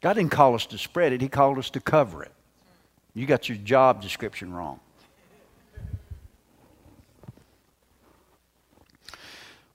God 0.00 0.14
didn't 0.14 0.30
call 0.30 0.54
us 0.54 0.66
to 0.66 0.78
spread 0.78 1.12
it, 1.12 1.20
He 1.20 1.28
called 1.28 1.58
us 1.58 1.70
to 1.70 1.80
cover 1.80 2.22
it. 2.22 2.32
You 3.14 3.26
got 3.26 3.48
your 3.48 3.58
job 3.58 4.02
description 4.02 4.52
wrong. 4.52 4.80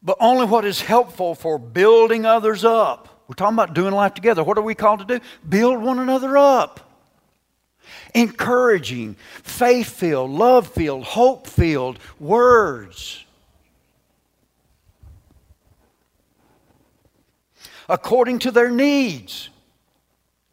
But 0.01 0.17
only 0.19 0.45
what 0.45 0.65
is 0.65 0.81
helpful 0.81 1.33
for 1.33 1.57
building 1.57 2.25
others 2.25 2.63
up. 2.63 3.23
We're 3.27 3.33
talking 3.33 3.55
about 3.55 3.73
doing 3.73 3.93
life 3.93 4.13
together. 4.13 4.43
What 4.43 4.57
are 4.57 4.61
we 4.61 4.75
called 4.75 4.99
to 4.99 5.05
do? 5.05 5.19
Build 5.47 5.81
one 5.81 5.97
another 5.97 6.37
up. 6.37 6.79
Encouraging, 8.13 9.15
faith 9.43 9.89
filled, 9.89 10.29
love 10.31 10.67
filled, 10.67 11.03
hope 11.03 11.47
filled 11.47 11.99
words. 12.19 13.24
According 17.89 18.39
to 18.39 18.51
their 18.51 18.69
needs. 18.69 19.49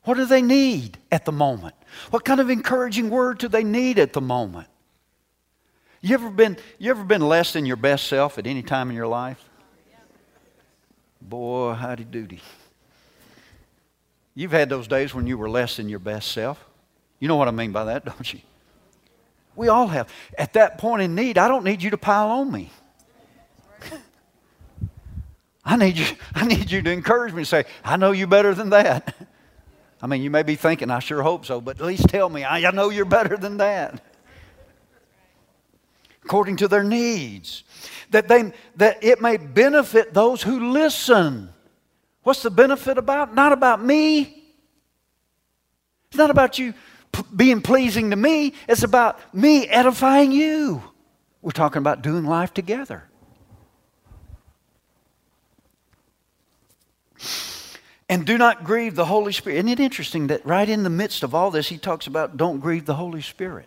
What 0.04 0.16
do 0.16 0.24
they 0.24 0.42
need 0.42 0.98
at 1.10 1.24
the 1.24 1.32
moment? 1.32 1.74
What 2.10 2.24
kind 2.24 2.40
of 2.40 2.50
encouraging 2.50 3.10
word 3.10 3.38
do 3.38 3.48
they 3.48 3.64
need 3.64 3.98
at 3.98 4.12
the 4.12 4.20
moment? 4.20 4.66
You 6.00 6.14
ever 6.14 6.30
been, 6.30 6.56
you 6.78 6.90
ever 6.90 7.04
been 7.04 7.20
less 7.20 7.52
than 7.52 7.64
your 7.64 7.76
best 7.76 8.08
self 8.08 8.36
at 8.38 8.46
any 8.46 8.62
time 8.62 8.90
in 8.90 8.96
your 8.96 9.06
life? 9.06 9.42
Boy, 11.20 11.74
howdy 11.74 12.04
doody. 12.04 12.40
You've 14.34 14.50
had 14.50 14.68
those 14.68 14.88
days 14.88 15.14
when 15.14 15.26
you 15.26 15.38
were 15.38 15.48
less 15.48 15.76
than 15.76 15.88
your 15.88 16.00
best 16.00 16.32
self. 16.32 16.64
You 17.20 17.28
know 17.28 17.36
what 17.36 17.46
I 17.46 17.52
mean 17.52 17.70
by 17.70 17.84
that, 17.84 18.04
don't 18.06 18.32
you? 18.32 18.40
We 19.54 19.68
all 19.68 19.86
have. 19.86 20.08
At 20.36 20.54
that 20.54 20.78
point 20.78 21.02
in 21.02 21.14
need, 21.14 21.38
I 21.38 21.46
don't 21.46 21.64
need 21.64 21.82
you 21.82 21.90
to 21.90 21.98
pile 21.98 22.30
on 22.30 22.50
me. 22.50 22.70
I 25.64 25.76
need 25.76 25.96
you, 25.96 26.06
I 26.34 26.46
need 26.46 26.70
you 26.70 26.82
to 26.82 26.90
encourage 26.90 27.32
me 27.32 27.40
and 27.40 27.48
say, 27.48 27.64
I 27.84 27.96
know 27.96 28.12
you 28.12 28.26
better 28.26 28.54
than 28.54 28.70
that. 28.70 29.14
I 30.00 30.08
mean, 30.08 30.22
you 30.22 30.30
may 30.30 30.42
be 30.42 30.56
thinking, 30.56 30.90
I 30.90 30.98
sure 30.98 31.22
hope 31.22 31.46
so, 31.46 31.60
but 31.60 31.80
at 31.80 31.86
least 31.86 32.08
tell 32.08 32.28
me, 32.28 32.42
I, 32.42 32.68
I 32.68 32.70
know 32.72 32.90
you're 32.90 33.04
better 33.04 33.36
than 33.36 33.58
that. 33.58 34.02
according 36.24 36.56
to 36.56 36.68
their 36.68 36.82
needs, 36.82 37.62
that, 38.10 38.26
they, 38.28 38.52
that 38.76 39.02
it 39.04 39.20
may 39.20 39.36
benefit 39.36 40.12
those 40.12 40.42
who 40.42 40.72
listen. 40.72 41.48
What's 42.22 42.42
the 42.42 42.50
benefit 42.50 42.98
about? 42.98 43.34
Not 43.34 43.52
about 43.52 43.82
me. 43.82 44.42
It's 46.08 46.18
not 46.18 46.30
about 46.30 46.58
you 46.58 46.74
p- 47.12 47.22
being 47.34 47.62
pleasing 47.62 48.10
to 48.10 48.16
me, 48.16 48.54
it's 48.68 48.82
about 48.82 49.18
me 49.34 49.66
edifying 49.68 50.32
you. 50.32 50.82
We're 51.40 51.52
talking 51.52 51.78
about 51.78 52.02
doing 52.02 52.24
life 52.24 52.52
together. 52.54 53.04
And 58.08 58.26
do 58.26 58.36
not 58.36 58.64
grieve 58.64 58.94
the 58.94 59.06
Holy 59.06 59.32
Spirit. 59.32 59.56
Isn't 59.56 59.68
it 59.68 59.80
interesting 59.80 60.26
that 60.26 60.44
right 60.44 60.68
in 60.68 60.82
the 60.82 60.90
midst 60.90 61.22
of 61.22 61.34
all 61.34 61.50
this, 61.50 61.68
he 61.68 61.78
talks 61.78 62.06
about 62.06 62.36
don't 62.36 62.60
grieve 62.60 62.84
the 62.84 62.94
Holy 62.94 63.22
Spirit? 63.22 63.66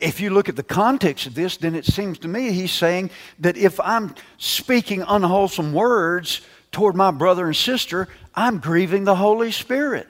If 0.00 0.20
you 0.20 0.30
look 0.30 0.48
at 0.48 0.56
the 0.56 0.62
context 0.62 1.26
of 1.26 1.34
this, 1.34 1.56
then 1.56 1.74
it 1.74 1.84
seems 1.84 2.18
to 2.20 2.28
me 2.28 2.52
he's 2.52 2.70
saying 2.70 3.10
that 3.40 3.56
if 3.56 3.80
I'm 3.80 4.14
speaking 4.38 5.02
unwholesome 5.02 5.72
words 5.72 6.40
toward 6.70 6.94
my 6.94 7.10
brother 7.10 7.46
and 7.46 7.56
sister, 7.56 8.08
I'm 8.34 8.58
grieving 8.58 9.04
the 9.04 9.16
Holy 9.16 9.50
Spirit. 9.50 10.06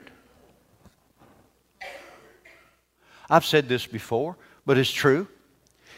I've 3.29 3.45
said 3.45 3.67
this 3.67 3.85
before, 3.85 4.37
but 4.65 4.77
it's 4.77 4.91
true. 4.91 5.27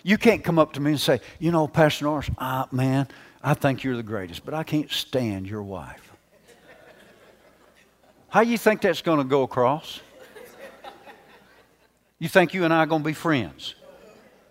You 0.03 0.17
can't 0.17 0.43
come 0.43 0.57
up 0.57 0.74
to 0.74 0.80
me 0.80 0.91
and 0.91 0.99
say, 0.99 1.22
you 1.39 1.51
know, 1.51 1.67
Pastor 1.67 2.05
Norris, 2.05 2.30
ah, 2.38 2.67
man, 2.72 3.07
I 3.44 3.54
think 3.54 3.84
you're 3.84 3.98
the 3.98 4.04
greatest, 4.04 4.46
but 4.46 4.54
I 4.54 4.64
can't 4.64 4.92
stand 4.92 5.48
your 5.48 5.64
wife. 5.64 6.12
How 8.30 8.42
you 8.42 8.58
think 8.58 8.82
that's 8.82 9.02
going 9.02 9.18
to 9.18 9.26
go 9.26 9.44
across? 9.44 10.00
You 12.20 12.30
think 12.30 12.54
you 12.54 12.64
and 12.66 12.74
I 12.74 12.78
are 12.78 12.86
going 12.86 13.02
to 13.02 13.06
be 13.06 13.14
friends? 13.14 13.76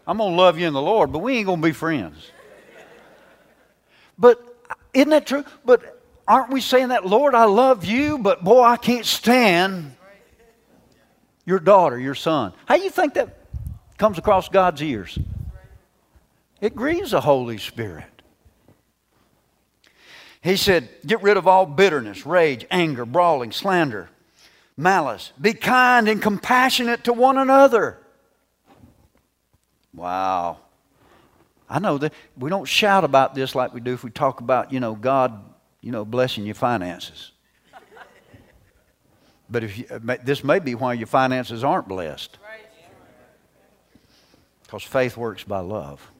I'm 0.06 0.18
going 0.18 0.32
to 0.32 0.36
love 0.36 0.58
you 0.58 0.66
in 0.66 0.72
the 0.72 0.82
Lord, 0.82 1.12
but 1.12 1.20
we 1.20 1.36
ain't 1.36 1.46
going 1.46 1.62
to 1.62 1.68
be 1.68 1.72
friends. 1.72 2.30
But 4.18 4.44
isn't 4.92 5.10
that 5.10 5.26
true? 5.26 5.44
But 5.64 6.02
aren't 6.26 6.50
we 6.50 6.60
saying 6.60 6.88
that, 6.88 7.06
Lord, 7.06 7.34
I 7.34 7.44
love 7.44 7.84
you, 7.84 8.18
but 8.18 8.42
boy, 8.42 8.62
I 8.62 8.76
can't 8.76 9.06
stand 9.06 9.94
your 11.46 11.60
daughter, 11.60 11.98
your 11.98 12.16
son? 12.16 12.52
How 12.66 12.76
do 12.76 12.82
you 12.82 12.90
think 12.90 13.14
that 13.14 13.38
comes 13.98 14.18
across 14.18 14.48
God's 14.48 14.82
ears? 14.82 15.16
It 16.60 16.74
grieves 16.74 17.12
the 17.12 17.20
Holy 17.20 17.56
Spirit. 17.58 18.19
He 20.42 20.56
said, 20.56 20.88
Get 21.06 21.22
rid 21.22 21.36
of 21.36 21.46
all 21.46 21.66
bitterness, 21.66 22.24
rage, 22.24 22.66
anger, 22.70 23.04
brawling, 23.04 23.52
slander, 23.52 24.08
malice. 24.76 25.32
Be 25.40 25.52
kind 25.52 26.08
and 26.08 26.20
compassionate 26.20 27.04
to 27.04 27.12
one 27.12 27.36
another. 27.36 27.98
Wow. 29.94 30.58
I 31.68 31.78
know 31.78 31.98
that 31.98 32.12
we 32.36 32.50
don't 32.50 32.64
shout 32.64 33.04
about 33.04 33.34
this 33.34 33.54
like 33.54 33.72
we 33.72 33.80
do 33.80 33.92
if 33.92 34.02
we 34.02 34.10
talk 34.10 34.40
about, 34.40 34.72
you 34.72 34.80
know, 34.80 34.94
God, 34.94 35.44
you 35.80 35.92
know, 35.92 36.04
blessing 36.04 36.44
your 36.44 36.54
finances. 36.54 37.32
But 39.48 39.64
if 39.64 39.78
you, 39.78 39.84
uh, 39.90 40.16
this 40.24 40.44
may 40.44 40.60
be 40.60 40.74
why 40.74 40.94
your 40.94 41.08
finances 41.08 41.64
aren't 41.64 41.88
blessed. 41.88 42.38
Because 44.62 44.84
faith 44.84 45.16
works 45.16 45.42
by 45.42 45.58
love. 45.58 46.10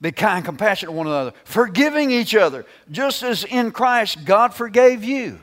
Be 0.00 0.12
kind, 0.12 0.44
compassionate 0.44 0.92
to 0.92 0.96
one 0.96 1.06
another, 1.06 1.32
forgiving 1.44 2.10
each 2.10 2.34
other, 2.36 2.64
just 2.90 3.22
as 3.22 3.44
in 3.44 3.72
Christ 3.72 4.24
God 4.24 4.54
forgave 4.54 5.02
you. 5.02 5.40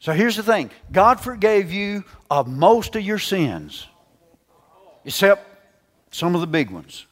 So 0.00 0.12
here's 0.12 0.36
the 0.36 0.42
thing 0.42 0.70
God 0.92 1.20
forgave 1.20 1.72
you 1.72 2.04
of 2.30 2.46
most 2.46 2.94
of 2.94 3.02
your 3.02 3.18
sins, 3.18 3.86
except 5.04 5.46
some 6.10 6.34
of 6.34 6.40
the 6.40 6.46
big 6.46 6.70
ones. 6.70 7.06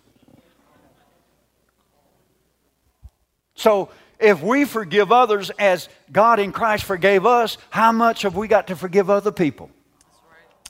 So 3.54 3.88
if 4.20 4.42
we 4.42 4.64
forgive 4.64 5.10
others 5.10 5.50
as 5.58 5.88
God 6.12 6.38
in 6.38 6.52
Christ 6.52 6.84
forgave 6.84 7.26
us, 7.26 7.58
how 7.70 7.92
much 7.92 8.22
have 8.22 8.36
we 8.36 8.46
got 8.46 8.66
to 8.68 8.76
forgive 8.76 9.10
other 9.10 9.32
people? 9.32 9.70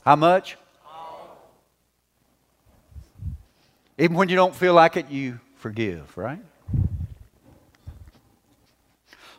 How 0.05 0.15
much? 0.15 0.57
Even 3.97 4.15
when 4.15 4.29
you 4.29 4.35
don't 4.35 4.55
feel 4.55 4.73
like 4.73 4.97
it, 4.97 5.09
you 5.09 5.39
forgive, 5.55 6.15
right? 6.17 6.39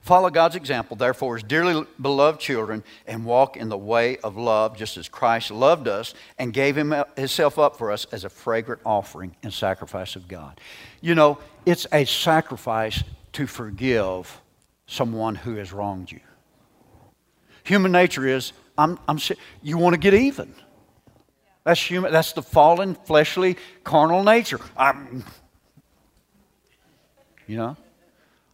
Follow 0.01 0.31
God's 0.31 0.57
example, 0.57 0.97
therefore, 0.97 1.37
as 1.37 1.43
dearly 1.43 1.85
beloved 2.01 2.41
children, 2.41 2.83
and 3.07 3.27
walk 3.27 3.59
in 3.59 3.69
the 3.69 3.77
way 3.77 4.17
of 4.19 4.39
love, 4.39 4.75
just 4.75 4.97
as 4.97 5.07
Christ 5.07 5.51
loved 5.51 5.87
us 5.87 6.15
and 6.39 6.51
gave 6.51 6.77
himself 6.77 7.59
up 7.59 7.77
for 7.77 7.93
us 7.93 8.07
as 8.11 8.25
a 8.25 8.31
fragrant 8.31 8.81
offering 8.87 9.37
and 9.43 9.53
sacrifice 9.53 10.17
of 10.17 10.27
God. 10.27 10.61
You 11.03 11.15
know, 11.15 11.39
it's 11.67 11.87
a 11.93 12.07
sacrifice 12.07 13.05
to 13.35 13.47
forgive 13.47 14.41
someone 14.87 15.35
who 15.35 15.57
has 15.57 15.75
wronged 15.75 16.11
you. 16.11 16.21
Human 17.65 17.93
nature 17.93 18.27
is, 18.27 18.55
I'm, 18.79 18.99
I'm, 19.07 19.19
you 19.63 19.77
want 19.77 19.93
to 19.93 20.01
get 20.01 20.15
even. 20.15 20.55
That's 21.69 21.83
human. 21.83 22.11
That's 22.13 22.33
the 22.33 22.41
fallen, 22.41 22.95
fleshly, 22.95 23.59
carnal 23.85 24.25
nature. 24.25 24.59
I'm, 24.75 25.23
you 27.47 27.59
know. 27.59 27.77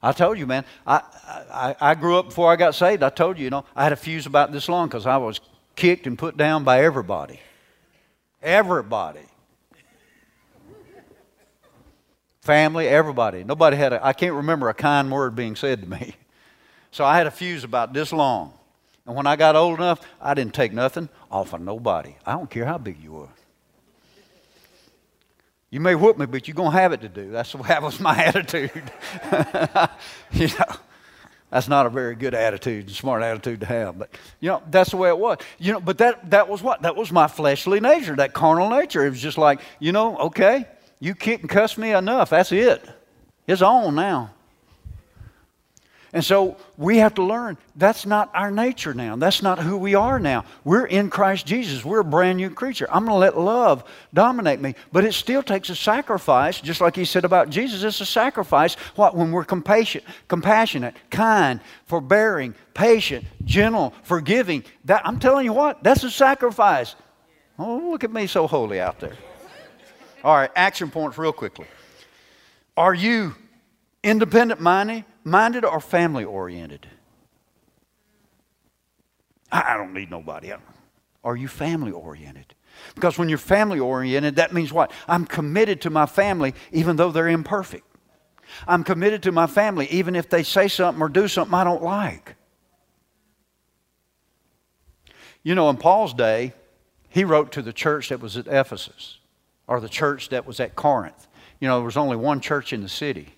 I 0.02 0.10
told 0.10 0.36
you, 0.36 0.48
man. 0.48 0.64
I, 0.84 1.00
I, 1.48 1.76
I 1.80 1.94
grew 1.94 2.18
up 2.18 2.30
before 2.30 2.50
I 2.50 2.56
got 2.56 2.74
saved. 2.74 3.04
I 3.04 3.10
told 3.10 3.38
you, 3.38 3.44
you 3.44 3.50
know, 3.50 3.64
I 3.76 3.84
had 3.84 3.92
a 3.92 3.96
fuse 3.96 4.26
about 4.26 4.50
this 4.50 4.68
long 4.68 4.88
because 4.88 5.06
I 5.06 5.18
was 5.18 5.40
kicked 5.76 6.08
and 6.08 6.18
put 6.18 6.36
down 6.36 6.64
by 6.64 6.82
everybody. 6.82 7.38
Everybody. 8.42 9.20
Family, 12.40 12.88
everybody. 12.88 13.44
Nobody 13.44 13.76
had 13.76 13.92
a, 13.92 14.04
I 14.04 14.12
can't 14.12 14.34
remember 14.34 14.68
a 14.70 14.74
kind 14.74 15.08
word 15.12 15.36
being 15.36 15.54
said 15.54 15.82
to 15.82 15.88
me. 15.88 16.16
So 16.90 17.04
I 17.04 17.16
had 17.16 17.28
a 17.28 17.30
fuse 17.30 17.62
about 17.62 17.92
this 17.92 18.12
long. 18.12 18.54
And 19.06 19.14
when 19.14 19.26
I 19.26 19.36
got 19.36 19.54
old 19.54 19.78
enough, 19.78 20.00
I 20.20 20.34
didn't 20.34 20.54
take 20.54 20.72
nothing 20.72 21.08
off 21.30 21.52
of 21.52 21.60
nobody. 21.60 22.16
I 22.24 22.32
don't 22.32 22.48
care 22.48 22.64
how 22.64 22.78
big 22.78 23.02
you 23.02 23.12
were. 23.12 23.28
You 25.70 25.80
may 25.80 25.94
whoop 25.94 26.16
me, 26.16 26.26
but 26.26 26.46
you're 26.46 26.54
going 26.54 26.70
to 26.70 26.78
have 26.78 26.92
it 26.92 27.00
to 27.00 27.08
do. 27.08 27.30
That's, 27.30 27.52
that 27.52 27.82
was 27.82 27.98
my 27.98 28.16
attitude. 28.24 28.70
you 30.32 30.46
know, 30.46 30.76
that's 31.50 31.68
not 31.68 31.84
a 31.84 31.90
very 31.90 32.14
good 32.14 32.32
attitude, 32.32 32.90
smart 32.90 33.22
attitude 33.22 33.60
to 33.60 33.66
have. 33.66 33.98
But, 33.98 34.10
you 34.40 34.50
know, 34.50 34.62
that's 34.70 34.90
the 34.90 34.96
way 34.96 35.08
it 35.08 35.18
was. 35.18 35.38
You 35.58 35.72
know, 35.72 35.80
but 35.80 35.98
that, 35.98 36.30
that 36.30 36.48
was 36.48 36.62
what? 36.62 36.82
That 36.82 36.96
was 36.96 37.12
my 37.12 37.26
fleshly 37.26 37.80
nature, 37.80 38.16
that 38.16 38.32
carnal 38.32 38.70
nature. 38.70 39.04
It 39.04 39.10
was 39.10 39.20
just 39.20 39.36
like, 39.36 39.60
you 39.80 39.92
know, 39.92 40.16
okay, 40.18 40.64
you 41.00 41.14
kick 41.14 41.40
and 41.40 41.50
cuss 41.50 41.76
me 41.76 41.92
enough. 41.92 42.30
That's 42.30 42.52
it. 42.52 42.88
It's 43.46 43.62
on 43.62 43.96
now. 43.96 44.30
And 46.14 46.24
so 46.24 46.56
we 46.76 46.98
have 46.98 47.14
to 47.14 47.24
learn 47.24 47.58
that's 47.74 48.06
not 48.06 48.30
our 48.34 48.52
nature 48.52 48.94
now. 48.94 49.16
That's 49.16 49.42
not 49.42 49.58
who 49.58 49.76
we 49.76 49.96
are 49.96 50.20
now. 50.20 50.44
We're 50.62 50.86
in 50.86 51.10
Christ 51.10 51.44
Jesus. 51.44 51.84
We're 51.84 52.00
a 52.00 52.04
brand 52.04 52.36
new 52.36 52.50
creature. 52.50 52.86
I'm 52.88 53.04
going 53.04 53.16
to 53.16 53.18
let 53.18 53.36
love 53.36 53.82
dominate 54.14 54.60
me. 54.60 54.76
But 54.92 55.04
it 55.04 55.12
still 55.12 55.42
takes 55.42 55.70
a 55.70 55.74
sacrifice, 55.74 56.60
just 56.60 56.80
like 56.80 56.94
he 56.94 57.04
said 57.04 57.24
about 57.24 57.50
Jesus. 57.50 57.82
It's 57.82 58.00
a 58.00 58.06
sacrifice 58.06 58.74
what, 58.94 59.16
when 59.16 59.32
we're 59.32 59.44
compassionate, 59.44 60.04
compassionate, 60.28 60.94
kind, 61.10 61.60
forbearing, 61.86 62.54
patient, 62.74 63.24
gentle, 63.44 63.92
forgiving. 64.04 64.62
That, 64.84 65.04
I'm 65.04 65.18
telling 65.18 65.44
you 65.44 65.52
what, 65.52 65.82
that's 65.82 66.04
a 66.04 66.10
sacrifice. 66.12 66.94
Oh, 67.58 67.90
look 67.90 68.04
at 68.04 68.12
me 68.12 68.28
so 68.28 68.46
holy 68.46 68.80
out 68.80 69.00
there. 69.00 69.16
All 70.22 70.36
right, 70.36 70.50
action 70.54 70.92
points 70.92 71.18
real 71.18 71.32
quickly. 71.32 71.66
Are 72.76 72.94
you 72.94 73.34
independent 74.04 74.60
minded? 74.60 75.04
Minded 75.24 75.64
or 75.64 75.80
family 75.80 76.24
oriented? 76.24 76.86
I 79.50 79.76
don't 79.76 79.94
need 79.94 80.10
nobody. 80.10 80.52
Are 81.22 81.36
you 81.36 81.48
family 81.48 81.92
oriented? 81.92 82.54
Because 82.94 83.18
when 83.18 83.28
you're 83.28 83.38
family 83.38 83.78
oriented, 83.78 84.36
that 84.36 84.52
means 84.52 84.72
what? 84.72 84.90
I'm 85.08 85.24
committed 85.26 85.80
to 85.82 85.90
my 85.90 86.06
family 86.06 86.54
even 86.72 86.96
though 86.96 87.10
they're 87.10 87.28
imperfect. 87.28 87.86
I'm 88.66 88.84
committed 88.84 89.22
to 89.24 89.32
my 89.32 89.46
family 89.46 89.86
even 89.86 90.16
if 90.16 90.28
they 90.28 90.42
say 90.42 90.68
something 90.68 91.00
or 91.00 91.08
do 91.08 91.28
something 91.28 91.54
I 91.54 91.64
don't 91.64 91.82
like. 91.82 92.36
You 95.42 95.54
know, 95.54 95.70
in 95.70 95.76
Paul's 95.76 96.14
day, 96.14 96.52
he 97.08 97.24
wrote 97.24 97.52
to 97.52 97.62
the 97.62 97.72
church 97.72 98.08
that 98.08 98.20
was 98.20 98.36
at 98.36 98.46
Ephesus 98.46 99.18
or 99.66 99.80
the 99.80 99.88
church 99.88 100.30
that 100.30 100.46
was 100.46 100.58
at 100.58 100.74
Corinth. 100.74 101.28
You 101.60 101.68
know, 101.68 101.76
there 101.76 101.84
was 101.84 101.96
only 101.96 102.16
one 102.16 102.40
church 102.40 102.72
in 102.72 102.82
the 102.82 102.88
city. 102.88 103.36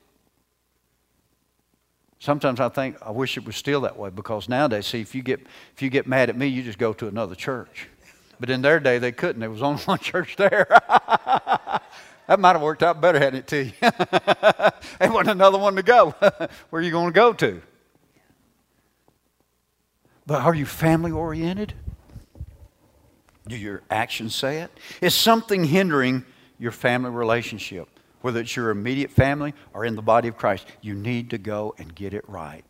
Sometimes 2.18 2.60
I 2.60 2.68
think 2.68 2.96
I 3.02 3.10
wish 3.10 3.36
it 3.36 3.44
was 3.44 3.56
still 3.56 3.82
that 3.82 3.96
way 3.96 4.10
because 4.10 4.48
nowadays, 4.48 4.86
see, 4.86 5.00
if 5.00 5.14
you 5.14 5.22
get 5.22 5.40
if 5.74 5.82
you 5.82 5.90
get 5.90 6.06
mad 6.06 6.30
at 6.30 6.36
me, 6.36 6.46
you 6.46 6.62
just 6.62 6.78
go 6.78 6.92
to 6.94 7.08
another 7.08 7.34
church. 7.34 7.88
But 8.40 8.50
in 8.50 8.62
their 8.62 8.80
day, 8.80 8.98
they 8.98 9.12
couldn't. 9.12 9.40
There 9.40 9.50
was 9.50 9.62
only 9.62 9.82
one 9.84 9.98
church 9.98 10.36
there. 10.36 10.66
that 10.68 12.38
might 12.38 12.52
have 12.52 12.62
worked 12.62 12.82
out 12.82 13.00
better, 13.00 13.18
hadn't 13.18 13.40
it, 13.40 13.46
to 13.48 13.64
you? 13.64 13.72
there 13.80 15.12
wasn't 15.12 15.30
another 15.30 15.58
one 15.58 15.76
to 15.76 15.82
go. 15.82 16.14
Where 16.70 16.80
are 16.80 16.82
you 16.82 16.90
going 16.90 17.06
to 17.06 17.12
go 17.12 17.32
to? 17.34 17.62
But 20.26 20.42
are 20.42 20.54
you 20.54 20.66
family 20.66 21.12
oriented? 21.12 21.74
Do 23.46 23.56
your 23.56 23.82
actions 23.90 24.34
say 24.34 24.58
it? 24.58 24.70
Is 25.00 25.14
something 25.14 25.64
hindering 25.64 26.24
your 26.58 26.72
family 26.72 27.10
relationship? 27.10 27.88
Whether 28.26 28.40
it's 28.40 28.56
your 28.56 28.70
immediate 28.70 29.12
family 29.12 29.54
or 29.72 29.84
in 29.84 29.94
the 29.94 30.02
body 30.02 30.26
of 30.26 30.36
Christ, 30.36 30.66
you 30.80 30.94
need 30.94 31.30
to 31.30 31.38
go 31.38 31.76
and 31.78 31.94
get 31.94 32.12
it 32.12 32.28
right. 32.28 32.64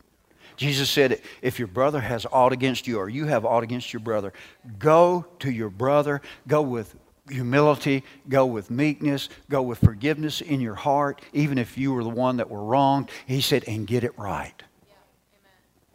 Jesus 0.59 0.91
said, 0.91 1.23
if 1.41 1.59
your 1.59 1.67
brother 1.67 1.99
has 1.99 2.27
aught 2.31 2.53
against 2.53 2.87
you 2.87 2.99
or 2.99 3.09
you 3.09 3.25
have 3.25 3.47
aught 3.47 3.63
against 3.63 3.91
your 3.91 4.01
brother, 4.01 4.35
go 4.79 5.25
to 5.39 5.51
your 5.51 5.71
brother, 5.71 6.21
go 6.47 6.61
with 6.61 6.95
humility, 7.31 8.05
go 8.29 8.45
with 8.45 8.71
meekness, 8.71 9.31
go 9.49 9.63
with 9.63 9.79
forgiveness 9.79 10.43
in 10.43 10.61
your 10.61 10.75
heart, 10.75 11.23
even 11.33 11.57
if 11.57 11.79
you 11.79 11.91
were 11.95 12.05
the 12.05 12.11
one 12.11 12.37
that 12.37 12.51
were 12.51 12.63
wronged. 12.63 13.09
He 13.27 13.41
said, 13.41 13.65
and 13.67 13.87
get 13.87 14.05
it 14.05 14.13
right. 14.19 14.63
Yeah, 14.87 14.95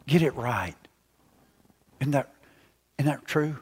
get 0.08 0.22
it 0.22 0.34
right. 0.34 0.74
Isn't 2.00 2.10
that, 2.10 2.34
isn't 2.98 3.08
that 3.08 3.26
true? 3.26 3.60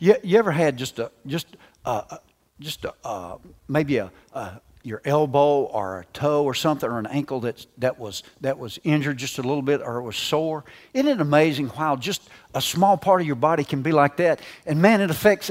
You, 0.00 0.16
you 0.24 0.36
ever 0.36 0.50
had 0.50 0.76
just 0.76 0.98
a, 0.98 1.12
just 1.28 1.46
a, 1.84 2.18
just 2.60 2.84
a, 2.84 2.94
uh, 3.04 3.36
maybe 3.68 3.96
a, 3.98 4.10
a, 4.32 4.60
your 4.82 5.00
elbow 5.04 5.62
or 5.64 6.00
a 6.00 6.04
toe 6.12 6.44
or 6.44 6.54
something 6.54 6.88
or 6.88 6.98
an 6.98 7.06
ankle 7.06 7.40
that 7.40 7.66
that 7.78 7.98
was 7.98 8.22
that 8.42 8.58
was 8.58 8.78
injured 8.84 9.16
just 9.16 9.38
a 9.38 9.42
little 9.42 9.62
bit 9.62 9.80
or 9.80 9.96
it 9.96 10.02
was 10.02 10.16
sore 10.16 10.62
isn't 10.92 11.08
it 11.08 11.20
amazing 11.22 11.68
how 11.68 11.96
just 11.96 12.28
a 12.54 12.60
small 12.60 12.98
part 12.98 13.22
of 13.22 13.26
your 13.26 13.34
body 13.34 13.64
can 13.64 13.80
be 13.80 13.92
like 13.92 14.18
that 14.18 14.40
and 14.66 14.82
man 14.82 15.00
it 15.00 15.10
affects 15.10 15.50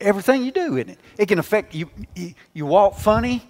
everything 0.00 0.44
you 0.44 0.50
do, 0.50 0.76
isn't 0.76 0.90
it? 0.90 0.98
It 1.18 1.26
can 1.26 1.38
affect 1.38 1.74
you. 1.74 1.90
You, 2.14 2.34
you 2.52 2.66
walk 2.66 2.96
funny. 2.96 3.42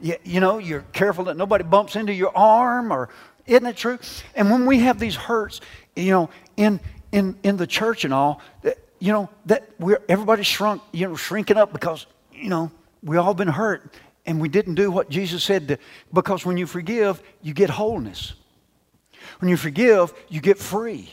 You, 0.00 0.16
you 0.24 0.40
know, 0.40 0.58
you're 0.58 0.84
careful 0.92 1.24
that 1.24 1.36
nobody 1.36 1.64
bumps 1.64 1.96
into 1.96 2.12
your 2.12 2.36
arm, 2.36 2.92
or 2.92 3.08
isn't 3.46 3.66
it 3.66 3.76
true? 3.76 3.98
And 4.34 4.50
when 4.50 4.66
we 4.66 4.80
have 4.80 4.98
these 4.98 5.16
hurts, 5.16 5.60
you 5.94 6.10
know, 6.10 6.30
in 6.56 6.80
in 7.12 7.36
in 7.42 7.56
the 7.56 7.66
church 7.66 8.04
and 8.04 8.12
all, 8.12 8.40
you 8.98 9.12
know, 9.12 9.28
that 9.46 9.68
we're 9.78 10.02
everybody 10.08 10.42
shrunk, 10.42 10.82
you 10.92 11.08
know, 11.08 11.16
shrinking 11.16 11.56
up 11.56 11.72
because 11.72 12.06
you 12.32 12.48
know 12.48 12.70
we 13.02 13.16
all 13.16 13.34
been 13.34 13.48
hurt 13.48 13.94
and 14.26 14.40
we 14.40 14.48
didn't 14.48 14.74
do 14.74 14.90
what 14.90 15.08
Jesus 15.08 15.44
said 15.44 15.68
to. 15.68 15.78
Because 16.12 16.44
when 16.44 16.56
you 16.56 16.66
forgive, 16.66 17.22
you 17.42 17.54
get 17.54 17.70
wholeness. 17.70 18.34
When 19.38 19.48
you 19.48 19.56
forgive, 19.56 20.12
you 20.28 20.40
get 20.40 20.58
free. 20.58 21.10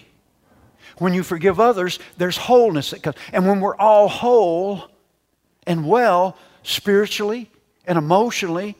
When 0.98 1.14
you 1.14 1.24
forgive 1.24 1.60
others, 1.60 2.00
there's 2.18 2.38
wholeness 2.38 2.92
that 2.92 3.04
comes. 3.04 3.16
And 3.32 3.48
when 3.48 3.60
we're 3.60 3.76
all 3.76 4.08
whole 4.08 4.90
and 5.66 5.88
well 5.88 6.38
spiritually 6.64 7.50
and 7.86 7.98
emotionally, 7.98 8.76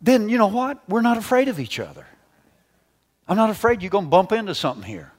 then 0.00 0.28
you 0.28 0.38
know 0.38 0.48
what? 0.48 0.82
We're 0.88 1.02
not 1.02 1.18
afraid 1.18 1.48
of 1.48 1.60
each 1.60 1.78
other. 1.78 2.06
I'm 3.28 3.36
not 3.36 3.50
afraid 3.50 3.82
you're 3.82 3.90
going 3.90 4.06
to 4.06 4.10
bump 4.10 4.32
into 4.32 4.54
something 4.54 4.82
here. 4.82 5.12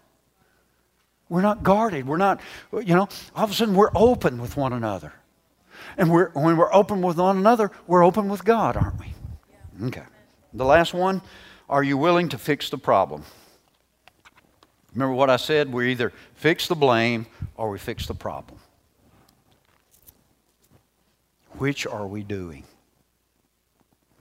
We're 1.31 1.41
not 1.41 1.63
guarded. 1.63 2.05
We're 2.05 2.17
not, 2.17 2.41
you 2.73 2.93
know, 2.93 3.07
all 3.33 3.45
of 3.45 3.51
a 3.51 3.53
sudden 3.53 3.73
we're 3.73 3.91
open 3.95 4.41
with 4.41 4.57
one 4.57 4.73
another. 4.73 5.13
And 5.97 6.11
we're, 6.11 6.29
when 6.31 6.57
we're 6.57 6.73
open 6.73 7.01
with 7.01 7.17
one 7.17 7.37
another, 7.37 7.71
we're 7.87 8.03
open 8.03 8.27
with 8.27 8.43
God, 8.43 8.75
aren't 8.75 8.99
we? 8.99 9.13
Okay. 9.87 10.03
The 10.51 10.65
last 10.65 10.93
one 10.93 11.21
are 11.69 11.83
you 11.83 11.97
willing 11.97 12.27
to 12.29 12.37
fix 12.37 12.69
the 12.69 12.77
problem? 12.77 13.23
Remember 14.93 15.15
what 15.15 15.29
I 15.29 15.37
said? 15.37 15.71
We 15.71 15.91
either 15.91 16.11
fix 16.35 16.67
the 16.67 16.75
blame 16.75 17.27
or 17.55 17.69
we 17.69 17.79
fix 17.79 18.07
the 18.07 18.13
problem. 18.13 18.59
Which 21.51 21.87
are 21.87 22.07
we 22.07 22.23
doing? 22.23 22.65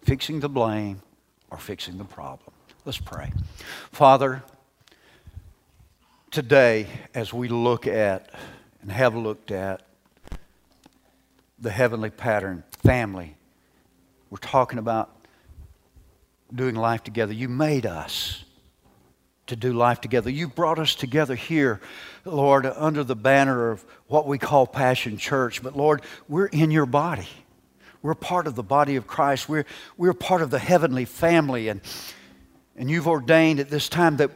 Fixing 0.02 0.38
the 0.38 0.48
blame 0.48 1.02
or 1.50 1.58
fixing 1.58 1.98
the 1.98 2.04
problem? 2.04 2.52
Let's 2.84 2.98
pray. 2.98 3.32
Father, 3.90 4.44
today, 6.30 6.86
as 7.12 7.32
we 7.32 7.48
look 7.48 7.86
at 7.86 8.30
and 8.82 8.92
have 8.92 9.16
looked 9.16 9.50
at 9.50 9.82
the 11.58 11.70
heavenly 11.70 12.10
pattern, 12.10 12.62
family, 12.84 13.36
we're 14.30 14.38
talking 14.38 14.78
about 14.78 15.10
doing 16.54 16.76
life 16.76 17.02
together. 17.02 17.32
You 17.32 17.48
made 17.48 17.84
us 17.84 18.44
to 19.48 19.56
do 19.56 19.72
life 19.72 20.00
together. 20.00 20.30
You've 20.30 20.54
brought 20.54 20.78
us 20.78 20.94
together 20.94 21.34
here, 21.34 21.80
Lord, 22.24 22.64
under 22.64 23.02
the 23.02 23.16
banner 23.16 23.72
of 23.72 23.84
what 24.06 24.26
we 24.26 24.38
call 24.38 24.68
Passion 24.68 25.18
Church. 25.18 25.62
But 25.62 25.76
Lord, 25.76 26.02
we're 26.28 26.46
in 26.46 26.70
your 26.70 26.86
body. 26.86 27.28
We're 28.02 28.14
part 28.14 28.46
of 28.46 28.54
the 28.54 28.62
body 28.62 28.94
of 28.94 29.08
Christ. 29.08 29.48
We're, 29.48 29.66
we're 29.96 30.14
part 30.14 30.42
of 30.42 30.50
the 30.50 30.60
heavenly 30.60 31.04
family. 31.04 31.68
And, 31.68 31.80
and 32.76 32.88
you've 32.88 33.08
ordained 33.08 33.58
at 33.58 33.68
this 33.68 33.88
time 33.88 34.16
that 34.18 34.30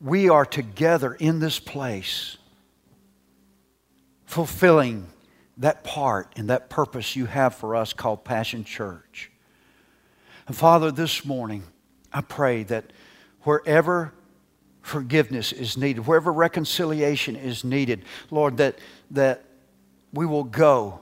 we 0.00 0.28
are 0.28 0.46
together 0.46 1.14
in 1.14 1.40
this 1.40 1.58
place, 1.58 2.36
fulfilling 4.24 5.08
that 5.56 5.82
part 5.82 6.32
and 6.36 6.50
that 6.50 6.70
purpose 6.70 7.16
you 7.16 7.26
have 7.26 7.54
for 7.54 7.74
us 7.74 7.92
called 7.92 8.24
Passion 8.24 8.64
Church. 8.64 9.30
And 10.46 10.56
Father, 10.56 10.90
this 10.90 11.24
morning, 11.24 11.64
I 12.12 12.20
pray 12.20 12.62
that 12.64 12.92
wherever 13.42 14.12
forgiveness 14.82 15.52
is 15.52 15.76
needed, 15.76 16.06
wherever 16.06 16.32
reconciliation 16.32 17.36
is 17.36 17.64
needed, 17.64 18.04
Lord, 18.30 18.56
that, 18.58 18.78
that 19.10 19.44
we 20.12 20.24
will 20.24 20.44
go 20.44 21.00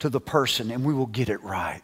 to 0.00 0.08
the 0.08 0.20
person 0.20 0.70
and 0.70 0.84
we 0.84 0.94
will 0.94 1.06
get 1.06 1.28
it 1.28 1.42
right. 1.42 1.82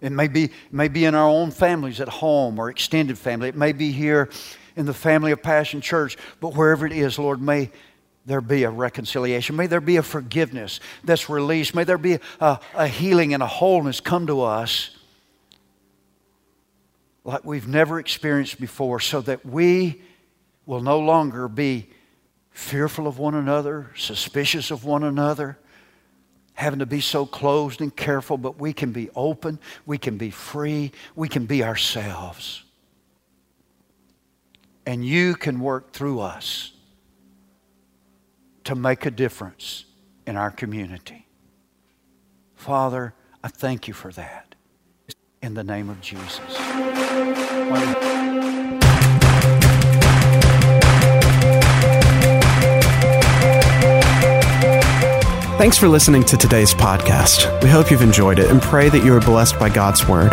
It 0.00 0.10
may 0.10 0.28
be, 0.28 0.44
it 0.44 0.52
may 0.72 0.88
be 0.88 1.06
in 1.06 1.14
our 1.14 1.28
own 1.28 1.50
families 1.50 2.00
at 2.00 2.08
home 2.08 2.58
or 2.58 2.68
extended 2.68 3.16
family. 3.16 3.48
It 3.48 3.56
may 3.56 3.72
be 3.72 3.90
here 3.92 4.28
in 4.76 4.86
the 4.86 4.94
family 4.94 5.32
of 5.32 5.42
Passion 5.42 5.80
Church, 5.80 6.16
but 6.40 6.54
wherever 6.54 6.86
it 6.86 6.92
is, 6.92 7.18
Lord, 7.18 7.40
may 7.40 7.70
there 8.26 8.40
be 8.40 8.64
a 8.64 8.70
reconciliation. 8.70 9.54
May 9.56 9.66
there 9.66 9.80
be 9.80 9.96
a 9.96 10.02
forgiveness 10.02 10.80
that's 11.04 11.28
released. 11.28 11.74
May 11.74 11.84
there 11.84 11.98
be 11.98 12.18
a, 12.40 12.58
a 12.74 12.88
healing 12.88 13.34
and 13.34 13.42
a 13.42 13.46
wholeness 13.46 14.00
come 14.00 14.26
to 14.28 14.42
us 14.42 14.90
like 17.24 17.44
we've 17.44 17.68
never 17.68 17.98
experienced 17.98 18.60
before 18.60 19.00
so 19.00 19.20
that 19.22 19.44
we 19.44 20.02
will 20.66 20.82
no 20.82 20.98
longer 21.00 21.48
be 21.48 21.88
fearful 22.50 23.06
of 23.06 23.18
one 23.18 23.34
another, 23.34 23.90
suspicious 23.96 24.70
of 24.70 24.84
one 24.84 25.02
another, 25.02 25.58
having 26.54 26.78
to 26.78 26.86
be 26.86 27.00
so 27.00 27.26
closed 27.26 27.80
and 27.80 27.94
careful, 27.94 28.36
but 28.36 28.58
we 28.58 28.72
can 28.72 28.92
be 28.92 29.10
open, 29.16 29.58
we 29.86 29.98
can 29.98 30.16
be 30.16 30.30
free, 30.30 30.92
we 31.16 31.28
can 31.28 31.46
be 31.46 31.64
ourselves. 31.64 32.63
And 34.86 35.04
you 35.04 35.34
can 35.34 35.60
work 35.60 35.92
through 35.92 36.20
us 36.20 36.72
to 38.64 38.74
make 38.74 39.06
a 39.06 39.10
difference 39.10 39.84
in 40.26 40.36
our 40.36 40.50
community. 40.50 41.26
Father, 42.54 43.14
I 43.42 43.48
thank 43.48 43.88
you 43.88 43.94
for 43.94 44.12
that. 44.12 44.54
In 45.42 45.54
the 45.54 45.64
name 45.64 45.90
of 45.90 46.00
Jesus. 46.00 46.40
Thanks 55.58 55.78
for 55.78 55.88
listening 55.88 56.24
to 56.24 56.36
today's 56.36 56.74
podcast. 56.74 57.62
We 57.62 57.68
hope 57.68 57.90
you've 57.90 58.02
enjoyed 58.02 58.38
it 58.38 58.50
and 58.50 58.60
pray 58.60 58.88
that 58.88 59.04
you 59.04 59.14
are 59.14 59.20
blessed 59.20 59.58
by 59.58 59.68
God's 59.68 60.06
Word. 60.08 60.32